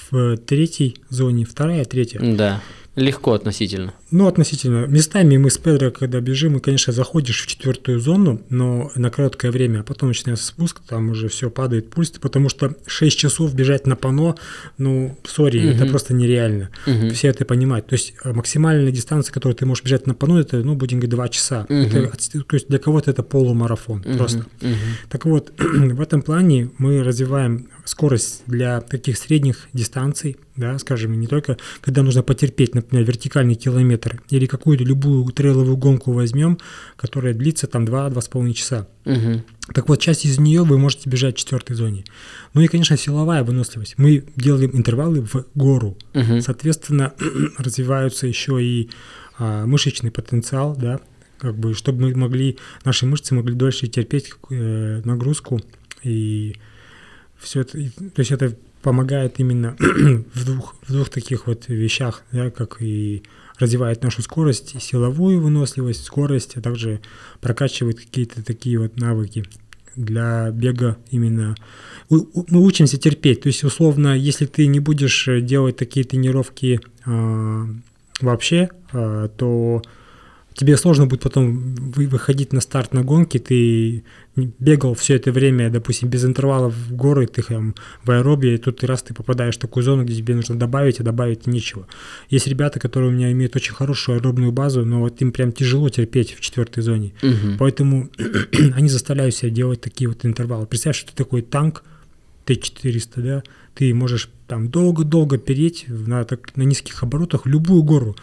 в 0.10 0.38
третьей 0.38 0.96
зоне, 1.10 1.44
вторая, 1.44 1.84
третья. 1.84 2.20
Да, 2.22 2.62
легко 2.96 3.34
относительно. 3.34 3.94
Ну, 4.10 4.28
относительно. 4.28 4.86
Местами 4.86 5.36
мы 5.38 5.50
с 5.50 5.58
Педро, 5.58 5.92
когда 5.92 6.22
бежим, 6.22 6.56
и, 6.56 6.60
конечно, 6.62 6.94
заходишь 6.94 7.44
в 7.44 7.48
четвертую 7.48 8.00
зону, 8.00 8.42
но 8.50 8.90
на 8.96 9.10
короткое 9.10 9.52
время, 9.52 9.82
а 9.82 9.84
потом 9.84 10.10
начинается 10.10 10.46
спуск, 10.46 10.80
там 10.88 11.10
уже 11.10 11.28
все 11.28 11.50
падает 11.50 11.90
пульс, 11.90 12.12
потому 12.12 12.48
что 12.48 12.76
6 12.86 13.18
часов 13.18 13.54
бежать 13.54 13.86
на 13.86 13.98
пано, 13.98 14.36
ну, 14.78 15.18
сори, 15.26 15.62
это 15.62 15.84
Мгм. 15.84 15.90
просто 15.92 16.14
нереально. 16.14 16.70
Мгм. 16.86 17.10
Все 17.12 17.28
это 17.28 17.44
понимают. 17.44 17.88
То 17.88 17.96
есть 17.96 18.14
э, 18.24 18.32
максимальная 18.32 18.92
дистанция, 18.92 19.34
которую 19.34 19.58
ты 19.58 19.66
можешь 19.66 19.84
бежать 19.84 20.08
на 20.08 20.14
пано, 20.14 20.40
это, 20.40 20.58
ну, 20.64 20.76
будем 20.76 21.00
говорить, 21.00 21.12
2 21.12 21.28
часа. 21.30 21.66
Мгм. 21.68 21.82
Это 21.84 22.12
то 22.48 22.56
есть 22.56 22.70
для 22.70 22.80
кого-то 22.80 23.12
это 23.12 23.24
полумарафон 23.24 24.04
Мгм. 24.06 24.18
просто. 24.18 24.46
Мгм. 24.62 24.76
Так 25.10 25.26
вот, 25.26 25.52
в 25.58 26.00
этом 26.00 26.22
плане 26.22 26.70
мы 26.78 27.04
развиваем 27.04 27.68
скорость 27.84 28.44
для 28.48 28.80
таких 28.82 29.18
средних 29.18 29.68
дистанций, 29.74 30.38
да, 30.56 30.78
скажем, 30.80 31.18
не 31.20 31.28
только 31.28 31.58
когда 31.82 32.04
нужно 32.04 32.24
потерпеть, 32.24 32.74
например, 32.76 33.06
вертикальный 33.06 33.56
километр 33.56 33.97
или 34.30 34.46
какую-то 34.46 34.84
любую 34.84 35.26
трейловую 35.32 35.78
гонку 35.78 36.12
возьмем, 36.12 36.58
которая 36.96 37.34
длится 37.34 37.68
там 37.68 37.86
2-2,5 37.86 38.54
часа. 38.54 38.88
Мгм. 39.06 39.44
Так 39.74 39.90
вот, 39.90 40.00
часть 40.00 40.26
из 40.26 40.40
нее 40.40 40.64
вы 40.64 40.78
можете 40.78 41.10
бежать 41.10 41.36
в 41.36 41.40
четвертой 41.40 41.76
зоне. 41.76 42.04
Ну 42.54 42.62
и, 42.62 42.68
конечно, 42.68 42.96
силовая 42.98 43.44
выносливость. 43.44 43.96
Мы 43.98 44.24
делаем 44.36 44.72
интервалы 44.74 45.22
в 45.22 45.46
гору. 45.56 45.98
Мгм. 46.14 46.42
Соответственно, 46.42 47.14
развиваются 47.58 48.28
еще 48.28 48.64
и 48.64 48.90
а, 49.38 49.66
мышечный 49.66 50.12
потенциал, 50.12 50.76
да, 50.76 51.00
как 51.40 51.56
бы, 51.58 51.74
чтобы 51.76 52.02
мы 52.04 52.16
могли, 52.16 52.58
наши 52.86 53.06
мышцы 53.06 53.36
могли 53.36 53.54
дольше 53.54 53.88
терпеть 53.88 54.32
э, 54.50 55.02
нагрузку 55.06 55.62
и 56.04 56.56
все 57.38 57.62
это, 57.62 57.78
и- 57.78 57.90
то 57.90 58.20
есть 58.20 58.32
это 58.32 58.56
помогает 58.82 59.40
именно 59.40 59.76
в 60.34 60.46
двух, 60.46 60.76
в 60.88 60.92
двух 60.92 61.10
таких 61.10 61.46
вот 61.46 61.66
вещах, 61.68 62.24
да, 62.32 62.50
как 62.50 62.78
и 62.82 63.22
развивает 63.60 64.04
нашу 64.04 64.22
скорость, 64.22 64.82
силовую 64.82 65.42
выносливость, 65.42 66.04
скорость, 66.04 66.58
а 66.58 66.62
также 66.62 67.02
прокачивает 67.42 68.00
какие-то 68.00 68.44
такие 68.44 68.80
вот 68.80 68.98
навыки 68.98 69.46
для 69.96 70.52
бега 70.52 70.98
именно. 71.10 71.56
Мы 72.10 72.26
учимся 72.52 72.98
терпеть, 72.98 73.42
то 73.42 73.48
есть 73.48 73.64
условно, 73.64 74.16
если 74.16 74.46
ты 74.46 74.68
не 74.68 74.80
будешь 74.80 75.28
э, 75.28 75.42
делать 75.42 75.76
такие 75.76 76.06
тренировки 76.06 76.80
а, 77.06 77.66
вообще, 78.22 78.70
а, 78.94 79.28
то 79.28 79.82
тебе 80.58 80.76
сложно 80.76 81.06
будет 81.06 81.22
потом 81.22 81.76
вы- 81.96 82.08
выходить 82.08 82.52
на 82.52 82.62
старт 82.62 82.94
на 82.94 83.04
гонке, 83.04 83.40
ты 83.40 84.04
бегал 84.36 84.94
все 84.94 85.16
это 85.16 85.32
время, 85.32 85.70
допустим, 85.70 86.10
без 86.10 86.26
интервалов 86.26 86.74
в 86.74 86.96
горы, 86.96 87.28
ты 87.28 87.44
там 87.44 87.76
в 88.04 88.12
аэробе, 88.12 88.56
и 88.56 88.58
тут 88.58 88.84
раз 88.84 89.04
ты 89.04 89.14
попадаешь 89.14 89.56
в 89.56 89.60
такую 89.60 89.84
зону, 89.84 90.04
где 90.04 90.16
тебе 90.16 90.36
нужно 90.36 90.58
добавить, 90.58 91.00
а 91.00 91.04
добавить 91.04 91.48
нечего. 91.48 91.88
Есть 92.30 92.48
ребята, 92.48 92.80
которые 92.80 93.12
у 93.12 93.14
меня 93.14 93.32
имеют 93.32 93.56
очень 93.56 93.74
хорошую 93.74 94.18
аэробную 94.18 94.52
базу, 94.52 94.84
но 94.84 95.00
вот 95.00 95.22
им 95.22 95.32
прям 95.32 95.52
тяжело 95.52 95.90
терпеть 95.90 96.34
в 96.34 96.42
четвертой 96.42 96.84
зоне. 96.84 97.14
Мгм. 97.22 97.58
Поэтому 97.60 98.10
они 98.76 98.90
заставляют 98.90 99.36
себя 99.36 99.52
делать 99.52 99.82
такие 99.82 100.08
вот 100.08 100.26
интервалы. 100.26 100.66
Представь, 100.66 100.96
что 100.96 101.12
ты 101.12 101.16
такой 101.16 101.44
танк 101.44 101.84
Т-400, 102.46 103.22
да, 103.22 103.44
ты 103.76 103.94
можешь 103.94 104.30
там 104.48 104.70
долго-долго 104.70 105.38
переть 105.38 105.86
на, 105.88 106.24
так, 106.24 106.56
на 106.56 106.64
низких 106.64 107.04
оборотах 107.04 107.46
любую 107.46 107.84
гору, 107.84 108.16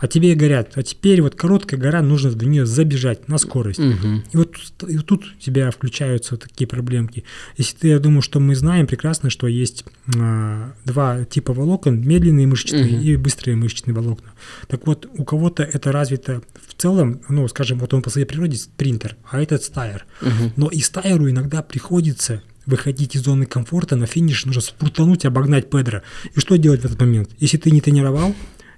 а 0.00 0.08
тебе 0.08 0.34
говорят, 0.34 0.72
а 0.76 0.82
теперь 0.82 1.20
вот 1.20 1.34
короткая 1.34 1.78
гора, 1.78 2.00
нужно 2.00 2.30
в 2.30 2.42
нее 2.42 2.64
забежать 2.64 3.28
на 3.28 3.36
скорость. 3.36 3.78
Мгм. 3.78 4.24
И 4.32 4.36
вот 4.36 4.56
и 4.88 4.98
тут 4.98 5.24
у 5.24 5.40
тебя 5.40 5.70
включаются 5.70 6.38
такие 6.38 6.66
проблемки. 6.66 7.24
Если 7.58 7.76
ты, 7.76 7.88
я 7.88 7.98
думаю, 7.98 8.22
что 8.22 8.40
мы 8.40 8.56
знаем 8.56 8.86
прекрасно, 8.86 9.28
что 9.28 9.46
есть 9.46 9.84
а, 10.16 10.72
два 10.86 11.24
типа 11.24 11.52
волокон, 11.52 12.00
медленные 12.00 12.46
мышечные 12.46 12.84
Мгм. 12.84 13.02
и 13.02 13.16
быстрые 13.16 13.56
мышечные 13.56 13.94
волокна. 13.94 14.30
Так 14.68 14.86
вот, 14.86 15.06
у 15.12 15.24
кого-то 15.24 15.62
это 15.62 15.92
развито 15.92 16.42
в 16.66 16.74
целом, 16.80 17.20
ну, 17.28 17.46
скажем, 17.48 17.78
вот 17.78 17.92
он 17.92 18.00
по 18.00 18.08
своей 18.08 18.26
природе 18.26 18.56
спринтер, 18.56 19.16
а 19.30 19.42
этот 19.42 19.62
стайер. 19.62 20.06
Мгм. 20.22 20.52
Но 20.56 20.68
и 20.68 20.80
стайеру 20.80 21.28
иногда 21.28 21.62
приходится 21.62 22.42
выходить 22.64 23.16
из 23.16 23.22
зоны 23.22 23.46
комфорта, 23.46 23.96
на 23.96 24.06
финиш 24.06 24.46
нужно 24.46 24.62
спрутануть, 24.62 25.24
обогнать 25.24 25.68
Педро. 25.68 26.00
И 26.34 26.40
что 26.40 26.56
делать 26.56 26.82
в 26.82 26.84
этот 26.84 27.00
момент? 27.00 27.30
Если 27.38 27.58
ты 27.58 27.70
не 27.70 27.80
тренировал 27.80 28.34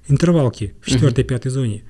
интервалки 0.08 0.74
в 0.82 0.90
четвертой-пятой 0.90 1.50
зоне, 1.50 1.82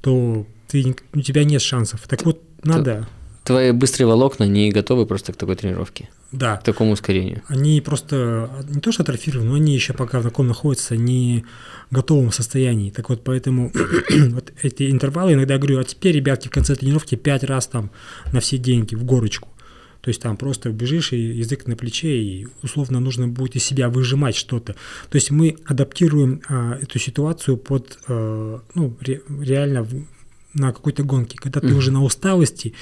то 0.00 0.46
ты, 0.68 0.94
у 1.14 1.20
тебя 1.20 1.44
нет 1.44 1.62
шансов. 1.62 2.06
Так 2.08 2.24
вот, 2.24 2.42
надо, 2.64 3.06
Твои 3.48 3.70
быстрые 3.72 4.06
волокна 4.06 4.44
не 4.44 4.70
готовы 4.70 5.06
просто 5.06 5.32
к 5.32 5.36
такой 5.36 5.56
тренировке, 5.56 6.10
да, 6.32 6.58
к 6.58 6.64
такому 6.64 6.92
ускорению. 6.92 7.40
они 7.46 7.80
просто 7.80 8.50
не 8.68 8.82
то 8.82 8.92
что 8.92 9.04
атрофированы, 9.04 9.48
но 9.48 9.54
они 9.54 9.74
еще 9.74 9.94
пока 9.94 10.20
в 10.20 10.22
таком 10.22 10.48
находятся 10.48 10.98
не 10.98 11.46
готовом 11.90 12.30
состоянии. 12.30 12.90
Так 12.90 13.08
вот, 13.08 13.24
поэтому 13.24 13.72
вот 14.32 14.52
эти 14.62 14.90
интервалы 14.90 15.32
иногда 15.32 15.54
я 15.54 15.58
говорю, 15.58 15.78
а 15.80 15.84
теперь, 15.84 16.16
ребятки, 16.16 16.48
в 16.48 16.50
конце 16.50 16.74
тренировки 16.74 17.14
пять 17.14 17.42
раз 17.42 17.68
там 17.68 17.90
на 18.34 18.40
все 18.40 18.58
деньги 18.58 18.94
в 18.94 19.04
горочку. 19.04 19.48
То 20.00 20.10
есть 20.10 20.22
там 20.22 20.36
просто 20.36 20.70
бежишь, 20.70 21.12
и 21.12 21.18
язык 21.20 21.66
на 21.66 21.74
плече, 21.76 22.22
и 22.22 22.46
условно 22.62 23.00
нужно 23.00 23.26
будет 23.28 23.56
из 23.56 23.64
себя 23.64 23.88
выжимать 23.88 24.36
что-то. 24.36 24.74
То 25.10 25.16
есть 25.16 25.30
мы 25.30 25.56
адаптируем 25.66 26.40
а, 26.48 26.78
эту 26.80 26.98
ситуацию 26.98 27.56
под, 27.56 27.98
э, 28.08 28.58
ну, 28.74 28.96
ре- 29.00 29.22
реально 29.40 29.82
в- 29.82 30.04
на 30.54 30.72
какой-то 30.72 31.02
гонке, 31.02 31.36
когда 31.36 31.60
ты 31.60 31.68
Мгм. 31.68 31.76
уже 31.78 31.90
на 31.90 32.02
усталости 32.04 32.74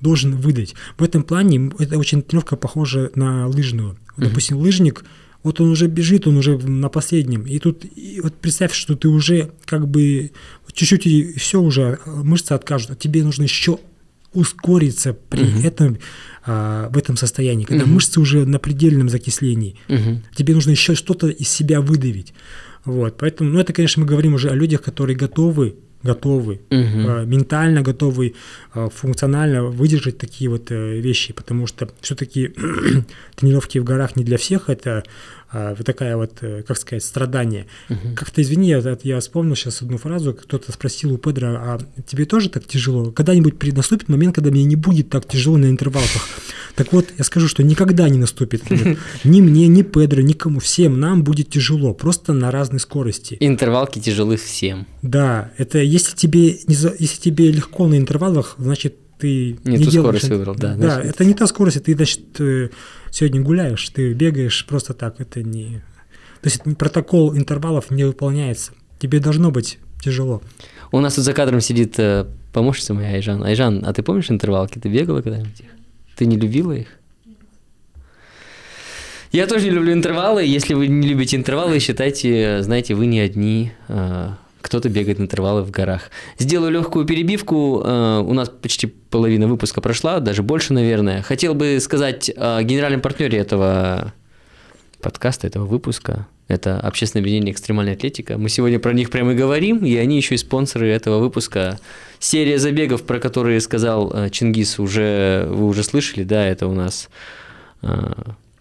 должен 0.00 0.34
выдать. 0.36 0.74
В 0.98 1.02
этом 1.04 1.22
плане 1.22 1.70
это 1.78 1.98
очень 1.98 2.22
тренировка 2.22 2.56
похожа 2.56 3.10
на 3.14 3.46
лыжную. 3.48 3.96
Мгм. 4.16 4.28
Допустим, 4.28 4.56
лыжник, 4.56 5.04
вот 5.44 5.60
он 5.60 5.70
уже 5.70 5.86
бежит, 5.88 6.26
он 6.26 6.36
уже 6.38 6.56
на 6.58 6.88
последнем. 6.88 7.42
И 7.46 7.58
тут 7.58 7.84
и 7.84 8.20
вот 8.22 8.34
представь, 8.34 8.72
что 8.72 8.96
ты 8.96 9.08
уже 9.08 9.52
как 9.66 9.86
бы 9.88 10.30
чуть-чуть 10.72 11.06
и 11.06 11.34
все 11.34 11.60
уже, 11.60 11.98
а, 12.06 12.10
мышцы 12.24 12.52
откажут, 12.52 12.90
а 12.92 12.94
тебе 12.96 13.22
нужно 13.22 13.42
еще 13.44 13.78
ускориться 14.34 15.12
при 15.28 15.42
Мгм. 15.44 15.66
этом, 15.66 15.98
а, 16.44 16.88
в 16.90 16.98
этом 16.98 17.16
состоянии, 17.16 17.64
когда 17.64 17.84
Мгм. 17.84 17.94
мышцы 17.94 18.20
уже 18.20 18.46
на 18.46 18.58
предельном 18.58 19.08
закислении. 19.08 19.76
Мгм. 19.88 20.22
Тебе 20.34 20.54
нужно 20.54 20.70
еще 20.70 20.94
что-то 20.94 21.28
из 21.28 21.48
себя 21.48 21.80
выдавить. 21.80 22.32
Вот, 22.84 23.16
поэтому, 23.18 23.50
ну 23.50 23.60
это, 23.60 23.72
конечно, 23.72 24.02
мы 24.02 24.08
говорим 24.08 24.34
уже 24.34 24.50
о 24.50 24.54
людях, 24.54 24.82
которые 24.82 25.16
готовы 25.16 25.74
готовы, 26.04 26.60
Мгм. 26.70 27.30
ментально 27.30 27.80
готовы, 27.82 28.34
э, 28.74 28.88
функционально 28.92 29.62
выдержать 29.64 30.18
такие 30.18 30.50
вот 30.50 30.72
э, 30.72 30.98
вещи, 31.00 31.32
потому 31.32 31.68
что 31.68 31.88
все-таки 32.00 32.48
тренировки 33.36 33.78
в 33.78 33.84
горах 33.84 34.16
не 34.16 34.24
для 34.24 34.36
всех, 34.36 34.68
это 34.68 34.90
э, 34.90 35.02
вот 35.52 35.84
такая 35.86 36.16
вот, 36.16 36.38
э, 36.40 36.62
как 36.66 36.76
сказать, 36.78 37.04
страдание. 37.04 37.66
Мгм. 37.88 38.14
Как-то 38.14 38.40
извини, 38.42 38.68
я, 38.68 38.98
я 39.02 39.20
вспомнил 39.20 39.54
сейчас 39.54 39.82
одну 39.82 39.98
фразу, 39.98 40.34
кто-то 40.34 40.72
спросил 40.72 41.12
у 41.12 41.18
Педро, 41.18 41.48
а 41.48 41.78
тебе 42.06 42.24
тоже 42.24 42.48
так 42.48 42.66
тяжело? 42.66 43.10
Когда-нибудь 43.12 43.54
наступит 43.74 44.08
момент, 44.08 44.34
когда 44.34 44.50
мне 44.50 44.64
не 44.64 44.76
будет 44.76 45.10
так 45.10 45.28
тяжело 45.28 45.56
на 45.58 45.66
интервалах? 45.66 46.08
Так 46.74 46.92
вот, 46.92 47.06
я 47.18 47.24
скажу, 47.24 47.48
что 47.48 47.62
никогда 47.62 48.08
не 48.08 48.18
наступит. 48.18 48.62
Ни 49.24 49.40
мне, 49.40 49.68
ни 49.68 49.82
Педро, 49.82 50.22
никому, 50.22 50.58
всем 50.60 50.98
нам 50.98 51.22
будет 51.22 51.50
тяжело, 51.50 51.92
просто 51.92 52.32
на 52.32 52.50
разной 52.50 52.80
скорости. 52.80 53.36
Интервалки 53.40 53.98
тяжелы 53.98 54.36
всем. 54.36 54.86
Да, 55.02 55.50
это 55.58 55.78
если 55.78 56.16
тебе, 56.16 56.58
не 56.66 56.74
за- 56.74 56.94
если 56.98 57.20
тебе 57.20 57.50
легко 57.50 57.86
на 57.86 57.96
интервалах, 57.96 58.54
значит, 58.58 58.96
ты 59.18 59.58
Не 59.64 59.78
ту 59.78 59.90
делаешь 59.90 60.22
скорость 60.22 60.28
выбрал, 60.30 60.54
да, 60.56 60.74
Да, 60.74 60.94
значит. 60.94 61.10
это 61.14 61.24
не 61.24 61.34
та 61.34 61.46
скорость, 61.46 61.84
ты, 61.84 61.94
значит, 61.94 62.20
э, 62.40 62.70
сегодня 63.12 63.40
гуляешь, 63.42 63.88
ты 63.90 64.12
бегаешь 64.14 64.66
просто 64.66 64.94
так, 64.94 65.20
это 65.20 65.42
не... 65.42 65.84
То 66.40 66.48
есть 66.48 66.62
протокол 66.76 67.36
интервалов 67.36 67.92
не 67.92 68.02
выполняется. 68.02 68.72
Тебе 68.98 69.20
должно 69.20 69.52
быть 69.52 69.78
тяжело. 70.02 70.42
У 70.90 70.98
нас 70.98 71.14
тут 71.14 71.24
за 71.24 71.32
кадром 71.32 71.60
сидит 71.60 71.98
э, 71.98 72.26
помощница 72.52 72.94
моя 72.94 73.10
Айжан. 73.10 73.44
Айжан, 73.44 73.84
а 73.86 73.92
ты 73.92 74.02
помнишь 74.02 74.30
интервалки? 74.30 74.78
Ты 74.80 74.88
бегала 74.88 75.22
когда-нибудь 75.22 75.60
их? 75.60 75.70
Ты 76.16 76.26
не 76.26 76.36
любила 76.36 76.72
их? 76.72 76.88
Я 79.30 79.46
тоже 79.46 79.66
не 79.66 79.70
люблю 79.70 79.92
интервалы. 79.92 80.44
Если 80.44 80.74
вы 80.74 80.88
не 80.88 81.08
любите 81.08 81.36
интервалы, 81.36 81.78
считайте, 81.78 82.62
знаете, 82.62 82.94
вы 82.94 83.06
не 83.06 83.20
одни. 83.20 83.72
э, 83.88 84.30
Кто-то 84.62 84.88
бегает 84.88 85.18
на 85.18 85.24
интервалы 85.24 85.62
в 85.62 85.70
горах. 85.70 86.10
Сделаю 86.38 86.72
легкую 86.72 87.04
перебивку. 87.04 87.82
э, 87.84 88.20
У 88.20 88.32
нас 88.32 88.48
почти 88.48 88.86
половина 88.86 89.46
выпуска 89.46 89.80
прошла, 89.80 90.20
даже 90.20 90.42
больше, 90.42 90.72
наверное. 90.72 91.22
Хотел 91.22 91.54
бы 91.54 91.78
сказать 91.80 92.30
о 92.36 92.62
генеральном 92.62 93.00
партнере 93.00 93.38
этого 93.38 94.12
подкаста, 95.00 95.46
этого 95.46 95.66
выпуска. 95.66 96.26
Это 96.48 96.78
общественное 96.80 97.22
объединение 97.22 97.52
«Экстремальная 97.52 97.94
атлетика». 97.94 98.38
Мы 98.38 98.48
сегодня 98.48 98.78
про 98.78 98.92
них 98.92 99.10
прямо 99.10 99.32
и 99.32 99.34
говорим, 99.34 99.78
и 99.78 99.96
они 99.96 100.16
еще 100.16 100.34
и 100.34 100.38
спонсоры 100.38 100.88
этого 100.88 101.18
выпуска. 101.18 101.78
Серия 102.18 102.58
забегов, 102.58 103.04
про 103.04 103.18
которые 103.18 103.60
сказал 103.60 104.12
э, 104.14 104.30
Чингис, 104.30 104.78
уже, 104.78 105.46
вы 105.48 105.66
уже 105.66 105.82
слышали, 105.82 106.24
да, 106.24 106.46
это 106.46 106.66
у 106.66 106.72
нас 106.72 107.08
э, 107.82 108.12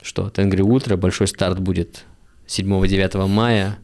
что, 0.01 0.29
Тенгри 0.29 0.61
Ультра, 0.61 0.95
большой 0.95 1.27
старт 1.27 1.59
будет 1.59 2.05
7-9 2.47 3.27
мая, 3.27 3.77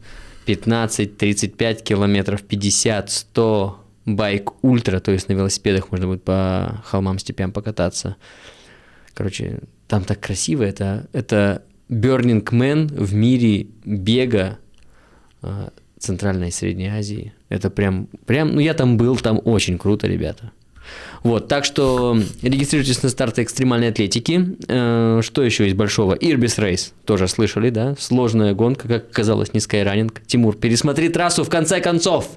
15-35 0.48 1.82
километров, 1.82 2.42
50-100 2.42 3.74
байк 4.06 4.64
ультра, 4.64 5.00
то 5.00 5.12
есть 5.12 5.28
на 5.28 5.34
велосипедах 5.34 5.90
можно 5.90 6.06
будет 6.06 6.24
по 6.24 6.82
холмам, 6.84 7.18
степям 7.18 7.52
покататься. 7.52 8.16
Короче, 9.12 9.60
там 9.86 10.04
так 10.04 10.20
красиво, 10.20 10.62
это, 10.62 11.06
это 11.12 11.62
Burning 11.90 12.44
Man 12.44 12.86
в 12.94 13.14
мире 13.14 13.66
бега 13.84 14.58
э, 15.42 15.68
Центральной 15.98 16.48
и 16.48 16.52
Средней 16.52 16.88
Азии. 16.88 17.34
Это 17.50 17.68
прям, 17.68 18.08
прям, 18.24 18.54
ну 18.54 18.60
я 18.60 18.74
там 18.74 18.96
был, 18.96 19.16
там 19.16 19.40
очень 19.44 19.78
круто, 19.78 20.06
ребята. 20.06 20.52
Вот, 21.22 21.48
так 21.48 21.64
что 21.64 22.16
регистрируйтесь 22.42 23.02
на 23.02 23.08
старты 23.08 23.42
экстремальной 23.42 23.88
атлетики. 23.88 24.56
Э, 24.68 25.20
что 25.22 25.42
еще 25.42 25.66
из 25.68 25.74
большого? 25.74 26.14
Ирбис 26.14 26.58
Рейс, 26.58 26.92
тоже 27.04 27.26
слышали, 27.28 27.70
да? 27.70 27.96
Сложная 27.98 28.54
гонка, 28.54 28.86
как 28.88 29.10
оказалось, 29.10 29.52
не 29.52 29.60
скайранинг. 29.60 30.22
Тимур, 30.26 30.56
пересмотри 30.56 31.08
трассу 31.08 31.44
в 31.44 31.48
конце 31.48 31.80
концов. 31.80 32.28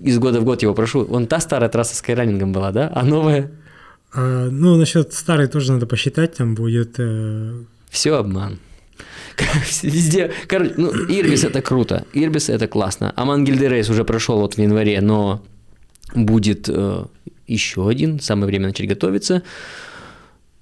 Из 0.00 0.18
года 0.18 0.40
в 0.40 0.44
год 0.44 0.62
его 0.62 0.74
прошу. 0.74 1.04
Вон 1.04 1.26
та 1.26 1.40
старая 1.40 1.68
трасса 1.68 1.94
с 1.94 1.98
скайранингом 1.98 2.52
была, 2.52 2.72
да? 2.72 2.90
А 2.94 3.04
новая? 3.04 3.50
А, 4.14 4.48
ну, 4.50 4.76
насчет 4.76 5.12
старой 5.12 5.48
тоже 5.48 5.72
надо 5.72 5.86
посчитать, 5.86 6.36
там 6.36 6.54
будет... 6.54 6.94
э, 6.98 7.62
Все 7.90 8.16
обман. 8.16 8.58
Везде, 9.82 10.32
короче, 10.46 10.74
ну, 10.76 10.90
Ирбис 10.90 11.44
это 11.44 11.62
круто, 11.62 12.04
Ирбис 12.12 12.48
это 12.48 12.66
классно. 12.66 13.12
Аман 13.16 13.44
Гильдерейс 13.44 13.88
уже 13.88 14.04
прошел 14.04 14.40
вот 14.40 14.54
в 14.54 14.58
январе, 14.58 15.00
но 15.00 15.42
будет 16.14 16.68
э, 16.68 17.04
еще 17.48 17.88
один, 17.88 18.20
самое 18.20 18.46
время 18.46 18.68
начать 18.68 18.88
готовиться. 18.88 19.42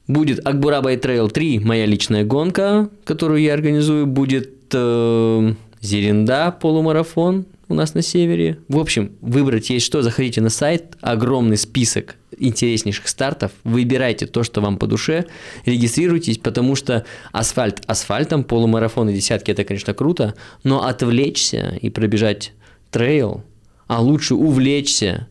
Будет 0.09 0.47
Акбурабай 0.47 0.97
Trail 0.97 1.29
3, 1.29 1.59
моя 1.61 1.85
личная 1.85 2.25
гонка, 2.25 2.89
которую 3.05 3.43
я 3.43 3.55
организую. 3.55 4.07
Будет 4.07 4.53
э, 4.73 5.55
Зеренда. 5.81 6.57
Полумарафон 6.61 7.47
у 7.69 7.75
нас 7.75 7.95
на 7.95 8.03
севере. 8.03 8.61
В 8.69 8.79
общем, 8.79 9.13
выбрать 9.21 9.71
есть 9.71 9.85
что, 9.85 10.03
заходите 10.03 10.41
на 10.41 10.49
сайт, 10.49 10.97
огромный 11.01 11.57
список 11.57 12.17
интереснейших 12.39 13.09
стартов, 13.09 13.53
выбирайте 13.65 14.27
то, 14.27 14.43
что 14.43 14.61
вам 14.61 14.79
по 14.79 14.87
душе, 14.87 15.27
регистрируйтесь, 15.65 16.39
потому 16.39 16.77
что 16.77 17.05
асфальт 17.33 17.83
асфальтом, 17.87 18.45
полумарафоны, 18.45 19.13
десятки, 19.13 19.51
это, 19.51 19.65
конечно, 19.65 19.95
круто, 19.95 20.35
но 20.63 20.87
отвлечься 20.87 21.79
и 21.81 21.89
пробежать 21.91 22.53
трейл, 22.91 23.43
а 23.87 24.03
лучше 24.03 24.35
увлечься 24.35 25.29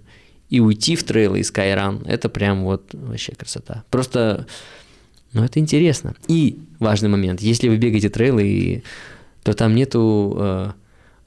и 0.50 0.60
уйти 0.60 0.96
в 0.96 1.04
трейл 1.04 1.36
и 1.36 1.44
скайран, 1.44 2.04
это 2.06 2.30
прям 2.30 2.64
вот 2.64 2.94
вообще 2.94 3.34
красота. 3.34 3.84
Просто, 3.90 4.48
ну, 5.34 5.44
это 5.44 5.60
интересно. 5.60 6.16
И 6.28 6.60
важный 6.80 7.10
момент, 7.10 7.42
если 7.42 7.68
вы 7.68 7.78
бегаете 7.78 8.10
трейлы, 8.10 8.84
то 9.44 9.54
там 9.54 9.76
нету 9.76 10.36
э, 10.40 10.72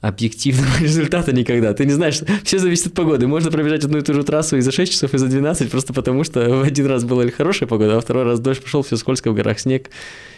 объективного 0.01 0.77
результата 0.79 1.33
никогда. 1.33 1.73
Ты 1.73 1.85
не 1.85 1.91
знаешь, 1.91 2.19
все 2.43 2.59
зависит 2.59 2.87
от 2.87 2.93
погоды. 2.93 3.27
Можно 3.27 3.51
пробежать 3.51 3.83
одну 3.83 3.97
и 3.97 4.01
ту 4.01 4.13
же 4.13 4.23
трассу 4.23 4.57
и 4.57 4.61
за 4.61 4.71
6 4.71 4.91
часов, 4.91 5.13
и 5.13 5.17
за 5.17 5.27
12, 5.27 5.69
просто 5.69 5.93
потому 5.93 6.23
что 6.23 6.49
в 6.49 6.63
один 6.63 6.85
раз 6.87 7.03
была 7.03 7.29
хорошая 7.29 7.67
погода, 7.67 7.97
а 7.97 8.01
второй 8.01 8.23
раз 8.23 8.39
дождь 8.39 8.61
пошел, 8.61 8.81
все 8.83 8.97
скользко 8.97 9.31
в 9.31 9.35
горах, 9.35 9.59
снег. 9.59 9.89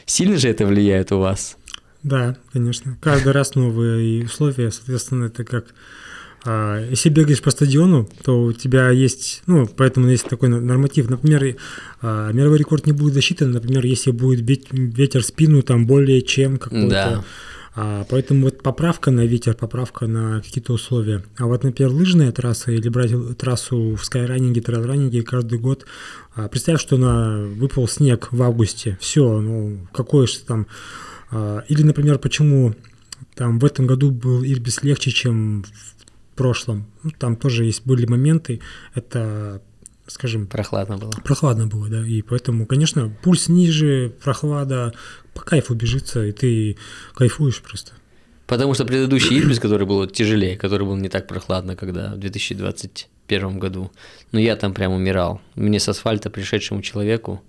Сильно 0.06 0.38
же 0.38 0.50
это 0.50 0.66
влияет 0.66 1.12
у 1.12 1.20
вас? 1.20 1.58
Да, 2.04 2.36
конечно. 2.52 2.98
Каждый 3.02 3.32
раз 3.32 3.54
новые 3.56 4.26
условия, 4.26 4.72
соответственно, 4.72 5.26
это 5.26 5.44
как... 5.44 5.66
а, 6.46 6.86
Если 6.90 7.10
бегаешь 7.10 7.42
по 7.42 7.52
стадиону, 7.52 8.10
то 8.24 8.44
у 8.44 8.54
тебя 8.54 8.90
есть, 8.90 9.44
ну, 9.48 9.68
поэтому 9.68 10.10
есть 10.10 10.28
такой 10.28 10.50
норматив. 10.50 11.10
Например, 11.10 11.56
а, 12.02 12.32
мировой 12.32 12.58
рекорд 12.58 12.86
не 12.86 12.94
будет 12.94 13.14
засчитан, 13.14 13.52
например, 13.52 13.86
если 13.86 14.12
будет 14.12 14.44
бить 14.44 14.68
ветер 14.72 15.22
в 15.22 15.26
спину, 15.26 15.62
там 15.62 15.86
более 15.86 16.22
чем 16.22 16.58
какой-то. 16.58 16.90
Да. 16.90 17.26
А, 17.74 18.06
поэтому 18.10 18.46
вот 18.46 18.62
поправка 18.64 19.12
на 19.12 19.26
ветер, 19.26 19.54
поправка 19.54 20.06
на 20.06 20.42
какие-то 20.42 20.74
условия. 20.74 21.24
А 21.38 21.46
вот, 21.46 21.64
например, 21.64 21.92
лыжная 21.92 22.32
трасса 22.32 22.72
или 22.72 22.90
брать 22.90 23.12
трассу 23.38 23.96
в 23.96 24.04
скайранинге, 24.04 24.62
трейлранинге 24.62 25.24
каждый 25.24 25.58
год, 25.58 25.86
а, 26.36 26.50
представь, 26.50 26.82
что 26.82 26.98
на 26.98 27.44
выпал 27.56 27.88
снег 27.88 28.28
в 28.32 28.44
августе, 28.44 28.98
все, 29.00 29.40
ну, 29.40 29.78
какой 29.94 30.28
же 30.28 30.40
там... 30.40 30.68
а, 31.30 31.64
Или, 31.70 31.84
например, 31.84 32.20
почему 32.20 32.76
там 33.36 33.60
в 33.60 33.66
этом 33.66 33.88
году 33.88 34.12
был 34.12 34.44
Ирбис 34.44 34.84
легче, 34.84 35.12
чем 35.12 35.64
прошлом. 36.36 36.86
Ну, 37.04 37.12
там 37.12 37.36
тоже 37.36 37.66
есть 37.66 37.86
были 37.86 38.06
моменты, 38.06 38.62
это, 38.94 39.62
скажем, 40.08 40.48
Прохладно 40.48 40.98
было. 40.98 41.12
прохладно 41.24 41.68
было, 41.68 41.90
да, 41.90 42.06
и 42.06 42.22
поэтому, 42.22 42.66
конечно, 42.66 43.12
пульс 43.24 43.50
ниже, 43.50 44.14
прохлада, 44.24 44.94
по 45.34 45.42
кайфу 45.42 45.74
бежится, 45.76 46.26
и 46.26 46.32
ты 46.32 46.78
кайфуешь 47.16 47.62
просто. 47.62 47.94
Потому 48.48 48.74
что 48.74 48.84
предыдущий 48.86 49.40
Ирбис, 49.40 49.60
который 49.60 49.88
был 49.88 50.06
тяжелее, 50.08 50.58
который 50.58 50.86
был 50.86 50.98
не 50.98 51.08
так 51.08 51.28
прохладно, 51.28 51.78
когда 51.78 52.14
в 52.16 52.18
2021 52.18 53.60
году, 53.60 53.92
но 54.34 54.40
я 54.40 54.58
там 54.58 54.74
прям 54.74 54.92
умирал. 54.92 55.40
Мне 55.56 55.80
с 55.80 55.88
асфальта 55.88 56.30
пришедшему 56.30 56.82
человеку 56.82 57.42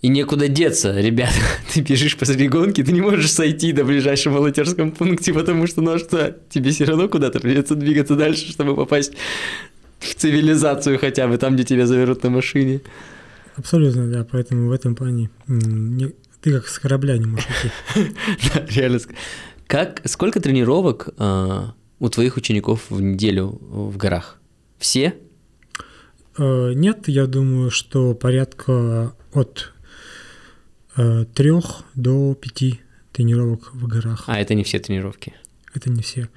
и 0.00 0.08
некуда 0.08 0.48
деться, 0.48 0.98
ребята. 1.00 1.34
Ты 1.72 1.80
бежишь 1.80 2.16
посреди 2.16 2.48
гонки, 2.48 2.82
ты 2.84 2.92
не 2.92 3.00
можешь 3.00 3.30
сойти 3.32 3.72
до 3.72 3.84
ближайшего 3.84 4.34
волонтерском 4.38 4.92
пункте, 4.92 5.32
потому 5.32 5.66
что, 5.66 5.80
ну 5.82 5.92
а 5.92 5.98
что, 5.98 6.36
тебе 6.50 6.70
все 6.70 6.84
равно 6.84 7.08
куда-то 7.08 7.40
придется 7.40 7.74
двигаться 7.74 8.14
дальше, 8.14 8.50
чтобы 8.50 8.76
попасть 8.76 9.12
в 9.98 10.14
цивилизацию 10.14 10.98
хотя 10.98 11.26
бы, 11.26 11.36
там, 11.38 11.54
где 11.54 11.64
тебя 11.64 11.86
заберут 11.86 12.22
на 12.22 12.30
машине. 12.30 12.80
Абсолютно, 13.56 14.06
да, 14.08 14.24
поэтому 14.30 14.68
в 14.68 14.72
этом 14.72 14.94
плане 14.94 15.30
не- 15.48 16.12
ты 16.40 16.52
как 16.52 16.68
с 16.68 16.78
корабля 16.78 17.18
не 17.18 17.26
можешь 17.26 17.46
идти. 17.94 18.14
Да, 18.54 18.64
реально. 18.70 19.00
Как, 19.66 20.00
сколько 20.04 20.40
тренировок 20.40 21.08
а, 21.18 21.74
у 21.98 22.08
твоих 22.08 22.36
учеников 22.36 22.86
в 22.88 23.00
неделю 23.00 23.58
в 23.60 23.96
горах? 23.96 24.38
Все? 24.78 25.14
Э, 26.38 26.72
Нет, 26.74 27.08
я 27.08 27.26
думаю, 27.26 27.70
что 27.70 28.14
порядка 28.14 29.12
от 29.34 29.72
трех 31.34 31.84
до 31.94 32.34
пяти 32.34 32.80
тренировок 33.12 33.72
в 33.74 33.86
горах. 33.86 34.24
А, 34.26 34.38
это 34.40 34.54
не 34.54 34.64
все 34.64 34.78
тренировки. 34.78 35.34
Это 35.74 35.90
не 35.90 36.02
все. 36.02 36.28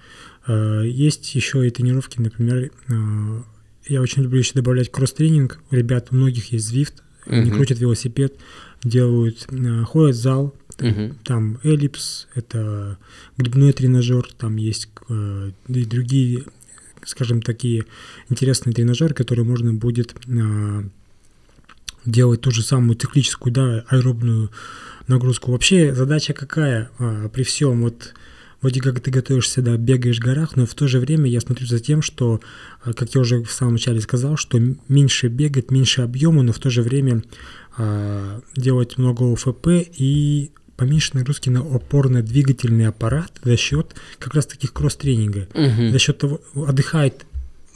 Э, 0.47 0.83
Есть 0.85 1.35
еще 1.35 1.65
и 1.67 1.69
тренировки, 1.71 2.19
например, 2.19 2.71
э, 2.87 3.41
я 3.87 4.01
очень 4.01 4.23
люблю 4.23 4.39
еще 4.39 4.53
добавлять 4.53 4.91
кросс-тренинг. 4.91 5.59
У 5.71 5.75
ребят 5.75 6.07
у 6.11 6.15
многих 6.15 6.51
есть 6.51 6.71
Zwift, 6.73 6.95
они 7.25 7.49
Мгм. 7.49 7.55
крутят 7.57 7.79
велосипед, 7.79 8.35
делают, 8.83 9.47
э, 9.51 9.83
ходят 9.83 10.15
в 10.15 10.19
зал, 10.19 10.55
Мгм. 10.79 11.17
там 11.23 11.59
эллипс, 11.63 12.27
это 12.35 12.97
грибной 13.37 13.73
тренажер, 13.73 14.27
там 14.37 14.55
есть 14.57 14.89
э, 15.09 15.51
и 15.67 15.85
другие 15.85 16.43
скажем, 17.03 17.41
такие 17.41 17.85
интересные 18.29 18.73
тренажеры, 18.75 19.15
которые 19.15 19.43
можно 19.43 19.73
будет 19.73 20.13
делать 22.05 22.41
ту 22.41 22.51
же 22.51 22.63
самую 22.63 22.95
циклическую, 22.95 23.53
да, 23.53 23.85
аэробную 23.87 24.51
нагрузку. 25.07 25.51
Вообще 25.51 25.93
задача 25.93 26.33
какая 26.33 26.89
а, 26.99 27.29
при 27.29 27.43
всем 27.43 27.81
вот 27.81 28.13
вроде 28.61 28.79
как 28.81 28.99
ты 28.99 29.11
готовишься, 29.11 29.61
да, 29.61 29.75
бегаешь 29.75 30.17
в 30.17 30.21
горах, 30.21 30.55
но 30.55 30.65
в 30.65 30.73
то 30.73 30.87
же 30.87 30.99
время 30.99 31.29
я 31.29 31.41
смотрю 31.41 31.65
за 31.67 31.79
тем, 31.79 32.01
что, 32.01 32.41
а, 32.83 32.93
как 32.93 33.13
я 33.15 33.21
уже 33.21 33.43
в 33.43 33.51
самом 33.51 33.73
начале 33.73 34.01
сказал, 34.01 34.37
что 34.37 34.59
меньше 34.87 35.27
бегать, 35.27 35.71
меньше 35.71 36.01
объема, 36.01 36.43
но 36.43 36.53
в 36.53 36.59
то 36.59 36.69
же 36.69 36.81
время 36.81 37.23
а, 37.77 38.41
делать 38.55 38.97
много 38.97 39.31
ОФП 39.33 39.67
и 39.67 40.51
поменьше 40.77 41.15
нагрузки 41.15 41.49
на 41.49 41.59
опорно-двигательный 41.59 42.87
аппарат 42.87 43.31
за 43.43 43.57
счет 43.57 43.93
как 44.17 44.33
раз 44.33 44.47
таких 44.47 44.73
кросс-тренинга. 44.73 45.47
Мгм. 45.53 45.91
За 45.91 45.99
счет 45.99 46.17
того, 46.17 46.41
отдыхает 46.55 47.25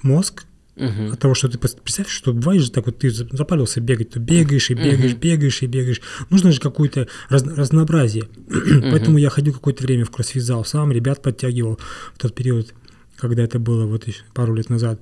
мозг, 0.02 0.46
Мгм. 0.76 1.14
от 1.14 1.20
того, 1.20 1.34
что 1.36 1.48
ты 1.48 1.58
представь, 1.58 2.10
что 2.10 2.34
бывает 2.34 2.62
же 2.62 2.70
так 2.72 2.86
вот 2.86 2.98
ты 3.00 3.10
за- 3.10 3.28
запалился 3.32 3.80
бегать, 3.80 4.10
то 4.12 4.20
бегаешь 4.20 4.70
и 4.72 4.74
бегаешь, 4.74 5.12
Мгм. 5.14 5.20
бегаешь 5.22 5.62
и 5.64 5.68
бегаешь. 5.68 6.02
Нужно 6.30 6.52
же 6.52 6.60
какое-то 6.60 7.08
раз- 7.30 7.44
разнообразие. 7.46 8.28
Поэтому 8.92 9.18
я 9.18 9.30
ходил 9.30 9.54
какое-то 9.54 9.84
время 9.84 10.04
в 10.06 10.12
кроссфит-зал 10.12 10.66
сам, 10.66 10.92
ребят 10.92 11.22
подтягивал 11.22 11.80
в 12.14 12.18
тот 12.20 12.36
период, 12.36 12.74
когда 13.16 13.44
это 13.44 13.58
было 13.60 13.86
вот 13.86 14.06
еще 14.08 14.24
пару 14.34 14.54
лет 14.54 14.70
назад. 14.70 15.00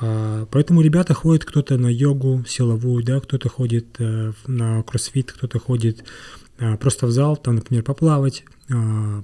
А, 0.00 0.46
Поэтому 0.50 0.80
ребята 0.80 1.12
ходят 1.14 1.44
кто-то 1.44 1.76
на 1.76 1.88
йогу 1.88 2.44
силовую, 2.48 3.04
да, 3.04 3.20
кто-то 3.20 3.48
ходит 3.50 3.86
э, 3.98 4.32
на 4.46 4.82
кроссфит, 4.82 5.32
кто-то 5.32 5.58
ходит 5.58 6.04
а, 6.58 6.76
просто 6.78 7.06
в 7.06 7.10
зал, 7.12 7.36
там, 7.36 7.56
например, 7.56 7.82
поплавать, 7.82 8.44
а, 8.72 9.22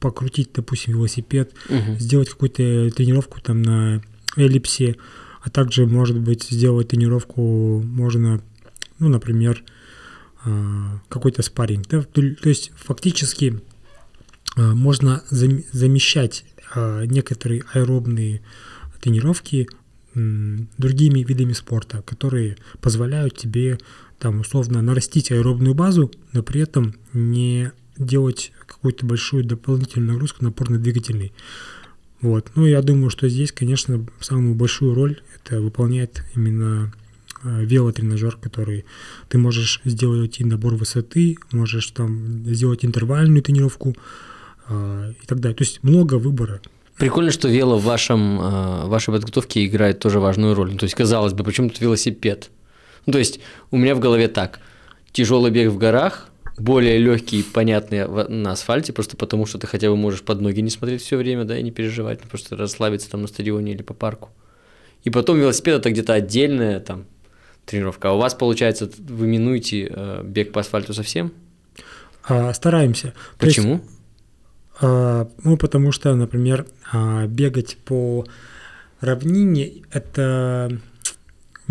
покрутить, 0.00 0.50
допустим, 0.54 0.94
велосипед, 0.94 1.52
Мгм. 1.68 1.98
сделать 1.98 2.28
какую-то 2.30 2.90
тренировку 2.96 3.40
там 3.40 3.60
на 3.62 4.00
эллипсе, 4.36 4.96
а 5.46 5.50
также, 5.50 5.86
может 5.86 6.18
быть, 6.18 6.42
сделать 6.50 6.88
тренировку 6.88 7.80
можно, 7.80 8.42
ну, 8.98 9.08
например, 9.08 9.62
а, 10.44 11.00
какой-то 11.08 11.42
спарринг. 11.42 11.86
да. 11.86 12.02
То 12.02 12.48
есть 12.48 12.72
фактически 12.74 13.62
а, 14.56 14.74
можно 14.74 15.22
зам- 15.30 15.62
замещать 15.70 16.44
а, 16.74 17.04
некоторые 17.04 17.62
аэробные 17.72 18.42
тренировки 19.00 19.68
другими 20.14 21.22
видами 21.22 21.52
спорта, 21.52 22.00
которые 22.02 22.56
позволяют 22.80 23.36
тебе 23.36 23.78
там 24.18 24.40
условно 24.40 24.80
нарастить 24.80 25.30
аэробную 25.30 25.74
базу, 25.74 26.10
но 26.32 26.42
при 26.42 26.62
этом 26.62 26.94
не 27.12 27.70
делать 27.98 28.50
какую-то 28.66 29.04
большую 29.04 29.44
дополнительную 29.44 30.12
нагрузку 30.12 30.42
на 30.42 30.48
опорно-двигательный. 30.48 31.32
Вот. 32.20 32.50
Ну, 32.54 32.66
я 32.66 32.82
думаю, 32.82 33.10
что 33.10 33.28
здесь, 33.28 33.52
конечно, 33.52 34.04
самую 34.20 34.54
большую 34.54 34.94
роль 34.94 35.20
это 35.36 35.60
выполняет 35.60 36.22
именно 36.34 36.92
э, 37.44 37.64
велотренажер, 37.64 38.36
который 38.36 38.84
ты 39.28 39.38
можешь 39.38 39.80
сделать 39.84 40.40
и 40.40 40.44
набор 40.44 40.74
высоты, 40.74 41.36
можешь 41.52 41.90
там 41.90 42.44
сделать 42.46 42.84
интервальную 42.84 43.42
тренировку 43.42 43.94
э, 44.68 45.12
и 45.22 45.26
так 45.26 45.40
далее. 45.40 45.56
То 45.56 45.64
есть 45.64 45.82
много 45.82 46.14
выбора. 46.14 46.60
Прикольно, 46.96 47.30
что 47.30 47.48
вело 47.48 47.76
в 47.76 47.84
вашем, 47.84 48.40
э, 48.40 48.86
вашей 48.86 49.12
подготовке 49.12 49.66
играет 49.66 49.98
тоже 49.98 50.18
важную 50.18 50.54
роль. 50.54 50.72
Ну, 50.72 50.78
то 50.78 50.84
есть, 50.84 50.94
казалось 50.94 51.34
бы, 51.34 51.44
почему 51.44 51.68
тут 51.68 51.80
велосипед? 51.80 52.50
Ну, 53.04 53.12
то 53.12 53.18
есть, 53.18 53.40
у 53.70 53.76
меня 53.76 53.94
в 53.94 54.00
голове 54.00 54.28
так. 54.28 54.60
Тяжелый 55.12 55.50
бег 55.50 55.70
в 55.70 55.76
горах, 55.76 56.30
более 56.58 56.98
легкий, 56.98 57.42
понятный 57.42 58.06
в- 58.06 58.28
на 58.28 58.52
асфальте, 58.52 58.92
просто 58.92 59.16
потому 59.16 59.46
что 59.46 59.58
ты 59.58 59.66
хотя 59.66 59.90
бы 59.90 59.96
можешь 59.96 60.22
под 60.22 60.40
ноги 60.40 60.60
не 60.60 60.70
смотреть 60.70 61.02
все 61.02 61.16
время, 61.16 61.44
да, 61.44 61.58
и 61.58 61.62
не 61.62 61.70
переживать, 61.70 62.20
ну, 62.22 62.28
просто 62.30 62.56
расслабиться 62.56 63.10
там 63.10 63.22
на 63.22 63.28
стадионе 63.28 63.72
или 63.72 63.82
по 63.82 63.94
парку. 63.94 64.30
И 65.04 65.10
потом 65.10 65.38
велосипед 65.38 65.76
это 65.80 65.90
где-то 65.90 66.14
отдельная 66.14 66.80
там 66.80 67.04
тренировка. 67.64 68.08
А 68.10 68.12
у 68.12 68.18
вас, 68.18 68.34
получается, 68.34 68.90
вы 68.98 69.26
минуете 69.26 69.88
э, 69.90 70.22
бег 70.24 70.52
по 70.52 70.60
асфальту 70.60 70.94
совсем? 70.94 71.32
А, 72.24 72.52
стараемся. 72.54 73.12
То 73.38 73.46
есть, 73.46 73.56
Почему? 73.58 73.80
а, 74.80 75.28
ну, 75.44 75.56
потому 75.56 75.92
что, 75.92 76.14
например, 76.14 76.66
а, 76.92 77.26
бегать 77.26 77.76
по 77.84 78.26
равнине 79.00 79.82
это 79.92 80.78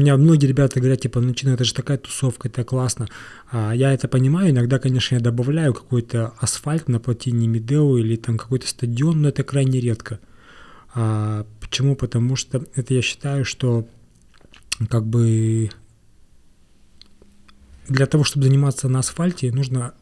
меня 0.02 0.18
многие 0.18 0.48
ребята 0.48 0.80
говорят, 0.80 1.02
типа, 1.02 1.22
ну, 1.22 1.34
Чина, 1.34 1.52
это 1.52 1.64
же 1.64 1.74
такая 1.74 1.98
тусовка, 1.98 2.48
это 2.50 2.64
классно. 2.64 3.08
А, 3.52 3.74
я 3.74 3.94
это 3.94 4.08
понимаю, 4.08 4.52
иногда, 4.52 4.80
конечно, 4.80 5.16
я 5.16 5.22
добавляю 5.22 5.74
какой-то 5.74 6.34
асфальт 6.40 6.88
на 6.90 7.00
плотине 7.00 7.48
Медео 7.48 7.98
или 7.98 8.16
там 8.16 8.38
какой-то 8.38 8.68
стадион, 8.68 9.22
но 9.22 9.30
это 9.30 9.44
крайне 9.44 9.80
редко. 9.80 10.20
А, 10.94 11.46
почему? 11.62 11.96
Потому 11.96 12.36
что 12.36 12.66
это 12.76 12.94
я 12.94 13.02
считаю, 13.02 13.46
что 13.46 13.88
как 14.90 15.06
бы 15.06 15.70
для 17.88 18.06
того, 18.06 18.24
чтобы 18.24 18.46
заниматься 18.46 18.90
на 18.90 19.00
асфальте, 19.00 19.52
нужно 19.52 19.94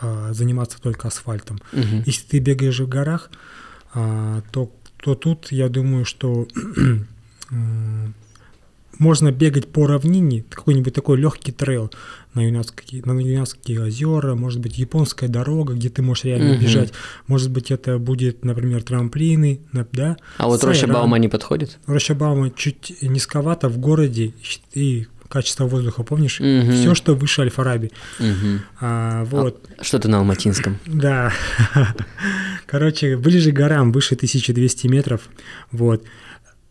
а, 0.00 0.32
заниматься 0.32 0.80
только 0.80 1.08
асфальтом. 1.08 1.58
Мгм. 1.72 2.02
Если 2.06 2.26
ты 2.26 2.38
бегаешь 2.38 2.80
в 2.80 2.88
горах, 2.88 3.30
а, 3.92 4.42
то, 4.52 4.72
то 4.98 5.14
тут 5.14 5.52
я 5.52 5.68
думаю, 5.68 6.04
что 6.04 6.48
м, 7.50 8.14
можно 9.00 9.32
бегать 9.32 9.66
по 9.66 9.86
равнине, 9.86 10.44
какой-нибудь 10.50 10.94
такой 10.94 11.16
легкий 11.18 11.52
трейл 11.52 11.90
на 12.34 12.46
Юнацкие, 12.46 13.02
на 13.04 13.18
Юнацкие 13.18 13.80
озера, 13.82 14.34
может 14.34 14.60
быть, 14.60 14.78
японская 14.78 15.28
дорога, 15.28 15.72
где 15.72 15.88
ты 15.88 16.02
можешь 16.02 16.24
реально 16.24 16.52
Мгм. 16.52 16.62
бежать. 16.62 16.92
Может 17.26 17.50
быть, 17.50 17.70
это 17.70 17.98
будет, 17.98 18.44
например, 18.44 18.82
трамплины, 18.82 19.60
да? 19.92 20.16
А 20.36 20.46
вот 20.46 20.60
Сайран. 20.60 20.74
Роща 20.76 20.86
Баума 20.86 21.18
не 21.18 21.28
подходит? 21.28 21.78
Рощабаума 21.86 22.50
чуть 22.50 22.98
низковато 23.02 23.68
в 23.70 23.78
городе, 23.78 24.34
и 24.74 25.06
качество 25.28 25.64
воздуха, 25.64 26.02
помнишь? 26.02 26.38
Мгм. 26.40 26.72
Все, 26.72 26.94
что 26.94 27.14
выше 27.14 27.40
Альфараби. 27.42 27.90
Мгм. 28.18 28.60
А, 28.80 29.24
вот. 29.24 29.66
Что-то 29.80 30.08
на 30.08 30.18
Алматинском. 30.18 30.78
Да. 30.86 31.32
Короче, 32.66 33.16
ближе 33.16 33.50
к 33.52 33.54
горам, 33.54 33.92
выше 33.92 34.14
1200 34.14 34.86
метров. 34.88 35.22
Вот. 35.72 36.04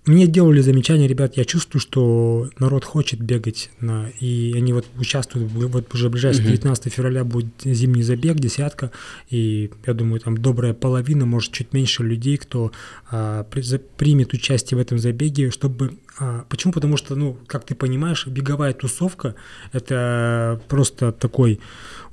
Мне 0.10 0.26
делали 0.26 0.60
замечание, 0.62 1.08
ребят, 1.08 1.38
я 1.38 1.46
чувствую, 1.46 1.80
что 1.80 2.50
народ 2.58 2.84
хочет 2.84 3.22
бегать, 3.22 3.70
на, 3.80 4.10
и 4.20 4.54
они 4.56 4.74
вот 4.74 4.88
участвуют, 4.98 5.52
вот 5.52 5.94
уже 5.94 6.10
ближайший 6.10 6.42
Мгм. 6.42 6.50
19 6.50 6.92
февраля 6.92 7.24
будет 7.24 7.54
зимний 7.64 8.02
забег, 8.02 8.38
десятка, 8.38 8.90
и 9.30 9.70
я 9.86 9.94
думаю, 9.94 10.20
там 10.20 10.36
добрая 10.36 10.74
половина, 10.74 11.28
может, 11.28 11.52
чуть 11.52 11.74
меньше 11.74 12.02
людей, 12.02 12.38
кто 12.38 12.72
а, 13.12 13.44
при- 13.44 13.62
за- 13.62 13.78
примет 13.78 14.34
участие 14.34 14.80
в 14.80 14.82
этом 14.82 14.98
забеге, 14.98 15.52
чтобы... 15.52 15.92
а, 16.18 16.44
почему? 16.50 16.74
Потому 16.74 16.98
что, 16.98 17.16
ну, 17.16 17.38
как 17.46 17.68
ты 17.68 17.76
понимаешь, 17.76 18.26
беговая 18.26 18.74
тусовка– 18.74 19.36
это 19.74 20.60
просто 20.70 21.12
такой 21.12 21.60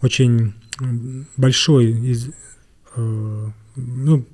очень 0.03 0.53
большой 1.39 1.93
из, 1.93 2.29
э, 2.95 3.47
ну, 3.77 4.27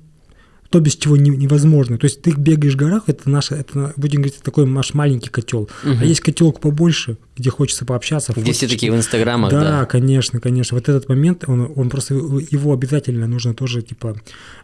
то, 0.73 0.79
без 0.79 0.95
чего 0.95 1.15
не- 1.17 1.29
невозможно. 1.29 1.99
То 1.99 2.05
есть 2.05 2.23
ты 2.23 2.31
бегаешь 2.31 2.73
в 2.73 2.77
горах, 2.77 3.03
это 3.05 3.29
наша, 3.29 3.53
это, 3.53 3.93
будем 3.95 4.21
говорить, 4.21 4.41
такой 4.41 4.65
наш 4.65 4.95
маленький 4.95 5.29
котел. 5.29 5.69
Мгм. 5.83 5.99
А 6.01 6.03
есть 6.05 6.21
котелок 6.21 6.59
побольше, 6.59 7.17
где 7.37 7.51
хочется 7.51 7.85
пообщаться. 7.85 8.31
Где 8.33 8.41
все 8.53 8.61
фоточки. 8.65 8.73
такие 8.75 8.91
в 8.91 8.95
инстаграмах, 8.95 9.51
да, 9.51 9.61
да. 9.61 9.85
конечно, 9.85 10.39
конечно. 10.39 10.75
Вот 10.75 10.89
этот 10.89 11.09
момент, 11.09 11.43
он, 11.47 11.71
он 11.75 11.89
просто 11.91 12.15
его 12.15 12.73
обязательно 12.73 13.27
нужно 13.27 13.53
тоже 13.53 13.83
типа 13.83 14.15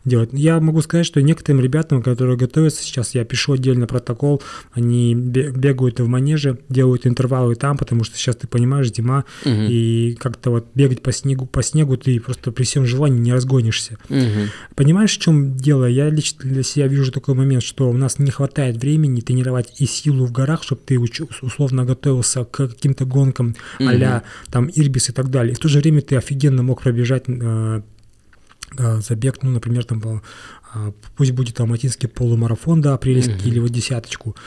делать. 0.04 0.30
Я 0.34 0.60
могу 0.60 0.82
сказать, 0.82 1.06
что 1.06 1.22
некоторым 1.22 1.62
ребятам, 1.62 2.02
которые 2.02 2.38
готовятся 2.38 2.82
сейчас, 2.84 3.14
я 3.14 3.24
пишу 3.24 3.54
отдельно 3.54 3.86
протокол, 3.86 4.42
они 4.72 5.14
бе- 5.14 5.52
бегают 5.52 6.00
в 6.00 6.08
манеже, 6.08 6.58
делают 6.70 7.06
интервалы 7.06 7.54
там, 7.54 7.78
потому 7.78 8.04
что 8.04 8.18
сейчас 8.18 8.36
ты 8.36 8.48
понимаешь, 8.48 8.92
зима, 8.92 9.26
Мгм. 9.46 9.68
и 9.70 10.18
как-то 10.20 10.50
вот 10.50 10.66
бегать 10.74 11.04
по 11.04 11.12
снегу, 11.12 11.46
по 11.46 11.62
снегу 11.62 11.98
ты 11.98 12.20
просто 12.20 12.52
при 12.52 12.64
всем 12.64 12.86
желании 12.88 13.20
не 13.20 13.32
разгонишься. 13.34 13.98
Мгм. 14.10 14.50
Понимаешь, 14.76 15.16
в 15.16 15.22
чем 15.22 15.56
дело? 15.56 15.86
Я 16.00 16.10
лично 16.10 16.50
для 16.50 16.64
себя 16.64 16.88
вижу 16.88 17.12
такой 17.12 17.36
момент, 17.36 17.62
что 17.62 17.90
у 17.90 17.98
нас 17.98 18.20
не 18.20 18.32
хватает 18.32 18.78
времени 18.78 19.20
тренировать 19.20 19.82
и 19.82 19.86
силу 19.86 20.26
в 20.26 20.32
горах, 20.32 20.64
чтобы 20.64 20.82
ты 20.86 20.98
условно 20.98 21.84
готовился 21.84 22.46
к 22.46 22.68
каким-то 22.70 23.04
гонкам 23.06 23.56
а 23.80 24.24
там 24.50 24.70
Ирбис 24.74 25.10
и 25.10 25.12
так 25.12 25.30
далее. 25.30 25.52
И 25.52 25.56
в 25.56 25.60
то 25.60 25.68
же 25.68 25.80
время 25.80 26.02
ты 26.02 26.16
офигенно 26.16 26.64
мог 26.64 26.82
пробежать 26.84 27.24
э, 27.28 27.82
э, 28.78 29.02
забег, 29.02 29.44
ну, 29.44 29.52
например, 29.52 29.84
там, 29.84 30.22
э, 30.74 30.92
пусть 31.18 31.32
будет 31.32 31.60
алматинский 31.60 32.08
полумарафон, 32.08 32.82
да, 32.82 32.94
апрельский, 32.94 33.34
Мгм. 33.34 33.48
или 33.48 33.60
вот 33.60 33.72
десяточку. 33.72 34.38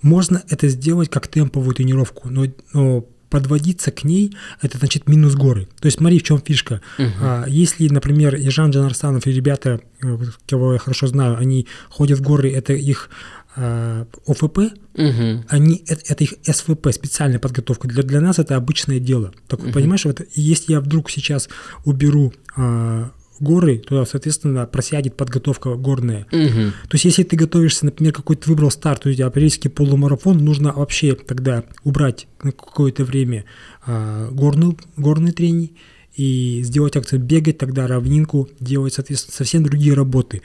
Можно 0.00 0.42
это 0.48 0.68
сделать 0.68 1.10
как 1.10 1.28
темповую 1.28 1.74
тренировку, 1.74 2.30
но, 2.30 2.46
но 2.72 3.04
подводиться 3.34 3.90
к 3.90 4.04
ней, 4.04 4.36
это 4.62 4.78
значит 4.78 5.08
минус 5.08 5.34
горы. 5.34 5.66
То 5.80 5.86
есть 5.86 5.98
смотри, 5.98 6.20
в 6.20 6.22
чем 6.22 6.40
фишка. 6.40 6.80
А, 7.20 7.46
если, 7.48 7.88
например, 7.88 8.36
Ежан 8.36 8.70
Джанарстанов 8.70 9.26
и 9.26 9.32
ребята, 9.32 9.80
э, 10.00 10.18
кого 10.46 10.74
я 10.74 10.78
хорошо 10.78 11.08
знаю, 11.08 11.36
они 11.36 11.66
ходят 11.90 12.20
в 12.20 12.22
горы, 12.22 12.52
это 12.52 12.74
их 12.74 13.10
а, 13.56 14.06
ОФП, 14.28 14.58
Мгм. 14.96 15.44
они, 15.48 15.82
это, 15.88 16.00
это 16.12 16.22
их 16.22 16.34
СВП, 16.44 16.92
специальная 16.92 17.40
подготовка. 17.40 17.88
Для, 17.88 18.04
для 18.04 18.20
нас 18.20 18.38
это 18.38 18.54
обычное 18.54 19.00
дело. 19.00 19.32
Так, 19.48 19.60
Мгм. 19.60 19.72
Понимаешь, 19.72 20.04
вот 20.04 20.20
если 20.36 20.72
я 20.72 20.80
вдруг 20.80 21.10
сейчас 21.10 21.48
уберу 21.84 22.32
а, 22.56 23.10
горы, 23.44 23.78
то, 23.78 24.04
соответственно, 24.04 24.66
просядет 24.66 25.16
подготовка 25.16 25.74
горная. 25.74 26.26
Мгм. 26.32 26.72
То 26.88 26.94
есть, 26.94 27.04
если 27.04 27.22
ты 27.22 27.36
готовишься, 27.36 27.84
например, 27.84 28.12
какой-то 28.12 28.48
выбрал 28.48 28.70
старт, 28.70 29.06
у 29.06 29.12
тебя 29.12 29.26
апрельский 29.26 29.70
полумарафон, 29.70 30.38
нужно 30.38 30.72
вообще 30.72 31.14
тогда 31.14 31.62
убрать 31.84 32.26
на 32.42 32.50
какое-то 32.52 33.04
время 33.04 33.44
а, 33.86 34.30
горную, 34.30 34.76
горный 34.96 35.32
тренинг 35.32 35.70
и 36.16 36.62
сделать 36.64 36.96
акцент 36.96 37.22
бегать, 37.24 37.58
тогда 37.58 37.86
равнинку, 37.86 38.48
делать, 38.60 38.94
соответственно, 38.94 39.34
совсем 39.36 39.62
другие 39.62 39.94
работы. 39.94 40.42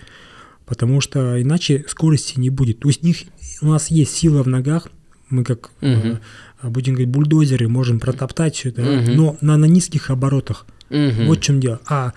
Потому 0.65 1.01
что 1.01 1.41
иначе 1.41 1.83
скорости 1.87 2.39
не 2.39 2.49
будет. 2.49 2.79
То 2.79 2.89
есть 2.89 3.03
у 3.03 3.07
них 3.07 3.17
у 3.61 3.67
нас 3.67 3.89
есть 3.89 4.15
сила 4.15 4.43
в 4.43 4.47
ногах, 4.47 4.89
мы 5.29 5.43
как, 5.43 5.71
Мгм. 5.81 6.19
э, 6.63 6.69
будем 6.69 6.93
говорить, 6.93 7.09
бульдозеры 7.11 7.67
можем 7.67 7.99
протоптать 7.99 8.55
все 8.55 8.69
это, 8.69 8.81
Мгм. 8.81 9.15
но 9.15 9.37
на, 9.41 9.57
на 9.57 9.65
низких 9.65 10.09
оборотах. 10.09 10.65
Мгм. 10.89 11.27
Вот 11.27 11.37
в 11.39 11.41
чем 11.41 11.59
дело. 11.59 11.79
А 11.87 12.13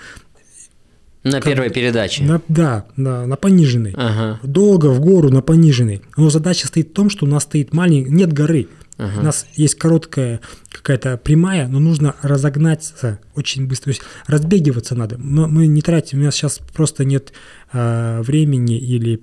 На 1.24 1.40
первой 1.40 1.70
передаче. 1.70 2.24
на, 2.24 2.40
да, 2.48 2.86
на, 2.96 3.26
на 3.26 3.36
пониженной. 3.36 3.94
Ага. 3.96 4.40
долго 4.42 4.86
в 4.86 5.00
гору 5.00 5.30
на 5.30 5.40
пониженной. 5.40 6.02
Но 6.16 6.30
задача 6.30 6.66
стоит 6.66 6.90
в 6.90 6.92
том, 6.94 7.10
что 7.10 7.26
у 7.26 7.28
нас 7.28 7.44
стоит 7.44 7.72
маленький, 7.72 8.10
нет 8.10 8.32
горы. 8.32 8.68
Ага. 8.98 9.20
У 9.20 9.22
нас 9.22 9.46
есть 9.54 9.76
короткая 9.76 10.40
какая-то 10.70 11.16
прямая, 11.16 11.68
но 11.68 11.78
нужно 11.78 12.14
разогнаться 12.22 13.20
очень 13.34 13.66
быстро. 13.66 13.84
То 13.84 13.90
есть 13.90 14.02
разбегиваться 14.26 14.94
надо. 14.94 15.16
Мы, 15.18 15.48
мы 15.48 15.66
не 15.66 15.82
тратим, 15.82 16.20
у 16.20 16.24
нас 16.24 16.34
сейчас 16.34 16.58
просто 16.58 17.04
нет 17.04 17.32
а, 17.72 18.22
времени 18.22 18.78
или 18.78 19.20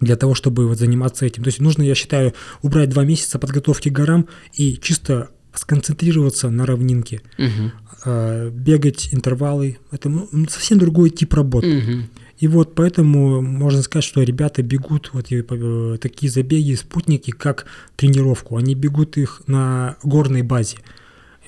для 0.00 0.16
того, 0.16 0.34
чтобы 0.34 0.66
вот 0.66 0.78
заниматься 0.78 1.26
этим. 1.26 1.42
То 1.42 1.48
есть 1.48 1.60
нужно, 1.60 1.82
я 1.82 1.94
считаю, 1.94 2.34
убрать 2.62 2.88
два 2.88 3.04
месяца 3.04 3.38
подготовки 3.38 3.90
к 3.90 3.92
горам 3.92 4.28
и 4.54 4.78
чисто 4.80 5.28
сконцентрироваться 5.54 6.48
на 6.48 6.64
равнинке. 6.64 7.22
Мгм. 7.36 7.72
А, 8.04 8.50
бегать 8.50 9.10
интервалы. 9.12 9.78
Это 9.90 10.08
ну, 10.08 10.28
совсем 10.48 10.78
другой 10.78 11.10
тип 11.10 11.34
работы. 11.34 11.82
Мгм. 11.82 12.10
И 12.38 12.48
вот 12.48 12.74
поэтому 12.74 13.42
можно 13.42 13.82
сказать, 13.82 14.04
что 14.04 14.22
ребята 14.22 14.62
бегут 14.62 15.10
вот 15.12 15.30
и, 15.30 15.44
э, 15.46 15.98
такие 16.00 16.32
забеги, 16.32 16.74
спутники, 16.74 17.30
как 17.30 17.66
тренировку. 17.96 18.56
Они 18.56 18.74
бегут 18.74 19.18
их 19.18 19.42
на 19.46 19.96
горной 20.02 20.40
базе. 20.42 20.78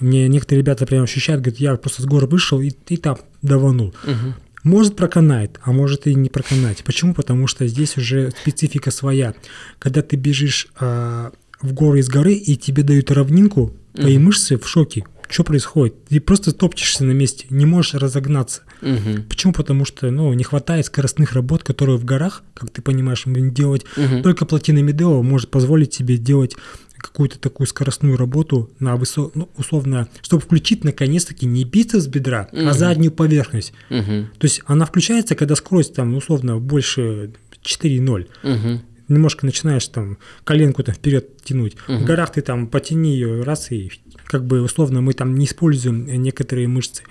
Мне 0.00 0.28
некоторые 0.28 0.62
ребята 0.62 0.84
прям 0.84 1.04
ощущают, 1.04 1.42
говорят, 1.42 1.60
я 1.60 1.76
просто 1.76 2.02
с 2.02 2.04
гор 2.04 2.26
вышел 2.26 2.60
и, 2.60 2.70
и 2.88 2.96
там 2.98 3.18
даванул. 3.40 3.94
Мгм. 4.04 4.34
Может 4.64 4.96
проканает, 4.96 5.58
а 5.62 5.72
может 5.72 6.06
и 6.06 6.14
не 6.14 6.28
проканать. 6.28 6.84
Почему? 6.84 7.14
Потому 7.14 7.46
что 7.46 7.66
здесь 7.66 7.96
уже 7.96 8.30
специфика 8.42 8.90
своя. 8.90 9.34
Когда 9.78 10.02
ты 10.02 10.16
бежишь 10.16 10.68
а, 10.78 11.32
в 11.60 11.72
горы 11.72 12.00
из 12.00 12.08
горы 12.08 12.34
и 12.34 12.56
тебе 12.56 12.82
дают 12.82 13.10
равнинку, 13.10 13.72
твои 13.94 14.16
Мгм. 14.16 14.26
мышцы 14.26 14.58
в 14.58 14.68
шоке. 14.68 15.04
Что 15.32 15.44
происходит? 15.44 16.04
Ты 16.04 16.20
просто 16.20 16.52
топчешься 16.52 17.04
на 17.04 17.12
месте, 17.12 17.46
не 17.48 17.64
можешь 17.64 17.94
разогнаться. 17.94 18.62
Мгм. 18.82 19.24
Почему? 19.30 19.54
Потому 19.54 19.86
что 19.86 20.10
ну, 20.10 20.30
не 20.34 20.44
хватает 20.44 20.84
скоростных 20.84 21.32
работ, 21.32 21.62
которые 21.62 21.96
в 21.96 22.04
горах, 22.04 22.42
как 22.52 22.68
ты 22.68 22.82
понимаешь, 22.82 23.24
делать. 23.24 23.86
Мгм. 23.96 24.22
Только 24.22 24.44
плотина 24.44 24.80
Медео 24.80 25.22
может 25.22 25.50
позволить 25.50 25.94
себе 25.94 26.18
делать 26.18 26.54
какую-то 26.98 27.38
такую 27.38 27.66
скоростную 27.66 28.18
работу 28.18 28.70
на 28.78 28.96
высо... 28.96 29.30
ну, 29.34 29.48
условно, 29.56 30.06
чтобы 30.20 30.42
включить 30.42 30.84
наконец-таки 30.84 31.46
не 31.46 31.64
бицепс 31.64 32.06
бедра, 32.08 32.48
а 32.52 32.56
Мгм. 32.56 32.72
заднюю 32.74 33.10
поверхность. 33.10 33.72
Мгм. 33.88 34.28
То 34.38 34.44
есть 34.44 34.60
она 34.66 34.84
включается, 34.84 35.34
когда 35.34 35.56
скорость 35.56 35.94
там 35.94 36.14
условно 36.14 36.58
больше 36.58 37.32
4,0. 37.62 38.28
Мгм. 38.42 38.82
Немножко 39.12 39.46
начинаешь 39.46 39.86
там 39.88 40.18
коленку 40.44 40.82
там 40.82 40.94
вперед 40.94 41.42
тянуть. 41.44 41.76
Мгм. 41.88 41.98
В 41.98 42.04
горах 42.04 42.32
ты 42.32 42.40
там 42.40 42.66
потяни 42.66 43.12
ее 43.14 43.42
раз 43.42 43.70
и 43.70 43.90
как 44.26 44.44
бы 44.44 44.62
условно 44.62 45.00
мы 45.00 45.12
там 45.12 45.34
не 45.34 45.44
используем 45.44 46.06
некоторые 46.06 46.68
мышцы. 46.68 47.02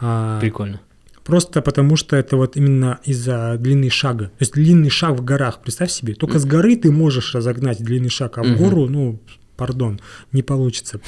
А, 0.00 0.40
Прикольно. 0.40 0.80
Просто 1.24 1.62
потому, 1.62 1.96
что 1.96 2.16
это 2.16 2.36
вот 2.36 2.56
именно 2.56 2.98
из-за 3.04 3.56
длины 3.58 3.90
шага. 3.90 4.26
То 4.26 4.40
есть 4.40 4.54
длинный 4.54 4.90
шаг 4.90 5.18
в 5.18 5.24
горах, 5.24 5.62
представь 5.62 5.90
себе, 5.92 6.14
только 6.14 6.38
с 6.40 6.44
горы 6.44 6.76
ты 6.76 6.90
можешь 6.90 7.34
разогнать 7.34 7.82
длинный 7.82 8.10
шаг, 8.10 8.38
а 8.38 8.42
в 8.42 8.46
Мгм. 8.48 8.56
гору, 8.56 8.88
ну, 8.88 9.20
пардон, 9.56 10.00
не 10.32 10.42
получится. 10.42 11.00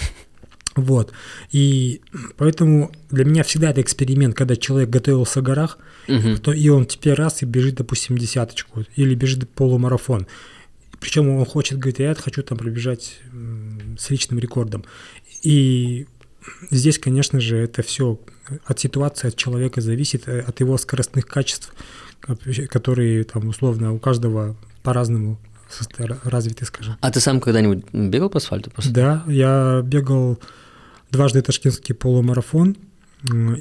Вот. 0.76 1.12
И 1.52 2.00
поэтому 2.36 2.90
для 3.10 3.24
меня 3.24 3.42
всегда 3.44 3.70
это 3.70 3.80
эксперимент, 3.80 4.34
когда 4.34 4.56
человек 4.56 4.90
готовился 4.90 5.40
в 5.40 5.44
горах, 5.44 5.78
Мгм. 6.08 6.38
то 6.38 6.52
и 6.52 6.68
он 6.68 6.84
теперь 6.86 7.14
раз 7.14 7.42
и 7.42 7.46
бежит, 7.46 7.76
допустим, 7.76 8.18
десяточку 8.18 8.84
или 8.96 9.14
бежит 9.14 9.48
полумарафон. 9.50 10.26
Причем 11.00 11.28
он 11.28 11.44
хочет, 11.46 11.78
говорит, 11.78 11.98
я 12.00 12.14
хочу 12.14 12.42
там 12.42 12.58
пробежать 12.58 13.18
с 13.98 14.10
личным 14.10 14.38
рекордом. 14.38 14.84
И 15.42 16.06
здесь, 16.70 16.98
конечно 16.98 17.40
же, 17.40 17.56
это 17.56 17.82
все 17.82 18.18
от 18.66 18.80
ситуации, 18.80 19.28
от 19.28 19.36
человека 19.36 19.80
зависит, 19.80 20.28
э, 20.28 20.40
от 20.40 20.60
его 20.60 20.76
скоростных 20.78 21.26
качеств, 21.26 21.72
ко- 22.20 22.36
которые 22.68 23.24
там 23.24 23.48
условно 23.48 23.92
у 23.92 23.98
каждого 23.98 24.56
по-разному 24.82 25.38
состо- 25.70 26.18
развиты, 26.24 26.64
скажем. 26.64 26.96
А 27.00 27.10
ты 27.10 27.20
сам 27.20 27.40
когда-нибудь 27.40 27.84
бегал 27.92 28.28
по 28.30 28.38
асфальту? 28.38 28.70
после? 28.70 28.92
Да, 28.92 29.24
я 29.26 29.80
бегал 29.84 30.38
дважды 31.10 31.42
ташкентский 31.42 31.94
полумарафон 31.94 32.76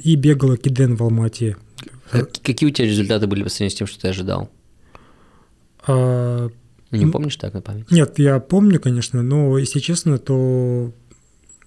и 0.02 0.16
бегал 0.16 0.56
Киден 0.56 0.96
в 0.96 1.02
Алмате. 1.02 1.56
Как- 2.10 2.32
какие 2.42 2.68
у 2.68 2.72
тебя 2.72 2.86
результаты 2.86 3.26
были 3.26 3.42
по 3.42 3.48
сравнению 3.48 3.70
с 3.70 3.78
тем, 3.78 3.86
что 3.86 4.00
ты 4.00 4.08
ожидал? 4.08 4.50
А, 5.86 6.48
Не 6.90 7.06
помнишь 7.06 7.36
так 7.36 7.54
на 7.54 7.60
память? 7.62 7.90
Нет, 7.90 8.18
я 8.18 8.38
помню, 8.40 8.80
конечно, 8.80 9.22
но 9.22 9.58
если 9.58 9.80
честно, 9.80 10.18
то 10.18 10.92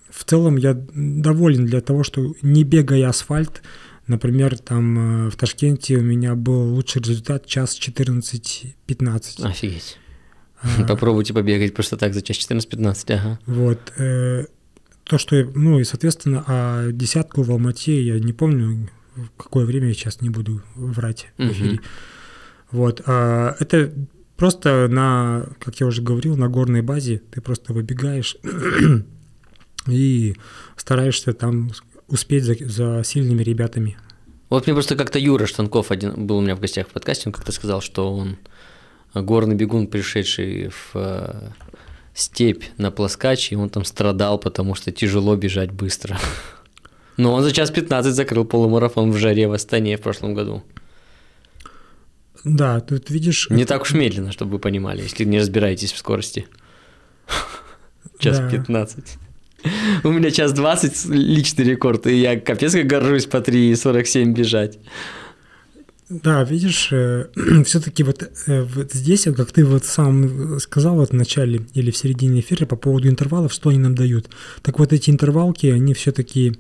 в 0.10 0.24
целом 0.26 0.56
я 0.58 0.74
доволен 0.74 1.66
для 1.66 1.82
того, 1.82 2.04
что 2.04 2.34
не 2.42 2.64
бегая 2.64 3.10
асфальт, 3.10 3.62
например, 4.08 4.58
там 4.58 5.28
э, 5.28 5.30
в 5.30 5.36
Ташкенте 5.36 5.98
у 5.98 6.02
меня 6.02 6.34
был 6.36 6.74
лучший 6.74 7.02
результат 7.02 7.46
час 7.46 7.78
14-15. 7.78 9.44
Офигеть. 9.46 9.98
Попробуйте 10.88 11.34
побегать 11.34 11.74
просто 11.74 11.98
так 11.98 12.14
за 12.14 12.22
час 12.22 12.38
14-15, 12.38 13.14
ага. 13.14 13.40
Вот. 13.46 13.80
э, 13.98 14.46
То, 15.04 15.18
что, 15.18 15.36
я- 15.36 15.48
ну 15.56 15.80
и, 15.80 15.84
соответственно, 15.84 16.44
а 16.48 16.92
десятку 16.92 17.42
в 17.44 17.52
Алмате 17.52 18.02
я 18.02 18.20
не 18.20 18.34
помню, 18.34 18.90
в 19.16 19.30
какое 19.38 19.66
время 19.66 19.88
я 19.88 19.94
сейчас 19.94 20.22
не 20.22 20.30
буду 20.30 20.62
врать 20.76 21.28
в 21.38 21.44
эфире. 21.52 21.80
Вот. 22.72 23.02
а 23.06 23.56
Это 23.60 23.92
просто 24.36 24.88
на, 24.90 25.48
как 25.60 25.80
я 25.80 25.86
уже 25.88 26.02
говорил, 26.02 26.36
на 26.38 26.50
горной 26.50 26.82
базе 26.82 27.22
ты 27.32 27.40
просто 27.42 27.74
выбегаешь 27.74 28.36
и 29.88 30.36
стараешься 30.76 31.34
там 31.34 31.72
успеть 32.08 32.44
за, 32.44 32.56
за 32.60 33.04
сильными 33.04 33.44
ребятами. 33.44 33.98
Вот 34.50 34.66
мне 34.66 34.74
просто 34.74 34.96
как-то 34.96 35.20
Юра 35.20 35.46
Штанков 35.46 35.92
один 35.92 36.26
был 36.26 36.38
у 36.38 36.42
меня 36.42 36.56
в 36.56 36.60
гостях 36.60 36.88
в 36.88 36.92
подкасте, 36.92 37.24
он 37.28 37.34
как-то 37.34 37.52
сказал, 37.52 37.82
что 37.82 38.14
он 38.16 38.38
горный 39.22 39.56
бегун, 39.56 39.88
пришедший 39.88 40.70
в 40.70 40.92
э, 40.96 41.50
степь 42.14 42.64
на 42.78 42.92
плоскач, 42.92 43.52
и 43.52 43.56
он 43.56 43.70
там 43.70 43.86
страдал, 43.86 44.40
потому 44.40 44.76
что 44.76 44.92
тяжело 44.92 45.36
бежать 45.36 45.72
быстро. 45.72 46.18
Но 47.18 47.34
он 47.34 47.44
за 47.44 47.52
час 47.52 47.72
15 47.72 48.14
закрыл 48.14 48.46
полумарафон 48.46 49.12
в 49.12 49.18
жаре 49.18 49.48
в 49.48 49.54
Астане 49.54 49.98
в 49.98 50.02
прошлом 50.02 50.34
году. 50.34 50.64
Да, 52.44 52.80
тут 52.80 53.10
видишь... 53.10 53.48
Не 53.50 53.66
так 53.66 53.82
уж 53.82 53.94
медленно, 53.94 54.32
чтобы 54.32 54.54
вы 54.54 54.60
понимали, 54.60 55.02
если 55.02 55.26
не 55.26 55.40
разбираетесь 55.40 55.92
в 55.92 55.98
скорости. 55.98 56.48
Час 58.20 58.40
Да. 58.40 58.50
15. 58.50 59.18
У 60.04 60.10
меня 60.10 60.32
час 60.32 60.54
20 60.54 61.06
личный 61.06 61.66
рекорд, 61.66 62.08
и 62.08 62.16
я 62.16 62.40
капец 62.40 62.74
как 62.74 62.86
горжусь 62.86 63.26
по 63.26 63.38
3.47 63.38 64.26
бежать. 64.34 64.80
Да, 66.10 66.44
видишь, 66.44 66.88
все-таки 67.66 68.04
вот, 68.04 68.30
э, 68.48 68.62
вот 68.64 68.94
здесь, 68.94 69.28
как 69.36 69.52
ты 69.52 69.66
вот 69.66 69.86
сам 69.86 70.60
сказал 70.60 70.96
вот 70.96 71.10
в 71.10 71.14
начале 71.14 71.68
или 71.74 71.92
в 71.92 71.98
середине 71.98 72.40
эфира 72.40 72.66
по 72.66 72.76
поводу 72.76 73.10
интервалов, 73.10 73.52
что 73.52 73.70
они 73.70 73.80
нам 73.80 73.96
дают. 73.96 74.30
Так 74.62 74.80
вот 74.80 74.94
эти 74.94 75.10
интервалки, 75.10 75.68
они 75.68 75.94
все-таки 75.94 76.58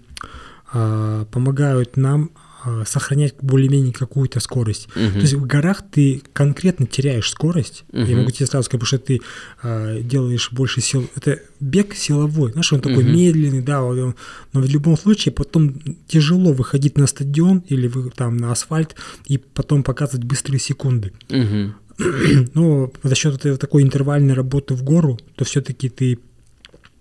помогают 0.71 1.95
нам 1.95 2.31
а, 2.35 2.46
сохранять 2.85 3.35
более-менее 3.41 3.93
какую-то 3.93 4.39
скорость. 4.39 4.87
Мгм. 4.95 5.11
То 5.13 5.19
есть 5.19 5.33
в 5.33 5.45
горах 5.45 5.83
ты 5.91 6.21
конкретно 6.33 6.85
теряешь 6.85 7.29
скорость. 7.29 7.83
Я 7.91 8.03
Мгм. 8.05 8.17
могу 8.19 8.31
тебе 8.31 8.45
сразу 8.47 8.65
сказать, 8.65 8.81
потому 8.81 8.87
что 8.87 8.97
ты 8.99 9.21
а, 9.63 9.99
делаешь 10.01 10.49
больше 10.51 10.81
сил. 10.81 11.07
Это 11.15 11.39
бег 11.59 11.93
силовой. 11.95 12.51
Знаешь, 12.51 12.73
он 12.73 12.81
такой 12.81 13.03
Мгм. 13.03 13.13
медленный, 13.13 13.61
да, 13.61 13.83
он- 13.83 14.15
но 14.53 14.61
в 14.61 14.65
любом 14.69 14.97
случае 14.97 15.33
потом 15.33 15.75
тяжело 16.07 16.53
выходить 16.53 16.97
на 16.97 17.07
стадион 17.07 17.63
или 17.67 17.87
вы, 17.87 18.09
там 18.11 18.37
на 18.37 18.51
асфальт 18.51 18.95
и 19.27 19.37
потом 19.37 19.83
показывать 19.83 20.25
быстрые 20.25 20.59
секунды. 20.59 21.11
Мгм. 21.29 21.75
Но 22.53 22.91
за 23.03 23.15
счет 23.15 23.41
такой 23.59 23.81
интервальной 23.83 24.33
работы 24.35 24.73
в 24.75 24.83
гору, 24.83 25.19
то 25.35 25.45
все-таки 25.45 25.89
ты 25.89 26.13
а, 26.13 26.19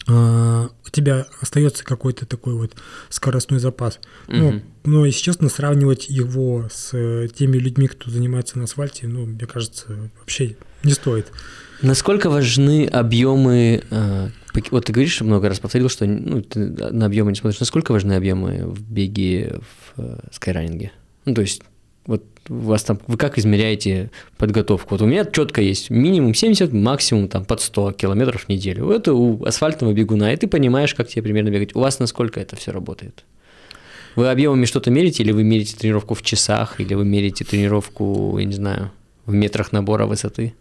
у 0.09 0.91
тебя 0.91 1.27
остается 1.41 1.85
какой-то 1.85 2.27
такой 2.27 2.55
вот 2.55 2.75
скоростной 3.09 3.59
запас. 3.59 3.99
Ну, 4.29 4.51
Мгм. 4.53 4.63
но, 4.85 5.07
если 5.07 5.21
честно, 5.21 5.49
сравнивать 5.49 6.09
его 6.09 6.69
с 6.71 6.91
э, 6.93 7.29
теми 7.37 7.57
людьми, 7.59 7.89
кто 7.89 8.11
занимается 8.11 8.59
на 8.59 8.65
асфальте, 8.65 9.09
ну, 9.09 9.27
мне 9.27 9.47
кажется, 9.47 10.11
вообще 10.21 10.57
не 10.85 10.93
стоит. 10.93 11.27
Насколько 11.83 12.31
важны 12.31 12.87
объемы? 12.87 13.83
э, 13.91 14.29
Вот 14.71 14.87
ты 14.87 14.93
говоришь, 14.93 15.21
много 15.21 15.49
раз 15.49 15.59
повторил, 15.59 15.89
что 15.91 16.07
ну, 16.07 16.41
ты 16.41 16.61
на 16.61 17.07
объемы 17.07 17.31
не 17.33 17.37
смотришь. 17.37 17.61
Насколько 17.61 17.93
важны 17.93 18.15
объемы 18.15 18.65
в 18.67 18.81
беге 18.81 19.61
в 19.97 20.01
э, 20.01 20.19
скайранинге? 20.33 20.93
Ну, 21.27 21.35
то 21.35 21.43
есть, 21.43 21.63
вот 22.07 22.25
вас 22.49 22.85
там, 22.85 23.01
вы 23.07 23.17
как 23.17 23.39
измеряете 23.39 24.11
подготовку? 24.39 24.95
Вот 24.95 25.03
у 25.03 25.07
меня 25.07 25.25
четко 25.25 25.61
есть 25.61 25.91
минимум 25.91 26.35
70, 26.35 26.73
максимум 26.73 27.29
там 27.29 27.45
под 27.45 27.61
100 27.61 27.93
километров 27.93 28.45
в 28.45 28.49
неделю. 28.49 28.91
Это 28.91 29.15
у 29.15 29.45
асфальтового 29.45 29.95
бегуна, 29.95 30.33
и 30.33 30.37
ты 30.37 30.47
понимаешь, 30.47 30.95
как 30.95 31.09
тебе 31.09 31.23
примерно 31.23 31.51
бегать. 31.51 31.75
У 31.75 31.81
вас 31.81 31.99
насколько 31.99 32.41
это 32.41 32.57
все 32.57 32.73
работает? 32.73 33.25
Вы 34.15 34.31
объемами 34.31 34.65
что-то 34.65 34.91
мерите, 34.91 35.23
или 35.23 35.33
вы 35.33 35.45
мерите 35.45 35.77
тренировку 35.77 36.15
в 36.15 36.23
часах, 36.23 36.81
или 36.81 36.95
вы 36.95 37.05
мерите 37.05 37.45
тренировку, 37.45 38.37
я 38.39 38.45
не 38.45 38.55
знаю, 38.55 38.91
в 39.27 39.35
метрах 39.35 39.73
набора 39.73 40.07
высоты? 40.07 40.55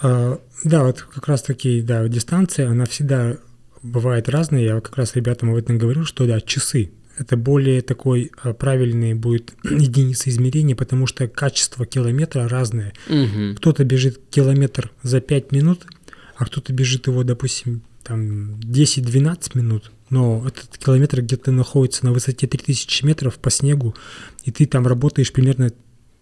А, 0.00 0.38
да, 0.64 0.84
вот 0.84 1.00
как 1.02 1.26
раз 1.28 1.42
таки, 1.42 1.80
да, 1.80 2.06
дистанция, 2.08 2.68
она 2.68 2.84
всегда 2.84 3.38
бывает 3.82 4.28
разная. 4.28 4.62
Я 4.62 4.80
как 4.80 4.96
раз 4.96 5.16
ребятам 5.16 5.50
об 5.50 5.56
этом 5.56 5.78
говорил, 5.78 6.04
что 6.04 6.26
да, 6.26 6.40
часы 6.40 6.90
это 7.18 7.36
более 7.36 7.82
такой 7.82 8.32
а, 8.42 8.52
правильный 8.52 9.14
будет 9.14 9.54
единица 9.64 10.30
измерения, 10.30 10.74
потому 10.74 11.06
что 11.06 11.28
качество 11.28 11.86
километра 11.86 12.48
разное. 12.48 12.92
Угу. 13.08 13.56
Кто-то 13.56 13.84
бежит 13.84 14.20
километр 14.30 14.90
за 15.02 15.20
5 15.20 15.52
минут, 15.52 15.86
а 16.36 16.44
кто-то 16.46 16.72
бежит 16.72 17.06
его, 17.06 17.22
допустим, 17.24 17.82
там 18.02 18.54
10-12 18.60 19.50
минут 19.54 19.92
но 20.12 20.44
этот 20.46 20.76
километр 20.76 21.22
где-то 21.22 21.52
находится 21.52 22.04
на 22.04 22.12
высоте 22.12 22.46
3000 22.46 23.02
метров 23.06 23.38
по 23.38 23.50
снегу, 23.50 23.94
и 24.44 24.50
ты 24.50 24.66
там 24.66 24.86
работаешь 24.86 25.32
примерно 25.32 25.72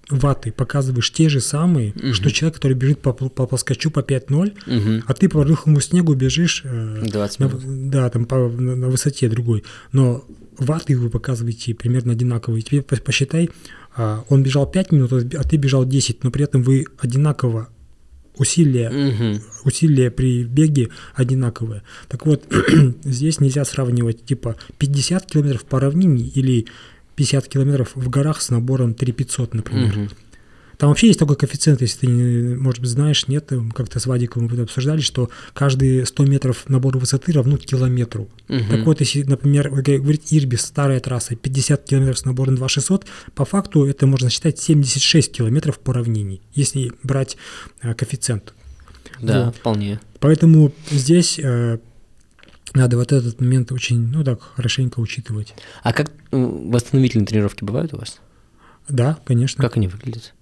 ваты, 0.08 0.52
показываешь 0.52 1.10
те 1.10 1.28
же 1.28 1.40
самые, 1.40 1.90
угу. 1.92 2.14
что 2.14 2.30
человек, 2.30 2.54
который 2.56 2.76
бежит 2.76 3.00
по, 3.00 3.12
по 3.12 3.46
плоскочу 3.46 3.90
по 3.90 3.98
5-0, 3.98 4.30
угу. 4.30 5.04
а 5.06 5.14
ты 5.14 5.28
по 5.28 5.42
рыхлому 5.42 5.80
снегу 5.80 6.14
бежишь 6.14 6.62
э, 6.64 7.02
20 7.02 7.40
на, 7.40 7.48
да, 7.90 8.10
там 8.10 8.26
по, 8.26 8.48
на, 8.48 8.76
на 8.76 8.88
высоте 8.88 9.28
другой. 9.28 9.64
Но 9.90 10.24
ваты 10.60 10.96
вы 10.96 11.10
показываете 11.10 11.74
примерно 11.74 12.12
одинаковые. 12.12 12.62
Тебе 12.62 12.82
посчитай, 12.82 13.50
а, 13.96 14.24
он 14.28 14.42
бежал 14.42 14.70
5 14.70 14.92
минут, 14.92 15.12
а 15.12 15.42
ты 15.44 15.56
бежал 15.56 15.84
10, 15.84 16.24
но 16.24 16.30
при 16.30 16.44
этом 16.44 16.62
вы 16.62 16.86
одинаково 16.98 17.68
усилия, 18.36 18.88
угу. 18.88 19.42
усилия 19.64 20.10
при 20.10 20.44
беге 20.44 20.88
одинаковые. 21.14 21.82
Так 22.08 22.26
вот, 22.26 22.44
здесь 23.04 23.40
нельзя 23.40 23.64
сравнивать 23.64 24.24
типа 24.24 24.56
50 24.78 25.26
километров 25.26 25.64
по 25.64 25.80
равнине 25.80 26.24
или 26.24 26.66
50 27.16 27.48
километров 27.48 27.90
в 27.94 28.08
горах 28.08 28.40
с 28.40 28.48
набором 28.50 28.94
3500, 28.94 29.54
например. 29.54 29.98
Угу. 29.98 30.08
Там 30.80 30.88
вообще 30.88 31.08
есть 31.08 31.18
такой 31.18 31.36
коэффициент, 31.36 31.82
если 31.82 32.06
ты, 32.06 32.56
может 32.56 32.80
быть, 32.80 32.88
знаешь, 32.88 33.28
нет, 33.28 33.52
как-то 33.74 34.00
с 34.00 34.06
Вадиком 34.06 34.48
мы 34.50 34.62
обсуждали, 34.62 35.02
что 35.02 35.28
каждые 35.52 36.06
100 36.06 36.24
метров 36.24 36.66
набор 36.70 36.96
высоты 36.96 37.32
равно 37.32 37.58
километру. 37.58 38.30
Угу. 38.48 38.64
Так 38.70 38.86
вот, 38.86 39.00
если, 39.00 39.22
например, 39.24 39.68
говорит 39.68 40.22
Ирбис, 40.30 40.62
старая 40.62 40.98
трасса, 41.00 41.36
50 41.36 41.84
километров 41.84 42.18
с 42.20 42.24
набором 42.24 42.56
2600, 42.56 43.04
по 43.34 43.44
факту 43.44 43.84
это 43.84 44.06
можно 44.06 44.30
считать 44.30 44.58
76 44.58 45.30
километров 45.30 45.78
по 45.80 45.92
равнине, 45.92 46.40
если 46.54 46.92
брать 47.02 47.36
э, 47.82 47.92
коэффициент. 47.92 48.54
Да, 49.20 49.44
вот. 49.46 49.56
вполне. 49.56 50.00
Поэтому 50.18 50.72
здесь 50.90 51.38
э, 51.38 51.76
надо 52.72 52.96
вот 52.96 53.12
этот 53.12 53.38
момент 53.38 53.70
очень, 53.70 53.98
ну 53.98 54.24
так, 54.24 54.40
хорошенько 54.40 55.00
учитывать. 55.00 55.52
А 55.82 55.92
как 55.92 56.10
восстановительные 56.30 57.26
тренировки 57.26 57.64
бывают 57.64 57.92
у 57.92 57.98
вас? 57.98 58.18
Да, 58.88 59.18
конечно. 59.26 59.62
Как 59.62 59.76
они 59.76 59.86
выглядят? 59.86 60.32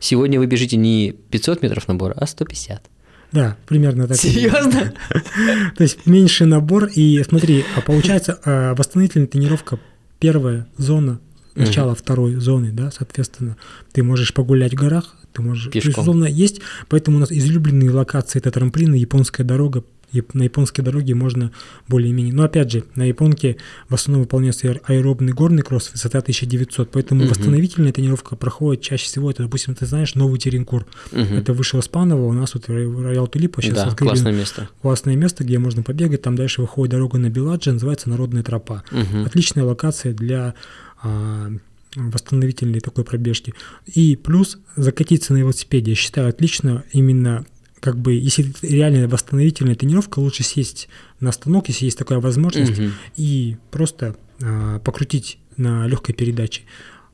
Сегодня 0.00 0.38
вы 0.38 0.46
бежите 0.46 0.76
не 0.76 1.12
500 1.30 1.62
метров 1.62 1.88
набора, 1.88 2.14
а 2.16 2.26
150. 2.26 2.90
Да, 3.32 3.56
примерно 3.66 4.08
так. 4.08 4.16
Серьезно? 4.16 4.94
То 5.76 5.82
есть 5.82 6.06
меньше 6.06 6.46
набор, 6.46 6.86
и 6.86 7.22
смотри, 7.24 7.64
а 7.76 7.80
получается 7.82 8.38
а, 8.44 8.74
восстановительная 8.74 9.26
тренировка 9.26 9.78
первая 10.18 10.66
зона, 10.76 11.20
начало 11.54 11.94
второй 11.94 12.36
зоны, 12.36 12.70
да, 12.72 12.90
соответственно, 12.90 13.56
ты 13.92 14.02
можешь 14.02 14.32
погулять 14.32 14.72
в 14.72 14.76
горах, 14.76 15.16
ты 15.32 15.42
можешь, 15.42 15.70
Пешком. 15.70 15.90
безусловно, 15.90 16.24
есть, 16.24 16.60
поэтому 16.88 17.18
у 17.18 17.20
нас 17.20 17.30
излюбленные 17.32 17.90
локации 17.90 18.38
это 18.38 18.50
трамплины, 18.50 18.94
японская 18.94 19.46
дорога, 19.46 19.84
на 20.32 20.42
японской 20.42 20.82
дороге 20.82 21.14
можно 21.14 21.52
более-менее. 21.88 22.32
Но 22.32 22.44
опять 22.44 22.70
же, 22.72 22.84
на 22.94 23.04
японке 23.04 23.56
в 23.88 23.94
основном 23.94 24.22
выполняется 24.22 24.80
аэробный 24.84 25.32
горный 25.32 25.62
кросс, 25.62 25.90
высота 25.92 26.18
1900, 26.20 26.90
поэтому 26.90 27.22
Мгм. 27.22 27.30
восстановительная 27.30 27.92
тренировка 27.92 28.36
проходит 28.36 28.82
чаще 28.82 29.04
всего, 29.04 29.30
это, 29.30 29.42
допустим, 29.42 29.74
ты 29.74 29.86
знаешь, 29.86 30.14
Новый 30.14 30.38
Теренкур. 30.38 30.86
Мгм. 31.12 31.34
Это 31.38 31.52
выше 31.52 31.80
Спанова, 31.82 32.24
у 32.24 32.32
нас 32.32 32.54
вот 32.54 32.68
Роял 32.68 33.26
Тулипа, 33.26 33.62
сейчас 33.62 33.74
Да, 33.74 33.84
открыли 33.86 34.10
классное 34.10 34.32
место. 34.32 34.68
классное 34.82 35.16
место, 35.16 35.44
где 35.44 35.58
можно 35.58 35.82
побегать, 35.82 36.22
там 36.22 36.34
дальше 36.36 36.60
выходит 36.60 36.92
дорога 36.92 37.18
на 37.18 37.30
Беладжи, 37.30 37.72
называется 37.72 38.08
Народная 38.08 38.42
тропа. 38.42 38.82
Мгм. 38.90 39.24
Отличная 39.26 39.64
локация 39.64 40.12
для 40.14 40.54
а, 41.02 41.50
восстановительной 41.94 42.80
такой 42.80 43.04
пробежки. 43.04 43.54
И 43.86 44.16
плюс 44.16 44.58
закатиться 44.76 45.32
на 45.32 45.38
велосипеде, 45.38 45.92
я 45.92 45.96
считаю, 45.96 46.28
отлично 46.28 46.84
именно 46.92 47.44
как 47.80 47.98
бы, 47.98 48.12
если 48.14 48.52
реально 48.62 49.08
восстановительная 49.08 49.74
тренировка, 49.74 50.18
лучше 50.18 50.42
сесть 50.42 50.88
на 51.20 51.32
станок, 51.32 51.68
если 51.68 51.84
есть 51.86 51.98
такая 51.98 52.20
возможность, 52.20 52.78
Мгм. 52.78 52.92
и 53.16 53.56
просто 53.70 54.16
а, 54.42 54.78
покрутить 54.80 55.38
на 55.56 55.86
легкой 55.88 56.14
передаче. 56.14 56.62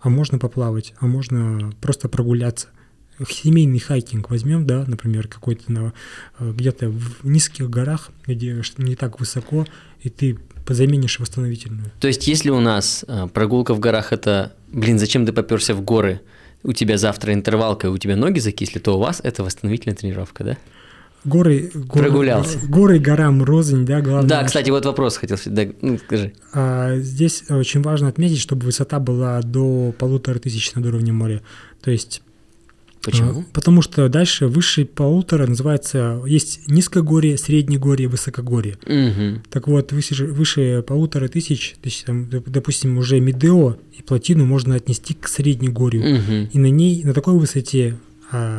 А 0.01 0.11
можно 0.11 0.39
поплавать, 0.39 0.93
а 1.01 1.07
можно 1.07 1.73
просто 1.81 2.09
прогуляться. 2.09 2.69
Семейный 3.27 3.79
хайкинг 3.79 4.29
возьмем, 4.29 4.67
да, 4.67 4.85
например, 4.87 5.29
какой-то 5.29 5.73
на, 5.73 5.93
э, 6.39 6.53
где-то 6.53 6.91
в 6.91 7.25
низких 7.25 7.71
горах, 7.71 8.11
где 8.27 8.61
не 8.79 8.97
так 8.97 9.21
высоко, 9.21 9.67
и 10.03 10.11
ты 10.11 10.39
заменишь 10.69 11.21
восстановительную. 11.21 11.93
То 12.01 12.09
есть, 12.09 12.27
если 12.27 12.51
у 12.51 12.61
нас 12.61 13.05
а, 13.09 13.29
прогулка 13.29 13.73
в 13.75 13.79
горах 13.81 14.13
это, 14.13 14.53
блин, 14.69 14.99
зачем 14.99 15.25
ты 15.27 15.33
поперся 15.33 15.75
в 15.75 15.81
горы? 15.83 16.21
У 16.65 16.73
тебя 16.73 16.99
завтра 16.99 17.33
интервалка, 17.33 17.87
и 17.87 17.91
у 17.91 17.99
тебя 17.99 18.17
ноги 18.17 18.41
закисли, 18.41 18.79
то 18.81 18.97
у 18.97 18.99
вас 19.01 19.21
это 19.23 19.45
восстановительная 19.45 19.95
тренировка, 19.97 20.43
да? 20.45 20.57
Горы, 21.25 21.71
горы, 21.75 22.09
Прогулялся. 22.09 22.59
горы, 22.69 22.99
горам, 22.99 23.43
рознь, 23.43 23.87
да, 23.87 24.03
главное. 24.03 24.29
да, 24.29 24.45
кстати, 24.45 24.69
вот 24.71 24.85
вопрос 24.85 25.17
хотел, 25.17 25.39
да, 25.47 25.63
ну, 25.81 25.99
скажи. 25.99 26.35
А, 26.53 26.97
здесь 26.97 27.45
очень 27.49 27.81
важно 27.81 28.09
отметить, 28.09 28.41
чтобы 28.41 28.67
высота 28.67 28.99
была 28.99 29.41
до 29.41 29.95
полутора 29.99 30.39
тысяч 30.39 30.75
над 30.75 30.85
уровнем 30.85 31.15
моря. 31.15 31.41
То 31.83 31.91
есть 31.91 32.21
Почему? 33.05 33.41
А, 33.41 33.45
Потому 33.53 33.83
что 33.83 34.09
дальше 34.09 34.47
выше 34.47 34.85
полутора 34.85 35.47
называется, 35.47 36.23
есть 36.27 36.67
низкогорье, 36.69 37.37
среднегорье, 37.39 38.09
высокогорье. 38.09 38.77
Мгм. 38.87 39.43
Так 39.51 39.69
вот, 39.69 39.93
выше, 39.93 40.27
выше 40.27 40.83
полутора 40.87 41.29
тысяч, 41.29 41.75
то 41.83 41.89
есть, 41.89 42.05
там, 42.05 42.25
доп- 42.25 42.45
допустим, 42.49 42.99
уже 42.99 43.21
Медео 43.21 43.77
и 43.99 44.03
плотину 44.03 44.47
можно 44.47 44.75
отнести 44.77 45.15
к 45.15 45.29
среднегорью. 45.29 46.03
Мгм. 46.03 46.49
И 46.53 46.59
на 46.59 46.67
ней, 46.71 47.05
на 47.05 47.15
такой 47.15 47.35
высоте 47.35 47.97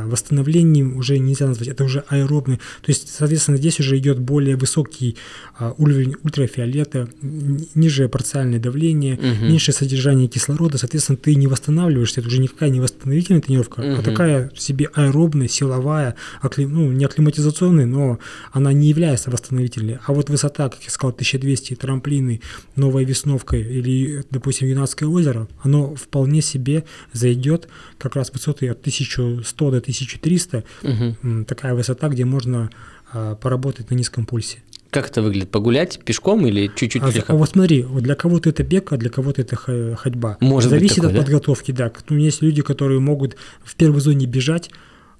восстановлением 0.07 0.97
уже 0.97 1.17
нельзя 1.19 1.47
назвать, 1.47 1.67
это 1.69 1.83
уже 1.83 2.03
аэробный. 2.09 2.57
То 2.57 2.87
есть, 2.87 3.09
соответственно, 3.13 3.57
здесь 3.57 3.79
уже 3.79 3.97
идет 3.97 4.19
более 4.19 4.55
высокий 4.55 5.15
а, 5.57 5.73
уровень 5.77 6.15
ультрафиолета, 6.23 7.07
ниже 7.21 8.07
парциальное 8.09 8.59
давление, 8.59 9.15
Мгм. 9.15 9.47
меньше 9.47 9.71
содержание 9.71 10.27
кислорода, 10.27 10.77
соответственно, 10.77 11.17
ты 11.17 11.35
не 11.35 11.47
восстанавливаешься, 11.47 12.19
это 12.21 12.27
уже 12.29 12.39
никакая 12.41 12.69
не 12.69 12.79
восстановительная 12.81 13.41
тренировка, 13.41 13.81
Мгм. 13.81 13.99
а 13.99 14.03
такая 14.03 14.51
себе 14.57 14.89
аэробная, 14.93 15.47
силовая, 15.47 16.15
акли- 16.41 16.65
ну, 16.67 16.91
не 16.91 17.05
акклиматизационная, 17.05 17.85
но 17.85 18.19
она 18.51 18.73
не 18.73 18.89
является 18.89 19.31
восстановительной. 19.31 19.99
А 20.05 20.13
вот 20.13 20.29
высота, 20.29 20.69
как 20.69 20.81
я 20.83 20.89
сказал, 20.89 21.11
1200, 21.13 21.75
трамплины, 21.75 22.41
новая 22.75 23.05
весновка 23.05 23.57
или, 23.57 24.23
допустим, 24.31 24.67
Юнацкое 24.67 25.07
озеро, 25.09 25.47
оно 25.63 25.95
вполне 25.95 26.41
себе 26.41 26.83
зайдет 27.13 27.67
как 27.97 28.15
раз 28.15 28.31
высоты 28.33 28.67
от 28.69 28.81
1100 28.81 29.64
до 29.71 29.77
1300, 29.81 30.63
Мгм. 30.83 31.17
м, 31.23 31.45
такая 31.45 31.73
высота, 31.73 32.07
где 32.09 32.25
можно 32.25 32.69
а, 33.13 33.35
поработать 33.35 33.91
на 33.91 33.95
низком 33.95 34.25
пульсе. 34.25 34.57
Как 34.89 35.07
это 35.09 35.21
выглядит? 35.21 35.49
Погулять 35.51 35.99
пешком 36.03 36.45
или 36.47 36.69
чуть-чуть 36.75 37.03
А, 37.03 37.11
слегка? 37.11 37.33
а 37.33 37.35
вот 37.35 37.49
смотри, 37.49 37.83
для 37.83 38.15
кого-то 38.15 38.49
это 38.49 38.63
бег, 38.63 38.91
а 38.93 38.97
для 38.97 39.09
кого-то 39.09 39.41
это 39.41 39.55
ходьба. 39.95 40.37
Может 40.39 40.69
Зависит 40.71 40.95
такое, 40.95 41.09
от 41.11 41.15
да? 41.15 41.21
подготовки, 41.21 41.71
да. 41.71 41.91
Ну, 42.09 42.17
Есть 42.17 42.41
люди, 42.41 42.61
которые 42.61 42.99
могут 42.99 43.35
в 43.63 43.75
первой 43.75 44.01
зоне 44.01 44.25
бежать, 44.25 44.71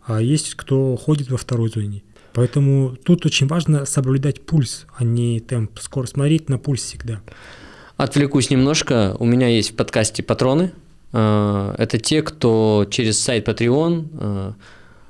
а 0.06 0.22
есть 0.22 0.56
кто 0.56 0.96
ходит 0.98 1.30
во 1.30 1.38
второй 1.38 1.70
зоне. 1.70 2.04
Поэтому 2.34 2.98
тут 3.04 3.26
очень 3.26 3.48
важно 3.48 3.86
соблюдать 3.86 4.42
пульс, 4.42 4.88
а 4.98 5.04
не 5.04 5.40
темп. 5.40 5.80
Скоро 5.80 6.06
смотреть 6.06 6.50
на 6.50 6.58
пульс 6.58 6.82
всегда. 6.82 7.22
Отвлекусь 7.98 8.50
немножко. 8.50 9.16
У 9.20 9.26
меня 9.26 9.48
есть 9.48 9.72
в 9.72 9.76
подкасте 9.76 10.22
патроны. 10.22 10.74
Э, 11.16 11.74
Это 11.78 11.98
те, 11.98 12.22
кто 12.22 12.86
через 12.92 13.18
сайт 13.20 13.48
Patreon 13.48 14.08
э, 14.12 14.52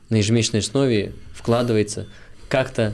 на 0.09 0.15
ежемесячной 0.15 0.59
основе 0.59 1.13
вкладывается 1.33 2.05
как-то 2.47 2.93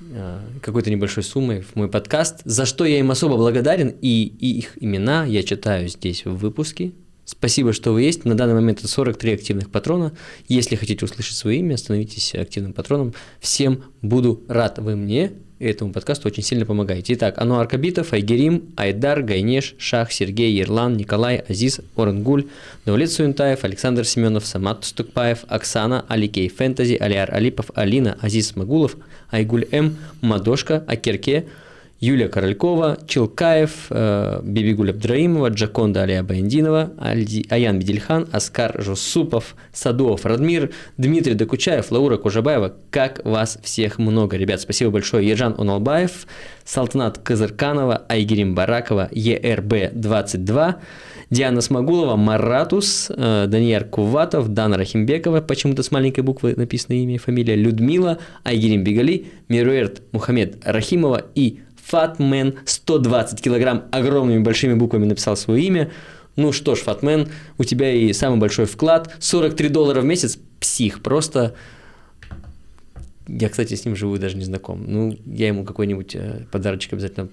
э, 0.00 0.40
какой-то 0.62 0.90
небольшой 0.90 1.22
суммой 1.22 1.60
в 1.60 1.76
мой 1.76 1.88
подкаст, 1.88 2.40
за 2.44 2.64
что 2.64 2.86
я 2.86 2.98
им 2.98 3.10
особо 3.10 3.36
благодарен, 3.36 3.94
и, 4.00 4.24
и 4.24 4.58
их 4.58 4.82
имена 4.82 5.26
я 5.26 5.42
читаю 5.42 5.88
здесь 5.88 6.24
в 6.24 6.34
выпуске, 6.34 6.92
Спасибо, 7.26 7.72
что 7.72 7.92
вы 7.92 8.02
есть. 8.02 8.24
На 8.24 8.36
данный 8.36 8.54
момент 8.54 8.78
это 8.78 8.88
43 8.88 9.34
активных 9.34 9.70
патрона. 9.70 10.12
Если 10.46 10.76
хотите 10.76 11.04
услышать 11.04 11.36
свое 11.36 11.58
имя, 11.58 11.76
становитесь 11.76 12.34
активным 12.36 12.72
патроном. 12.72 13.14
Всем 13.40 13.82
буду 14.00 14.44
рад. 14.46 14.78
Вы 14.78 14.94
мне 14.94 15.32
этому 15.58 15.92
подкасту 15.92 16.28
очень 16.28 16.44
сильно 16.44 16.64
помогаете. 16.66 17.14
Итак, 17.14 17.38
Ануар 17.38 17.62
Аркабитов, 17.62 18.12
Айгерим, 18.12 18.72
Айдар, 18.76 19.22
Гайнеш, 19.22 19.74
Шах, 19.76 20.12
Сергей, 20.12 20.54
Ерлан, 20.54 20.96
Николай, 20.96 21.42
Азиз, 21.48 21.80
Орангуль, 21.96 22.46
Давлет 22.84 23.10
Суентаев, 23.10 23.64
Александр 23.64 24.04
Семенов, 24.04 24.46
Самат 24.46 24.84
Стукпаев, 24.84 25.44
Оксана, 25.48 26.04
Аликей 26.08 26.48
Фэнтези, 26.48 26.94
Алиар 26.94 27.34
Алипов, 27.34 27.72
Алина, 27.74 28.16
Азиз 28.20 28.54
Магулов, 28.54 28.96
Айгуль 29.30 29.66
М, 29.72 29.96
Мадошка, 30.20 30.84
Акерке, 30.86 31.46
Юлия 31.98 32.28
Королькова, 32.28 32.98
Чилкаев, 33.06 33.86
э, 33.88 34.40
Бибигуль 34.42 34.90
Абдраимова, 34.90 35.48
Джаконда 35.48 36.02
Алия 36.02 36.22
Баендинова, 36.22 36.92
Аян 37.48 37.78
Бедельхан, 37.78 38.28
Оскар 38.32 38.82
Жусупов, 38.82 39.56
Садуов 39.72 40.26
Радмир, 40.26 40.70
Дмитрий 40.98 41.34
Докучаев, 41.34 41.90
Лаура 41.90 42.18
Кужабаева. 42.18 42.74
Как 42.90 43.24
вас 43.24 43.58
всех 43.62 43.98
много, 43.98 44.36
ребят. 44.36 44.60
Спасибо 44.60 44.90
большое. 44.90 45.26
Ержан 45.26 45.54
Уналбаев, 45.56 46.26
Салтанат 46.64 47.18
Казырканова, 47.18 48.02
Айгерим 48.10 48.54
Баракова, 48.54 49.08
ЕРБ-22, 49.12 50.74
Диана 51.30 51.60
Смогулова, 51.62 52.16
Маратус, 52.16 53.10
э, 53.10 53.46
Даниэр 53.48 53.84
Куватов, 53.84 54.48
Дана 54.48 54.76
Рахимбекова, 54.76 55.40
почему-то 55.40 55.82
с 55.82 55.90
маленькой 55.90 56.20
буквы 56.20 56.54
написано 56.56 56.94
имя 56.94 57.14
и 57.14 57.18
фамилия, 57.18 57.56
Людмила, 57.56 58.18
Айгерим 58.44 58.84
Бегали, 58.84 59.26
Мируэрт 59.48 60.02
Мухаммед 60.12 60.58
Рахимова 60.64 61.24
и 61.34 61.60
Фатмен 61.86 62.58
120 62.64 63.40
килограмм 63.40 63.84
огромными 63.92 64.42
большими 64.42 64.74
буквами 64.74 65.04
написал 65.04 65.36
свое 65.36 65.62
имя. 65.64 65.90
Ну 66.34 66.52
что 66.52 66.74
ж, 66.74 66.80
Фатмен, 66.80 67.28
у 67.58 67.64
тебя 67.64 67.92
и 67.92 68.12
самый 68.12 68.38
большой 68.38 68.66
вклад. 68.66 69.14
43 69.20 69.68
доллара 69.68 70.00
в 70.00 70.04
месяц. 70.04 70.38
Псих. 70.58 71.02
Просто... 71.02 71.54
Я, 73.28 73.48
кстати, 73.48 73.74
с 73.74 73.84
ним 73.84 73.94
живу 73.96 74.18
даже 74.18 74.36
не 74.36 74.44
знаком. 74.44 74.84
Ну, 74.86 75.16
я 75.26 75.48
ему 75.48 75.64
какой-нибудь 75.64 76.14
э, 76.14 76.46
подарочек 76.50 76.92
обязательно... 76.92 77.28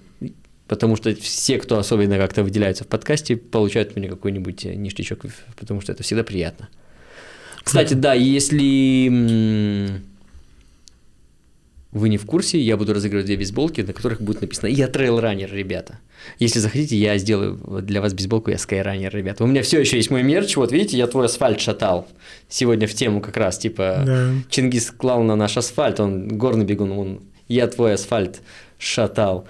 Потому 0.66 0.96
что 0.96 1.14
все, 1.14 1.58
кто 1.58 1.78
особенно 1.78 2.16
как-то 2.16 2.42
выделяются 2.42 2.84
в 2.84 2.86
подкасте, 2.86 3.36
получают 3.36 3.90
от 3.90 3.96
меня 3.96 4.08
какой-нибудь 4.08 4.64
э, 4.66 4.74
ништячок, 4.74 5.22
потому 5.56 5.80
что 5.80 5.92
это 5.92 6.02
всегда 6.02 6.22
приятно. 6.24 6.68
Кстати, 7.62 7.94
да, 7.94 8.14
если 8.14 10.00
вы 11.94 12.08
не 12.08 12.18
в 12.18 12.26
курсе, 12.26 12.58
я 12.60 12.76
буду 12.76 12.92
разыгрывать 12.92 13.26
две 13.26 13.36
бейсболки, 13.36 13.80
на 13.80 13.92
которых 13.92 14.20
будет 14.20 14.40
написано 14.40 14.66
«Я 14.66 14.88
трейл-раннер, 14.88 15.50
ребята». 15.54 16.00
Если 16.40 16.58
захотите, 16.58 16.96
я 16.96 17.16
сделаю 17.18 17.56
для 17.82 18.00
вас 18.00 18.12
бейсболку 18.12 18.50
«Я 18.50 18.58
скайраннер, 18.58 19.14
ребята». 19.14 19.44
У 19.44 19.46
меня 19.46 19.62
все 19.62 19.78
еще 19.78 19.96
есть 19.96 20.10
мой 20.10 20.24
мерч, 20.24 20.56
вот 20.56 20.72
видите, 20.72 20.98
я 20.98 21.06
твой 21.06 21.26
асфальт 21.26 21.60
шатал. 21.60 22.08
Сегодня 22.48 22.88
в 22.88 22.94
тему 22.94 23.20
как 23.20 23.36
раз, 23.36 23.58
типа, 23.58 24.02
да. 24.04 24.32
Чингис 24.50 24.90
клал 24.90 25.22
на 25.22 25.36
наш 25.36 25.56
асфальт, 25.56 26.00
он 26.00 26.36
горный 26.36 26.64
бегун, 26.64 26.90
он 26.90 27.20
«Я 27.46 27.68
твой 27.68 27.94
асфальт 27.94 28.40
шатал». 28.76 29.46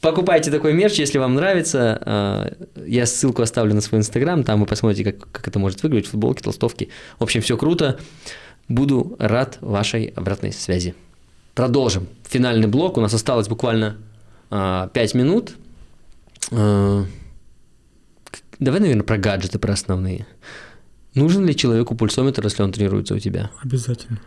Покупайте 0.00 0.52
такой 0.52 0.74
мерч, 0.74 1.00
если 1.00 1.18
вам 1.18 1.34
нравится. 1.34 2.00
А, 2.02 2.52
я 2.86 3.04
ссылку 3.04 3.42
оставлю 3.42 3.74
на 3.74 3.80
свой 3.80 4.00
инстаграм, 4.00 4.44
там 4.44 4.60
вы 4.60 4.66
посмотрите, 4.66 5.10
как, 5.12 5.28
как 5.32 5.48
это 5.48 5.58
может 5.58 5.82
выглядеть, 5.82 6.08
футболки, 6.08 6.40
толстовки. 6.40 6.88
В 7.18 7.24
общем, 7.24 7.40
все 7.40 7.56
круто. 7.56 7.98
Буду 8.68 9.16
рад 9.18 9.58
вашей 9.60 10.12
обратной 10.14 10.52
связи. 10.52 10.94
Продолжим. 11.58 12.06
Финальный 12.22 12.68
блок. 12.68 12.98
У 12.98 13.00
нас 13.00 13.12
осталось 13.12 13.48
буквально 13.48 13.96
а, 14.48 14.86
5 14.94 15.14
минут. 15.14 15.56
А, 16.52 17.04
давай, 18.60 18.78
наверное, 18.78 19.02
про 19.02 19.18
гаджеты, 19.18 19.58
про 19.58 19.72
основные. 19.72 20.24
Нужен 21.16 21.44
ли 21.44 21.56
человеку 21.56 21.96
пульсометр, 21.96 22.44
если 22.44 22.62
он 22.62 22.70
тренируется 22.70 23.16
у 23.16 23.18
тебя? 23.18 23.50
Обязательно. 23.60 24.20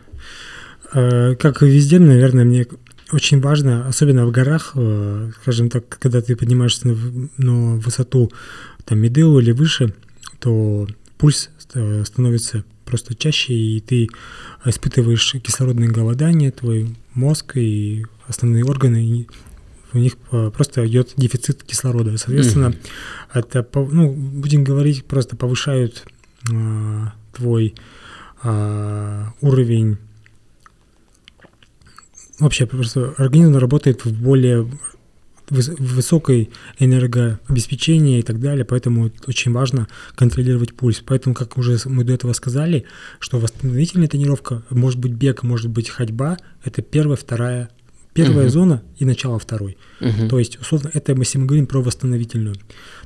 А, 0.92 1.34
как 1.36 1.62
и 1.62 1.66
везде, 1.68 1.98
наверное, 1.98 2.44
мне 2.44 2.66
очень 3.12 3.40
важно, 3.40 3.88
особенно 3.88 4.26
в 4.26 4.30
горах, 4.30 4.72
э, 4.74 5.30
скажем 5.40 5.70
так, 5.70 5.88
когда 5.88 6.20
ты 6.20 6.36
поднимаешься 6.36 6.88
на, 6.88 7.28
на 7.38 7.76
высоту 7.76 8.30
там 8.84 8.98
Медео 8.98 9.40
или 9.40 9.52
выше, 9.52 9.94
то 10.38 10.86
пульс 11.16 11.48
э, 11.72 12.04
становится 12.04 12.64
просто 12.84 13.14
чаще, 13.14 13.54
и 13.54 13.80
ты 13.80 14.10
испытываешь 14.66 15.36
кислородное 15.42 15.88
голодание, 15.88 16.50
твой 16.50 16.94
мозг 17.14 17.56
и 17.56 18.04
основные 18.26 18.64
органы, 18.64 19.26
у 19.94 19.98
них 19.98 20.16
э, 20.30 20.50
просто 20.54 20.86
идет 20.86 21.12
дефицит 21.16 21.62
кислорода. 21.64 22.16
Соответственно, 22.16 22.66
mm-hmm. 22.66 22.80
это, 23.34 23.68
ну, 23.74 24.12
будем 24.12 24.64
говорить, 24.64 25.04
просто 25.04 25.36
повышают 25.36 26.04
э, 26.50 27.06
твой 27.32 27.74
э, 28.42 29.24
уровень 29.40 29.98
вообще 32.38 32.66
просто 32.66 33.14
организм 33.18 33.56
работает 33.56 34.04
в 34.04 34.12
более 34.20 34.68
высокой 35.52 36.50
энергообеспечении 36.78 38.18
и 38.18 38.22
так 38.22 38.40
далее, 38.40 38.64
поэтому 38.64 39.10
очень 39.26 39.52
важно 39.52 39.88
контролировать 40.14 40.74
пульс. 40.74 41.02
Поэтому, 41.04 41.34
как 41.34 41.58
уже 41.58 41.76
мы 41.84 42.04
до 42.04 42.14
этого 42.14 42.32
сказали, 42.32 42.84
что 43.18 43.38
восстановительная 43.38 44.08
тренировка, 44.08 44.62
может 44.70 44.98
быть 44.98 45.12
бег, 45.12 45.42
может 45.42 45.70
быть 45.70 45.90
ходьба, 45.90 46.38
это 46.64 46.82
первая, 46.82 47.16
вторая 47.16 47.70
Первая 48.14 48.44
угу. 48.46 48.52
зона 48.52 48.82
и 48.98 49.06
начало 49.06 49.38
второй. 49.38 49.78
Угу. 50.00 50.28
То 50.28 50.38
есть, 50.38 50.60
условно, 50.60 50.90
это 50.92 51.12
если 51.12 51.38
мы 51.38 51.46
говорим 51.46 51.66
про 51.66 51.80
восстановительную. 51.80 52.56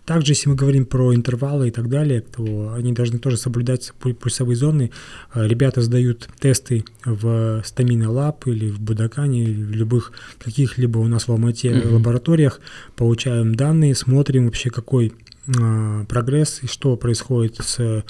Также, 0.04 0.32
если 0.32 0.48
мы 0.48 0.56
говорим 0.56 0.84
про 0.84 1.14
интервалы 1.14 1.68
и 1.68 1.70
так 1.70 1.88
далее, 1.88 2.20
то 2.20 2.74
они 2.76 2.92
должны 2.92 3.18
тоже 3.18 3.36
соблюдать 3.36 3.92
пульсовые 4.00 4.56
зоны. 4.56 4.90
А, 5.30 5.46
ребята 5.46 5.80
сдают 5.82 6.28
тесты 6.40 6.84
в 7.04 7.62
Стамина 7.64 8.10
Лаб 8.10 8.46
или 8.48 8.68
в 8.68 8.80
Будакане, 8.80 9.44
или 9.44 9.62
в 9.62 9.70
любых 9.70 10.12
каких-либо 10.38 10.98
у 10.98 11.06
нас 11.06 11.28
в 11.28 11.32
Алмате 11.32 11.72
угу. 11.72 11.94
лабораториях, 11.94 12.60
получаем 12.96 13.54
данные, 13.54 13.94
смотрим 13.94 14.46
вообще 14.46 14.70
какой 14.70 15.12
э, 15.46 16.04
прогресс 16.08 16.60
и 16.62 16.66
что 16.66 16.96
происходит 16.96 17.58
с 17.62 18.04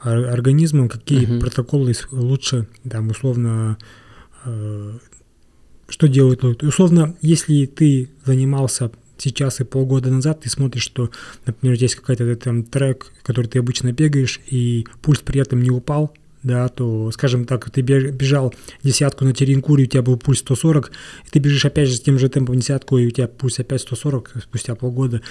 организмом, 0.00 0.88
какие 0.88 1.26
угу. 1.26 1.40
протоколы 1.40 1.92
лучше, 2.12 2.68
там, 2.88 3.08
условно, 3.08 3.78
э, 4.44 4.98
что 5.88 6.08
делают 6.08 6.42
люди? 6.42 6.64
Условно, 6.64 7.16
если 7.20 7.66
ты 7.66 8.10
занимался 8.24 8.90
сейчас 9.18 9.60
и 9.60 9.64
полгода 9.64 10.10
назад, 10.10 10.40
ты 10.40 10.50
смотришь, 10.50 10.82
что, 10.82 11.10
например, 11.46 11.76
есть 11.78 11.94
какой-то 11.94 12.34
там 12.36 12.64
трек, 12.64 13.12
который 13.22 13.46
ты 13.46 13.58
обычно 13.58 13.92
бегаешь, 13.92 14.40
и 14.50 14.86
пульс 15.02 15.20
при 15.20 15.40
этом 15.40 15.62
не 15.62 15.70
упал, 15.70 16.12
да, 16.46 16.68
то, 16.68 17.10
скажем 17.10 17.44
так, 17.44 17.68
ты 17.70 17.80
бежал 17.80 18.54
десятку 18.84 19.24
на 19.24 19.32
Теренкуре, 19.32 19.84
у 19.84 19.86
тебя 19.86 20.02
был 20.02 20.16
пульс 20.16 20.38
140, 20.38 20.92
и 21.26 21.30
ты 21.30 21.40
бежишь 21.40 21.64
опять 21.64 21.88
же 21.88 21.96
с 21.96 22.00
тем 22.00 22.20
же 22.20 22.28
темпом 22.28 22.56
десятку, 22.56 22.98
и 22.98 23.06
у 23.06 23.10
тебя 23.10 23.26
пульс 23.26 23.58
опять 23.58 23.80
140 23.80 24.34
спустя 24.42 24.76
полгода, 24.76 25.22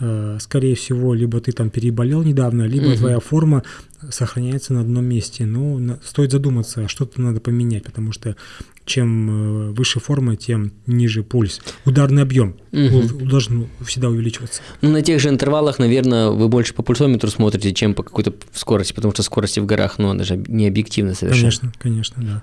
э, 0.00 0.38
скорее 0.40 0.74
всего, 0.74 1.14
либо 1.14 1.40
ты 1.40 1.52
там 1.52 1.70
переболел 1.70 2.24
недавно, 2.24 2.64
либо 2.64 2.86
угу. 2.86 2.96
твоя 2.96 3.20
форма 3.20 3.62
сохраняется 4.10 4.72
на 4.74 4.80
одном 4.80 5.04
месте. 5.04 5.46
Ну, 5.46 5.78
на, 5.78 6.00
стоит 6.04 6.32
задуматься, 6.32 6.88
что-то 6.88 7.20
надо 7.20 7.40
поменять, 7.40 7.84
потому 7.84 8.12
что 8.12 8.36
чем 8.84 9.70
э, 9.70 9.72
выше 9.72 10.00
форма, 10.00 10.36
тем 10.36 10.72
ниже 10.86 11.22
пульс. 11.22 11.60
Ударный 11.84 12.22
объем 12.22 12.56
угу. 12.72 13.02
должен 13.24 13.68
всегда 13.84 14.08
увеличиваться. 14.08 14.60
Ну, 14.82 14.90
на 14.90 15.02
тех 15.02 15.20
же 15.20 15.28
интервалах, 15.30 15.78
наверное, 15.78 16.30
вы 16.30 16.48
больше 16.48 16.74
по 16.74 16.82
пульсометру 16.82 17.30
смотрите, 17.30 17.72
чем 17.72 17.94
по 17.94 18.02
какой-то 18.02 18.34
скорости, 18.52 18.92
потому 18.92 19.14
что 19.14 19.22
скорости 19.22 19.60
в 19.60 19.66
горах, 19.66 19.98
ну, 19.98 20.10
она 20.10 20.24
же 20.24 20.36
не 20.36 20.68
объективна 20.68 21.14
совершенно. 21.14 21.50
Конечно, 21.50 21.72
конечно, 21.78 22.22
да. 22.22 22.42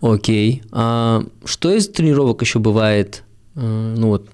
Окей. 0.00 0.62
А 0.72 1.24
что 1.44 1.72
из 1.72 1.88
тренировок 1.88 2.42
еще 2.42 2.58
бывает? 2.58 3.22
Э, 3.54 3.94
ну 3.96 4.08
вот, 4.08 4.28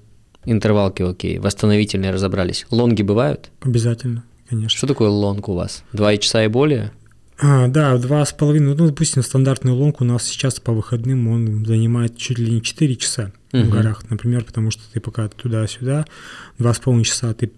интервалки, 0.45 1.03
окей, 1.03 1.39
восстановительные 1.39 2.11
разобрались. 2.11 2.65
Long 2.69 2.95
и 2.95 3.01
бывают? 3.01 3.51
Обязательно, 3.61 4.23
конечно. 4.49 4.77
Что 4.77 4.87
такое 4.87 5.09
long 5.09 5.49
у 5.49 5.53
вас? 5.53 5.83
Два 5.93 6.15
часа 6.17 6.43
и 6.43 6.47
более? 6.47 6.91
А, 7.39 7.67
да, 7.67 7.97
два 7.97 8.23
с 8.23 8.31
половиной. 8.31 8.75
Ну, 8.75 8.87
допустим, 8.87 9.23
стандартный 9.23 9.71
long 9.71 10.01
у 10.01 10.05
нас 10.05 10.23
сейчас 10.23 10.59
по 10.59 10.71
выходным 10.71 11.27
он 11.27 11.65
занимает 11.65 12.17
чуть 12.17 12.39
ли 12.39 12.51
не 12.51 12.61
4 12.61 12.95
часа 12.95 13.31
угу. 13.51 13.63
в 13.63 13.69
горах, 13.69 14.09
например, 14.09 14.43
потому 14.43 14.71
что 14.71 14.83
ты 14.91 14.99
пока 14.99 15.27
туда-сюда, 15.27 16.05
два 16.57 16.73
с 16.73 16.79
половиной 16.79 17.05
часа 17.05 17.33
ты 17.33 17.51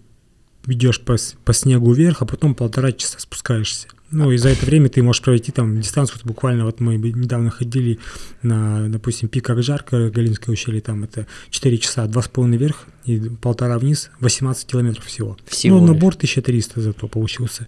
идешь 0.67 1.01
по, 1.01 1.15
по 1.43 1.53
снегу 1.53 1.93
вверх, 1.93 2.21
а 2.21 2.25
потом 2.25 2.55
полтора 2.55 2.91
часа 2.91 3.19
спускаешься. 3.19 3.87
Ну, 4.11 4.31
и 4.31 4.37
за 4.37 4.49
это 4.49 4.65
время 4.65 4.89
ты 4.89 5.01
можешь 5.01 5.21
пройти 5.21 5.51
там 5.51 5.81
дистанцию, 5.81 6.17
вот 6.17 6.27
буквально 6.27 6.65
вот 6.65 6.79
мы 6.79 6.97
недавно 6.97 7.49
ходили 7.49 7.99
на, 8.43 8.87
допустим, 8.87 9.29
пик 9.29 9.49
Акжарка, 9.49 10.09
Галинское 10.09 10.53
ущелье, 10.53 10.81
там 10.81 11.03
это 11.03 11.25
4 11.49 11.77
часа, 11.79 12.05
2,5 12.05 12.55
вверх 12.55 12.85
и 13.05 13.19
полтора 13.41 13.79
вниз, 13.79 14.11
18 14.19 14.67
километров 14.67 15.05
всего. 15.05 15.37
всего 15.47 15.79
ну, 15.79 15.87
набор 15.87 16.13
1300 16.13 16.81
зато 16.81 17.07
получился. 17.07 17.67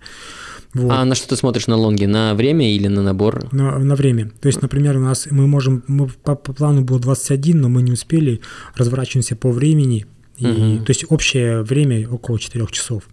Вот. 0.74 0.92
А 0.92 1.06
на 1.06 1.16
что 1.16 1.30
ты 1.30 1.36
смотришь 1.36 1.68
на 1.68 1.76
лонге? 1.76 2.08
На 2.08 2.36
время 2.36 2.72
или 2.72 2.88
на 2.88 3.02
набор? 3.02 3.52
На, 3.52 3.80
на 3.80 3.96
время. 3.96 4.32
То 4.40 4.48
есть, 4.48 4.62
например, 4.62 4.98
у 4.98 5.02
нас 5.02 5.28
мы 5.32 5.48
можем, 5.48 5.84
мы, 5.88 6.08
по, 6.08 6.36
по 6.36 6.54
плану 6.54 6.84
было 6.84 7.00
21, 7.00 7.62
но 7.62 7.70
мы 7.70 7.82
не 7.82 7.94
успели, 7.94 8.42
разворачиваемся 8.76 9.36
по 9.36 9.52
времени, 9.52 10.06
и, 10.38 10.46
угу. 10.46 10.86
то 10.86 10.92
есть 10.92 11.06
общее 11.10 11.64
время 11.64 12.08
около 12.08 12.38
4 12.38 12.68
часов. 12.68 13.04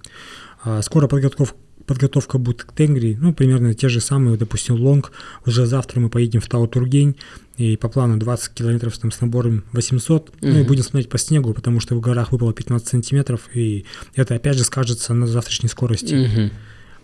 А 0.62 0.82
скоро 0.82 1.08
подготовка 1.08 1.56
подготовка 1.86 2.38
будет 2.38 2.64
к 2.64 2.72
Тенгри, 2.72 3.16
ну, 3.20 3.32
примерно 3.32 3.74
те 3.74 3.88
же 3.88 4.00
самые, 4.00 4.36
допустим, 4.36 4.74
лонг. 4.74 5.12
Уже 5.46 5.66
завтра 5.66 6.00
мы 6.00 6.08
поедем 6.08 6.40
в 6.40 6.48
Таутургень, 6.48 7.16
и 7.56 7.76
по 7.76 7.88
плану 7.88 8.18
20 8.18 8.52
километров 8.54 8.98
там, 8.98 9.12
с 9.12 9.20
набором 9.20 9.64
800. 9.72 10.28
Угу. 10.28 10.36
Ну 10.40 10.60
и 10.60 10.62
будем 10.62 10.82
смотреть 10.82 11.08
по 11.08 11.18
снегу, 11.18 11.52
потому 11.54 11.80
что 11.80 11.94
в 11.94 12.00
горах 12.00 12.32
выпало 12.32 12.52
15 12.52 12.88
сантиметров, 12.88 13.48
и 13.54 13.84
это 14.14 14.34
опять 14.34 14.56
же 14.56 14.64
скажется 14.64 15.14
на 15.14 15.26
завтрашней 15.26 15.68
скорости. 15.68 16.14
Мгм. 16.14 16.50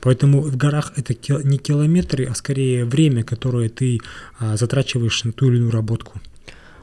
Поэтому 0.00 0.40
в 0.40 0.56
горах 0.56 0.92
это 0.96 1.14
не 1.44 1.58
километры, 1.58 2.24
а 2.24 2.34
скорее 2.34 2.84
время, 2.84 3.22
которое 3.22 3.68
ты 3.68 4.00
а, 4.38 4.56
затрачиваешь 4.56 5.24
на 5.24 5.32
ту 5.32 5.48
или 5.48 5.56
иную 5.56 5.70
работку. 5.70 6.20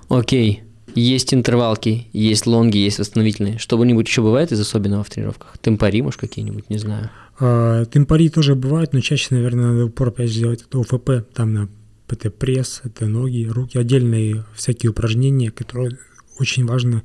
Окей. 0.08 0.64
Есть 0.96 1.34
интервалки, 1.34 2.08
есть 2.14 2.48
лонги, 2.48 2.78
есть 2.78 2.98
восстановительные. 2.98 3.58
Что-нибудь 3.60 4.08
еще 4.08 4.22
бывает 4.22 4.52
из 4.52 4.60
особенного 4.60 5.04
в 5.04 5.10
тренировках? 5.10 5.58
Темпари, 5.62 6.02
может, 6.02 6.20
какие-нибудь, 6.20 6.70
не 6.70 6.78
знаю. 6.78 7.10
А, 7.40 7.86
Темпари 7.86 8.30
тоже 8.30 8.56
бывают, 8.56 8.94
но 8.94 9.00
чаще, 9.02 9.28
наверное, 9.36 9.72
надо 9.72 9.86
упор 9.86 10.10
опять 10.10 10.32
же 10.32 10.40
делать 10.40 10.64
это 10.68 10.80
ОФП, 10.80 11.32
там 11.34 11.54
на 11.54 11.70
это 12.10 12.32
пресс, 12.32 12.82
это 12.84 13.06
ноги, 13.06 13.46
руки, 13.46 13.78
отдельные 13.78 14.46
всякие 14.56 14.90
упражнения, 14.92 15.52
которые 15.52 15.98
очень 16.40 16.66
важно 16.66 17.04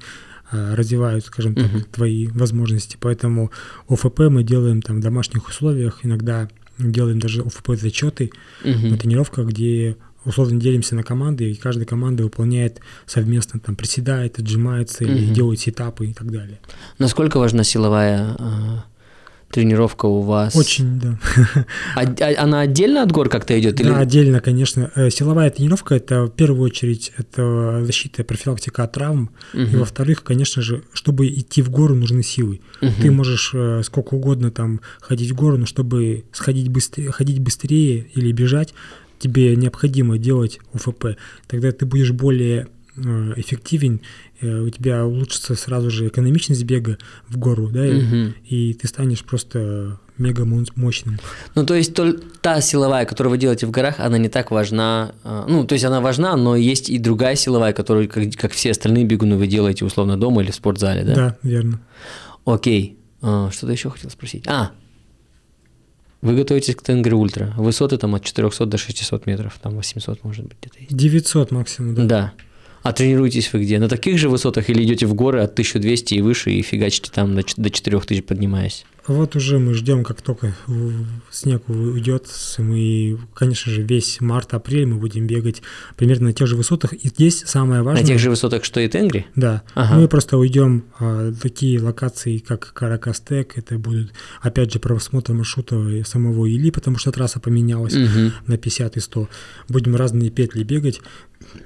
а, 0.50 0.76
развивают, 0.76 1.24
скажем 1.24 1.54
так, 1.54 1.72
Мгм. 1.72 1.84
твои 1.90 2.26
возможности. 2.28 2.96
Поэтому 3.00 3.50
ОФП 3.88 4.20
мы 4.30 4.42
делаем 4.44 4.80
там 4.82 4.98
в 4.98 5.00
домашних 5.00 5.48
условиях, 5.48 6.00
иногда 6.02 6.48
делаем 6.78 7.18
даже 7.18 7.42
ОФП 7.42 7.70
зачеты 7.76 8.30
Мгм. 8.64 8.88
на 8.90 8.96
тренировках, 8.98 9.48
где 9.48 9.96
условно 10.24 10.60
делимся 10.60 10.94
на 10.94 11.02
команды, 11.02 11.50
и 11.50 11.54
каждая 11.54 11.84
команда 11.86 12.22
выполняет 12.22 12.80
совместно, 13.06 13.58
там, 13.60 13.74
приседает, 13.76 14.38
отжимается 14.38 15.04
или 15.04 15.24
Мгм. 15.26 15.34
делает 15.34 15.60
сетапы 15.60 16.06
и 16.06 16.12
так 16.12 16.30
далее. 16.30 16.60
Насколько 16.98 17.38
важна 17.38 17.64
силовая 17.64 18.36
а, 18.38 18.84
тренировка 19.52 20.06
у 20.06 20.22
вас? 20.22 20.56
Очень, 20.56 20.98
да. 20.98 21.18
А- 21.94 22.02
а- 22.02 22.42
она 22.42 22.60
отдельно 22.60 23.02
от 23.02 23.12
гор 23.12 23.28
как-то 23.28 23.58
идет? 23.60 23.76
Да, 23.76 23.98
отдельно, 23.98 24.40
конечно. 24.40 24.90
Э, 24.96 25.10
Силовая 25.10 25.50
тренировка– 25.50 25.94
это 25.96 26.24
в 26.24 26.30
первую 26.30 26.62
очередь 26.62 27.12
это 27.16 27.84
защита 27.84 28.22
и 28.22 28.24
профилактика 28.24 28.82
от 28.82 28.92
травм. 28.92 29.30
И 29.54 29.76
во-вторых, 29.76 30.24
конечно 30.24 30.62
же, 30.62 30.82
чтобы 30.92 31.28
идти 31.28 31.62
в 31.62 31.70
гору, 31.70 31.94
нужны 31.94 32.22
силы. 32.22 32.60
Ты 32.80 33.10
можешь 33.10 33.52
э, 33.54 33.82
сколько 33.84 34.14
угодно 34.14 34.50
там 34.50 34.80
ходить 35.00 35.30
в 35.30 35.34
гору, 35.34 35.58
но 35.58 35.66
чтобы 35.66 36.24
сходить 36.32 36.68
быстрее, 36.68 37.12
ходить 37.12 37.38
быстрее 37.38 38.06
или 38.14 38.32
бежать, 38.32 38.74
тебе 39.18 39.54
необходимо 39.54 40.18
делать 40.18 40.58
ОФП. 40.72 41.16
Тогда 41.46 41.70
ты 41.72 41.86
будешь 41.86 42.10
более 42.10 42.68
э, 42.96 43.32
эффективен, 43.36 44.00
у 44.46 44.70
тебя 44.70 45.04
улучшится 45.06 45.54
сразу 45.54 45.90
же 45.90 46.08
экономичность 46.08 46.64
бега 46.64 46.98
в 47.28 47.36
гору, 47.38 47.68
да, 47.68 47.86
и, 47.86 48.00
Мгм. 48.00 48.34
и 48.44 48.74
ты 48.74 48.86
станешь 48.88 49.22
просто 49.24 49.98
мега 50.18 50.44
мощным. 50.44 51.18
Ну, 51.54 51.64
то 51.66 51.74
есть 51.74 51.94
толь- 51.94 52.22
та 52.42 52.60
силовая, 52.60 53.04
которую 53.06 53.30
вы 53.32 53.38
делаете 53.38 53.66
в 53.66 53.70
горах, 53.70 53.96
она 53.98 54.18
не 54.18 54.28
так 54.28 54.50
важна. 54.50 55.12
а, 55.24 55.46
Ну, 55.48 55.64
то 55.66 55.72
есть 55.74 55.84
она 55.84 56.00
важна, 56.00 56.36
но 56.36 56.54
есть 56.56 56.90
и 56.90 56.98
другая 56.98 57.34
силовая, 57.34 57.72
которую, 57.72 58.08
как, 58.08 58.24
как 58.36 58.52
все 58.52 58.70
остальные 58.72 59.04
бегуны, 59.04 59.36
вы 59.36 59.46
делаете 59.46 59.84
условно 59.84 60.16
дома 60.18 60.42
или 60.42 60.50
в 60.50 60.54
спортзале, 60.54 61.02
да? 61.04 61.14
Да, 61.14 61.36
верно. 61.42 61.80
Окей. 62.44 62.98
А, 63.22 63.50
Что-то 63.50 63.72
еще 63.72 63.90
хотел 63.90 64.10
спросить. 64.10 64.44
А, 64.46 64.72
вы 66.20 66.36
готовитесь 66.36 66.76
к 66.76 66.82
Тенгри 66.82 67.14
Ультра. 67.14 67.52
Высоты 67.56 67.96
там 67.96 68.14
от 68.14 68.22
400 68.24 68.66
до 68.66 68.78
600 68.78 69.26
метров, 69.26 69.58
там 69.60 69.74
800 69.74 70.22
может 70.22 70.46
быть 70.46 70.56
где-то 70.60 70.78
есть. 70.80 70.94
900 70.96 71.50
максимум, 71.50 71.94
да. 71.96 72.04
Да. 72.04 72.32
А 72.82 72.92
тренируетесь 72.92 73.52
вы 73.52 73.62
где? 73.62 73.78
На 73.78 73.88
таких 73.88 74.18
же 74.18 74.28
высотах 74.28 74.68
или 74.70 74.82
идете 74.82 75.06
в 75.06 75.14
горы 75.14 75.40
от 75.40 75.52
1200 75.52 76.14
и 76.14 76.20
выше 76.20 76.50
и 76.50 76.62
фигачите 76.62 77.10
там 77.12 77.34
до 77.34 77.42
ч- 77.44 77.54
до 77.56 77.70
4000 77.70 78.22
поднимаясь? 78.22 78.84
Вот 79.08 79.34
уже 79.34 79.58
мы 79.58 79.74
ждем, 79.74 80.04
как 80.04 80.22
только 80.22 80.54
снег 81.30 81.68
уйдет, 81.68 82.28
мы, 82.58 83.18
конечно 83.34 83.72
же, 83.72 83.82
весь 83.82 84.20
март-апрель 84.20 84.86
мы 84.86 84.96
будем 84.96 85.26
бегать 85.26 85.60
примерно 85.96 86.26
на 86.26 86.32
тех 86.32 86.46
же 86.46 86.54
высотах. 86.56 86.92
И 86.92 87.08
здесь 87.08 87.42
самое 87.44 87.82
важное... 87.82 88.02
На 88.02 88.06
тех 88.06 88.20
же 88.20 88.30
высотах, 88.30 88.64
что 88.64 88.80
и 88.80 88.86
Тенгри? 88.88 89.26
Да, 89.34 89.62
Ага. 89.74 89.96
мы 89.98 90.06
просто 90.08 90.38
уйдем 90.38 90.84
а, 91.00 91.32
такие 91.32 91.80
локации, 91.80 92.38
как 92.38 92.72
Каракастек, 92.74 93.58
это 93.58 93.76
будет, 93.76 94.12
опять 94.40 94.72
же, 94.72 94.78
просмотр 94.78 95.32
маршрута 95.32 96.02
самого 96.04 96.46
Или, 96.46 96.70
потому 96.70 96.98
что 96.98 97.10
трасса 97.10 97.40
поменялась 97.40 97.94
Мгм. 97.94 98.32
на 98.46 98.56
50 98.56 98.96
и 98.96 99.00
100. 99.00 99.28
Будем 99.68 99.96
разные 99.96 100.30
петли 100.30 100.62
бегать. 100.62 101.00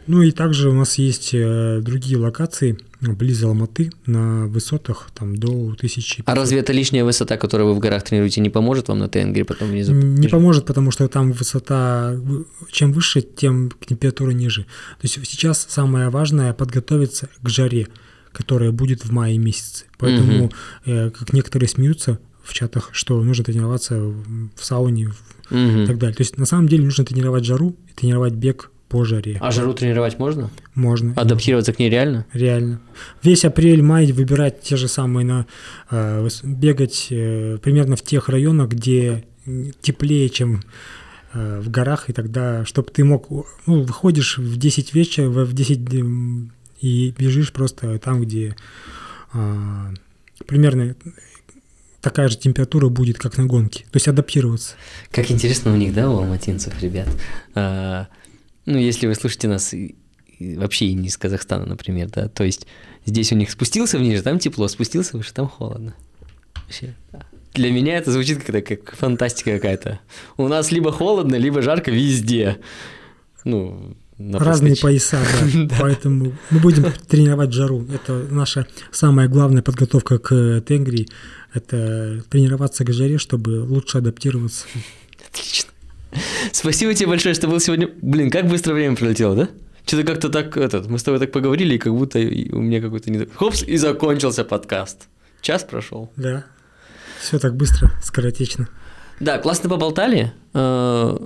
Ну 0.06 0.22
и 0.22 0.30
также 0.30 0.70
у 0.70 0.72
нас 0.72 0.96
есть 0.96 1.30
э, 1.34 1.80
другие 1.82 2.16
локации 2.16 2.78
близ 3.14 3.42
Алматы 3.42 3.90
на 4.06 4.46
высотах 4.46 5.10
там 5.14 5.36
до 5.36 5.48
1000. 5.48 6.22
А 6.26 6.34
разве 6.34 6.58
эта 6.60 6.72
лишняя 6.72 7.04
высота, 7.04 7.36
которую 7.36 7.68
вы 7.68 7.74
в 7.74 7.78
горах 7.78 8.02
тренируете, 8.04 8.40
не 8.40 8.50
поможет 8.50 8.88
вам 8.88 8.98
на 8.98 9.08
Тенгри 9.08 9.42
потом 9.42 9.68
внизу? 9.68 9.92
Не 9.92 10.28
поможет, 10.28 10.66
потому 10.66 10.90
что 10.90 11.08
там 11.08 11.32
высота, 11.32 12.14
вы- 12.16 12.46
чем 12.70 12.92
выше, 12.92 13.20
тем 13.22 13.70
температура 13.86 14.30
ниже. 14.32 14.62
То 14.62 15.04
есть 15.04 15.18
сейчас 15.26 15.66
самое 15.68 16.08
важное 16.10 16.52
подготовиться 16.52 17.28
к 17.42 17.48
жаре, 17.48 17.88
которая 18.32 18.70
будет 18.72 19.04
в 19.04 19.12
мае 19.12 19.38
месяце. 19.38 19.84
Поэтому, 19.98 20.50
э, 20.84 21.10
как 21.10 21.32
некоторые 21.32 21.68
смеются 21.68 22.18
в 22.42 22.52
чатах, 22.54 22.90
что 22.92 23.22
нужно 23.22 23.44
тренироваться 23.44 23.98
в 23.98 24.50
сауне 24.60 25.12
Мгм. 25.50 25.82
и 25.82 25.86
так 25.86 25.98
далее. 25.98 26.14
То 26.14 26.22
есть 26.22 26.38
на 26.38 26.46
самом 26.46 26.68
деле 26.68 26.84
нужно 26.84 27.04
тренировать 27.04 27.44
жару 27.44 27.76
и 27.90 27.92
тренировать 27.94 28.34
бег 28.34 28.70
по 28.88 29.04
жаре. 29.04 29.38
А 29.40 29.50
жару 29.50 29.74
тренировать 29.74 30.18
можно? 30.18 30.50
Можно. 30.74 31.12
Адаптироваться 31.16 31.72
к 31.72 31.78
ней 31.78 31.90
реально? 31.90 32.26
Реально. 32.32 32.80
Весь 33.22 33.44
апрель, 33.44 33.82
май 33.82 34.12
выбирать 34.12 34.60
те 34.62 34.76
же 34.76 34.88
самые, 34.88 35.24
на, 35.24 35.46
э, 35.90 36.28
бегать 36.44 37.08
э, 37.10 37.58
примерно 37.62 37.96
в 37.96 38.02
тех 38.02 38.28
районах, 38.28 38.68
где 38.70 39.24
теплее, 39.80 40.28
чем 40.28 40.62
э, 41.32 41.60
в 41.60 41.70
горах, 41.70 42.08
и 42.10 42.12
тогда, 42.12 42.64
чтобы 42.64 42.90
ты 42.90 43.04
мог, 43.04 43.28
ну, 43.66 43.82
выходишь 43.82 44.38
в 44.38 44.56
10 44.56 44.94
вечера, 44.94 45.28
в 45.28 45.44
в 45.44 45.52
10 45.52 45.94
м, 45.94 46.52
и 46.80 47.14
бежишь 47.16 47.52
просто 47.52 47.98
там, 47.98 48.22
где 48.22 48.54
а, 49.32 49.92
примерно 50.46 50.94
такая 52.00 52.28
же 52.28 52.36
температура 52.36 52.88
будет, 52.88 53.18
как 53.18 53.36
на 53.36 53.46
гонке. 53.46 53.84
То 53.84 53.96
есть 53.96 54.08
адаптироваться. 54.08 54.74
Как 55.10 55.30
интересно 55.30 55.72
у 55.72 55.76
них, 55.76 55.92
да, 55.94 56.10
у 56.10 56.18
алматинцев, 56.18 56.80
ребят. 56.80 57.08
А, 57.54 58.08
ну, 58.66 58.78
если 58.78 59.06
вы 59.06 59.14
слушаете 59.14 59.48
нас 59.48 59.74
вообще 60.38 60.92
не 60.92 61.08
из 61.08 61.16
Казахстана, 61.16 61.66
например, 61.66 62.10
да, 62.10 62.28
то 62.28 62.44
есть 62.44 62.66
здесь 63.04 63.32
у 63.32 63.36
них 63.36 63.50
спустился 63.50 63.98
вниз, 63.98 64.22
там 64.22 64.38
тепло, 64.38 64.68
спустился 64.68 65.16
выше, 65.16 65.32
там 65.32 65.48
холодно. 65.48 65.94
Вообще, 66.54 66.94
да. 67.12 67.22
Для 67.54 67.70
меня 67.70 67.96
это 67.96 68.12
звучит 68.12 68.42
как, 68.42 68.66
как 68.66 68.96
фантастика 68.96 69.52
какая-то. 69.52 70.00
У 70.36 70.46
нас 70.46 70.70
либо 70.70 70.92
холодно, 70.92 71.36
либо 71.36 71.62
жарко 71.62 71.90
везде. 71.90 72.58
Ну, 73.44 73.96
на 74.18 74.38
Разные 74.38 74.76
пояса, 74.76 75.18
да. 75.54 75.76
Поэтому 75.80 76.34
мы 76.50 76.60
будем 76.60 76.92
тренировать 77.08 77.52
жару. 77.52 77.86
Это 77.92 78.12
наша 78.30 78.66
самая 78.90 79.28
главная 79.28 79.62
подготовка 79.62 80.18
к 80.18 80.60
Тенгри. 80.62 81.08
Это 81.54 82.22
тренироваться 82.28 82.84
к 82.84 82.92
жаре, 82.92 83.16
чтобы 83.16 83.62
лучше 83.62 83.98
адаптироваться. 83.98 84.66
Отлично. 85.30 85.70
Спасибо 86.52 86.94
тебе 86.94 87.08
большое, 87.08 87.34
что 87.34 87.48
был 87.48 87.60
сегодня. 87.60 87.88
Блин, 88.02 88.30
как 88.30 88.46
быстро 88.48 88.74
время 88.74 88.96
пролетело, 88.96 89.34
да? 89.34 89.48
Что-то 89.86 90.04
как-то 90.04 90.28
так, 90.28 90.56
этот, 90.56 90.88
мы 90.88 90.98
с 90.98 91.02
тобой 91.02 91.20
так 91.20 91.30
поговорили, 91.30 91.74
и 91.76 91.78
как 91.78 91.94
будто 91.94 92.18
у 92.18 92.60
меня 92.60 92.80
какой-то 92.80 93.10
не... 93.10 93.26
Хопс, 93.26 93.62
и 93.62 93.76
закончился 93.76 94.44
подкаст. 94.44 95.08
Час 95.40 95.62
прошел. 95.62 96.10
Да. 96.16 96.44
Все 97.20 97.38
так 97.38 97.54
быстро, 97.56 97.92
скоротечно. 98.02 98.68
Да, 99.20 99.38
классно 99.38 99.68
поболтали. 99.68 100.32
Э, 100.54 101.16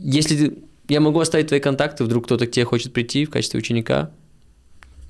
Если. 0.00 0.58
Я 0.88 1.00
могу 1.00 1.20
оставить 1.20 1.48
твои 1.48 1.60
контакты, 1.60 2.04
вдруг 2.04 2.24
кто-то 2.24 2.46
к 2.46 2.50
тебе 2.50 2.64
хочет 2.64 2.94
прийти 2.94 3.26
в 3.26 3.30
качестве 3.30 3.58
ученика. 3.58 4.10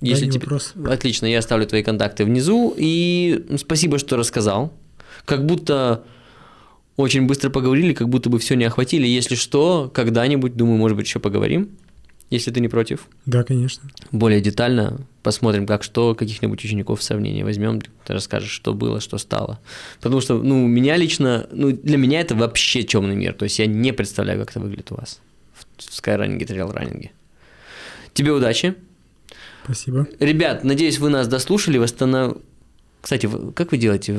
Да, 0.01 0.09
не 0.21 0.31
вопрос. 0.31 0.75
Отлично, 0.85 1.27
я 1.27 1.39
оставлю 1.39 1.67
твои 1.67 1.83
контакты 1.83 2.25
внизу. 2.25 2.75
И 2.77 3.47
спасибо, 3.59 3.99
что 3.99 4.17
рассказал. 4.17 4.73
Как 5.25 5.47
будто 5.47 6.05
очень 6.99 7.27
быстро 7.27 7.49
поговорили, 7.49 7.95
как 7.95 8.09
будто 8.09 8.29
бы 8.29 8.41
все 8.41 8.57
не 8.57 8.65
охватили. 8.65 9.07
Если 9.07 9.37
что, 9.37 9.91
когда-нибудь, 9.95 10.57
думаю, 10.57 10.79
может 10.79 10.97
быть, 10.97 11.07
еще 11.07 11.21
поговорим, 11.21 11.71
если 12.29 12.51
ты 12.51 12.61
не 12.61 12.67
против. 12.67 13.07
Да, 13.25 13.45
конечно. 13.45 13.89
Более 14.11 14.41
детально 14.41 15.01
посмотрим, 15.23 15.65
как 15.65 15.85
что, 15.85 16.17
каких-нибудь 16.17 16.63
учеников 16.65 16.99
в 16.99 17.03
сравнение 17.05 17.45
возьмем, 17.45 17.81
ты 17.81 18.13
расскажешь, 18.13 18.51
что 18.51 18.75
было, 18.75 19.01
что 19.01 19.17
стало. 19.17 19.61
Потому 20.01 20.21
что, 20.21 20.43
ну, 20.43 20.67
меня 20.67 20.97
лично, 20.97 21.47
ну, 21.53 21.71
для 21.71 21.99
меня 21.99 22.21
это 22.21 22.35
вообще 22.35 22.83
темный 22.83 23.15
мир. 23.15 23.33
То 23.33 23.45
есть 23.45 23.61
я 23.61 23.67
не 23.67 23.93
представляю, 23.93 24.41
как 24.41 24.51
это 24.51 24.59
выглядит 24.59 24.91
у 24.91 24.97
вас 24.97 25.21
в 25.77 25.95
скайранинге, 25.95 26.47
трейл-раннинге. 26.47 27.13
Тебе 28.13 28.33
удачи. 28.33 28.75
Спасибо. 29.65 30.09
Ребят, 30.19 30.65
надеюсь, 30.65 30.99
вы 30.99 31.11
нас 31.11 31.29
дослушали. 31.29 31.79
Восстанов... 31.79 32.39
Кстати, 33.01 33.29
как 33.55 33.73
вы 33.73 33.79
делаете? 33.79 34.13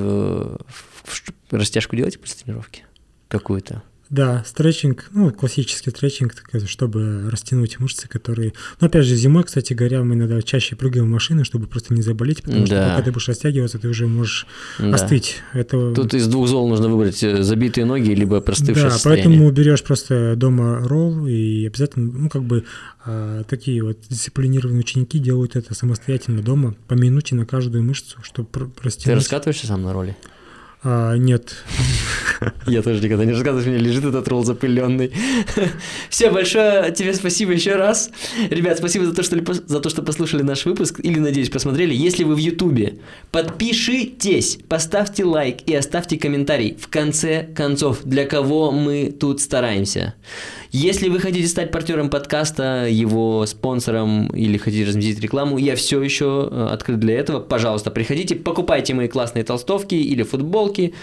растяжку 1.51 1.95
делаете 1.95 2.19
после 2.19 2.43
тренировки? 2.43 2.86
Какую-то? 3.27 3.84
Да, 4.10 4.43
стретчинг, 4.43 5.10
ну, 5.14 5.30
классический 5.32 5.91
стретчинг, 5.91 6.34
чтобы 6.66 7.30
растянуть 7.30 7.80
мышцы, 7.80 8.07
которые... 8.07 8.53
Ну, 8.82 8.88
опять 8.88 9.05
же, 9.05 9.16
зимой, 9.16 9.43
кстати 9.43 9.74
говоря, 9.74 10.03
мы 10.03 10.16
иногда 10.16 10.41
чаще 10.41 10.76
прыгаем 10.76 11.05
в 11.05 11.10
машины, 11.10 11.43
чтобы 11.43 11.68
просто 11.68 11.93
не 11.93 12.01
заболеть, 12.01 12.41
потому 12.41 12.66
что 12.66 12.74
Да. 12.76 12.89
пока 12.89 13.03
ты 13.03 13.12
будешь 13.12 13.28
растягиваться, 13.28 13.78
ты 13.78 13.88
уже 13.88 14.07
можешь 14.07 14.47
Да. 14.80 14.95
остыть. 14.95 15.38
Это... 15.53 15.93
Тут 15.93 16.16
из 16.16 16.28
двух 16.28 16.47
зол 16.47 16.68
нужно 16.68 16.89
выбрать 16.89 17.22
э, 17.24 17.43
забитые 17.43 17.86
ноги, 17.86 18.10
либо 18.10 18.41
простывшее 18.41 18.86
Да, 18.86 18.91
состояние. 18.91 19.26
поэтому 19.26 19.51
берешь 19.51 19.84
просто 19.84 20.36
дома 20.36 20.80
ролл 20.88 21.28
и 21.28 21.68
обязательно, 21.68 22.12
ну, 22.12 22.30
как 22.30 22.43
бы 22.43 22.66
а, 23.05 23.43
такие 23.43 23.84
вот 23.84 23.99
дисциплинированные 24.10 24.80
ученики 24.80 25.20
делают 25.20 25.55
это 25.55 25.76
самостоятельно 25.76 26.41
дома, 26.41 26.76
по 26.88 26.95
минуте 26.95 27.36
на 27.36 27.45
каждую 27.45 27.84
мышцу, 27.84 28.18
чтобы 28.24 28.49
пр- 28.49 28.66
Ты 28.76 28.84
растянуть. 28.86 29.18
раскатываешься 29.20 29.68
сам 29.68 29.84
на 29.84 29.93
роли? 29.93 30.18
А, 30.82 31.15
нет, 31.15 31.55
Я 32.67 32.82
тоже 32.82 33.01
никогда 33.01 33.25
не 33.25 33.32
рассказываю, 33.32 33.65
у 33.65 33.69
меня 33.69 33.80
лежит 33.80 34.05
этот 34.05 34.27
ролл 34.27 34.43
запыленный. 34.43 35.11
Все, 36.09 36.30
большое 36.30 36.91
тебе 36.91 37.13
спасибо 37.13 37.51
еще 37.51 37.75
раз. 37.75 38.11
Ребят, 38.49 38.77
спасибо 38.77 39.05
за 39.05 39.13
то, 39.13 39.23
что, 39.23 39.53
за 39.53 39.80
то, 39.80 39.89
что 39.89 40.01
послушали 40.01 40.41
наш 40.41 40.65
выпуск 40.65 40.99
или, 41.01 41.19
надеюсь, 41.19 41.49
посмотрели. 41.49 41.93
Если 41.93 42.23
вы 42.23 42.36
в 42.36 42.39
Ютубе, 42.39 42.99
подпишитесь, 43.32 44.59
поставьте 44.67 45.25
лайк 45.25 45.57
и 45.65 45.75
оставьте 45.75 46.17
комментарий. 46.17 46.77
В 46.80 46.88
конце 46.88 47.43
концов, 47.43 48.03
для 48.03 48.25
кого 48.25 48.71
мы 48.71 49.11
тут 49.17 49.41
стараемся. 49.41 50.13
Если 50.71 51.09
вы 51.09 51.19
хотите 51.19 51.47
стать 51.47 51.71
партнером 51.71 52.11
подкаста, 52.11 52.88
его 52.88 53.45
спонсором 53.47 54.27
или 54.27 54.57
хотите 54.57 54.86
разместить 54.86 55.19
рекламу, 55.19 55.57
я 55.57 55.75
все 55.75 56.01
еще 56.01 56.47
э, 56.51 56.67
открыт 56.71 56.99
для 56.99 57.17
этого. 57.17 57.39
Пожалуйста, 57.39 57.89
приходите, 57.89 58.36
покупайте 58.36 58.93
мои 58.93 59.07
классные 59.07 59.43
толстовки 59.43 59.95
или 59.95 60.21
футболки. 60.70 60.93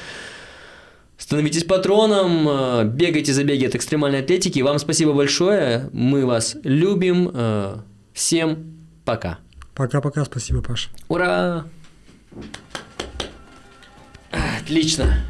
Становитесь 1.18 1.64
патроном, 1.64 2.46
э, 2.48 2.84
бегайте 2.84 3.32
забеги 3.32 3.64
от 3.64 3.74
экстремальной 3.74 4.20
атлетики. 4.20 4.60
Вам 4.60 4.78
спасибо 4.78 5.12
большое. 5.12 5.88
Мы 5.92 6.26
вас 6.26 6.56
любим. 6.62 7.30
Э, 7.32 7.78
Всем 8.12 8.76
пока. 9.04 9.38
пока-пока, 9.74 10.24
спасибо, 10.24 10.62
Паша. 10.62 10.88
Ура! 11.08 11.64
Отлично. 14.30 15.22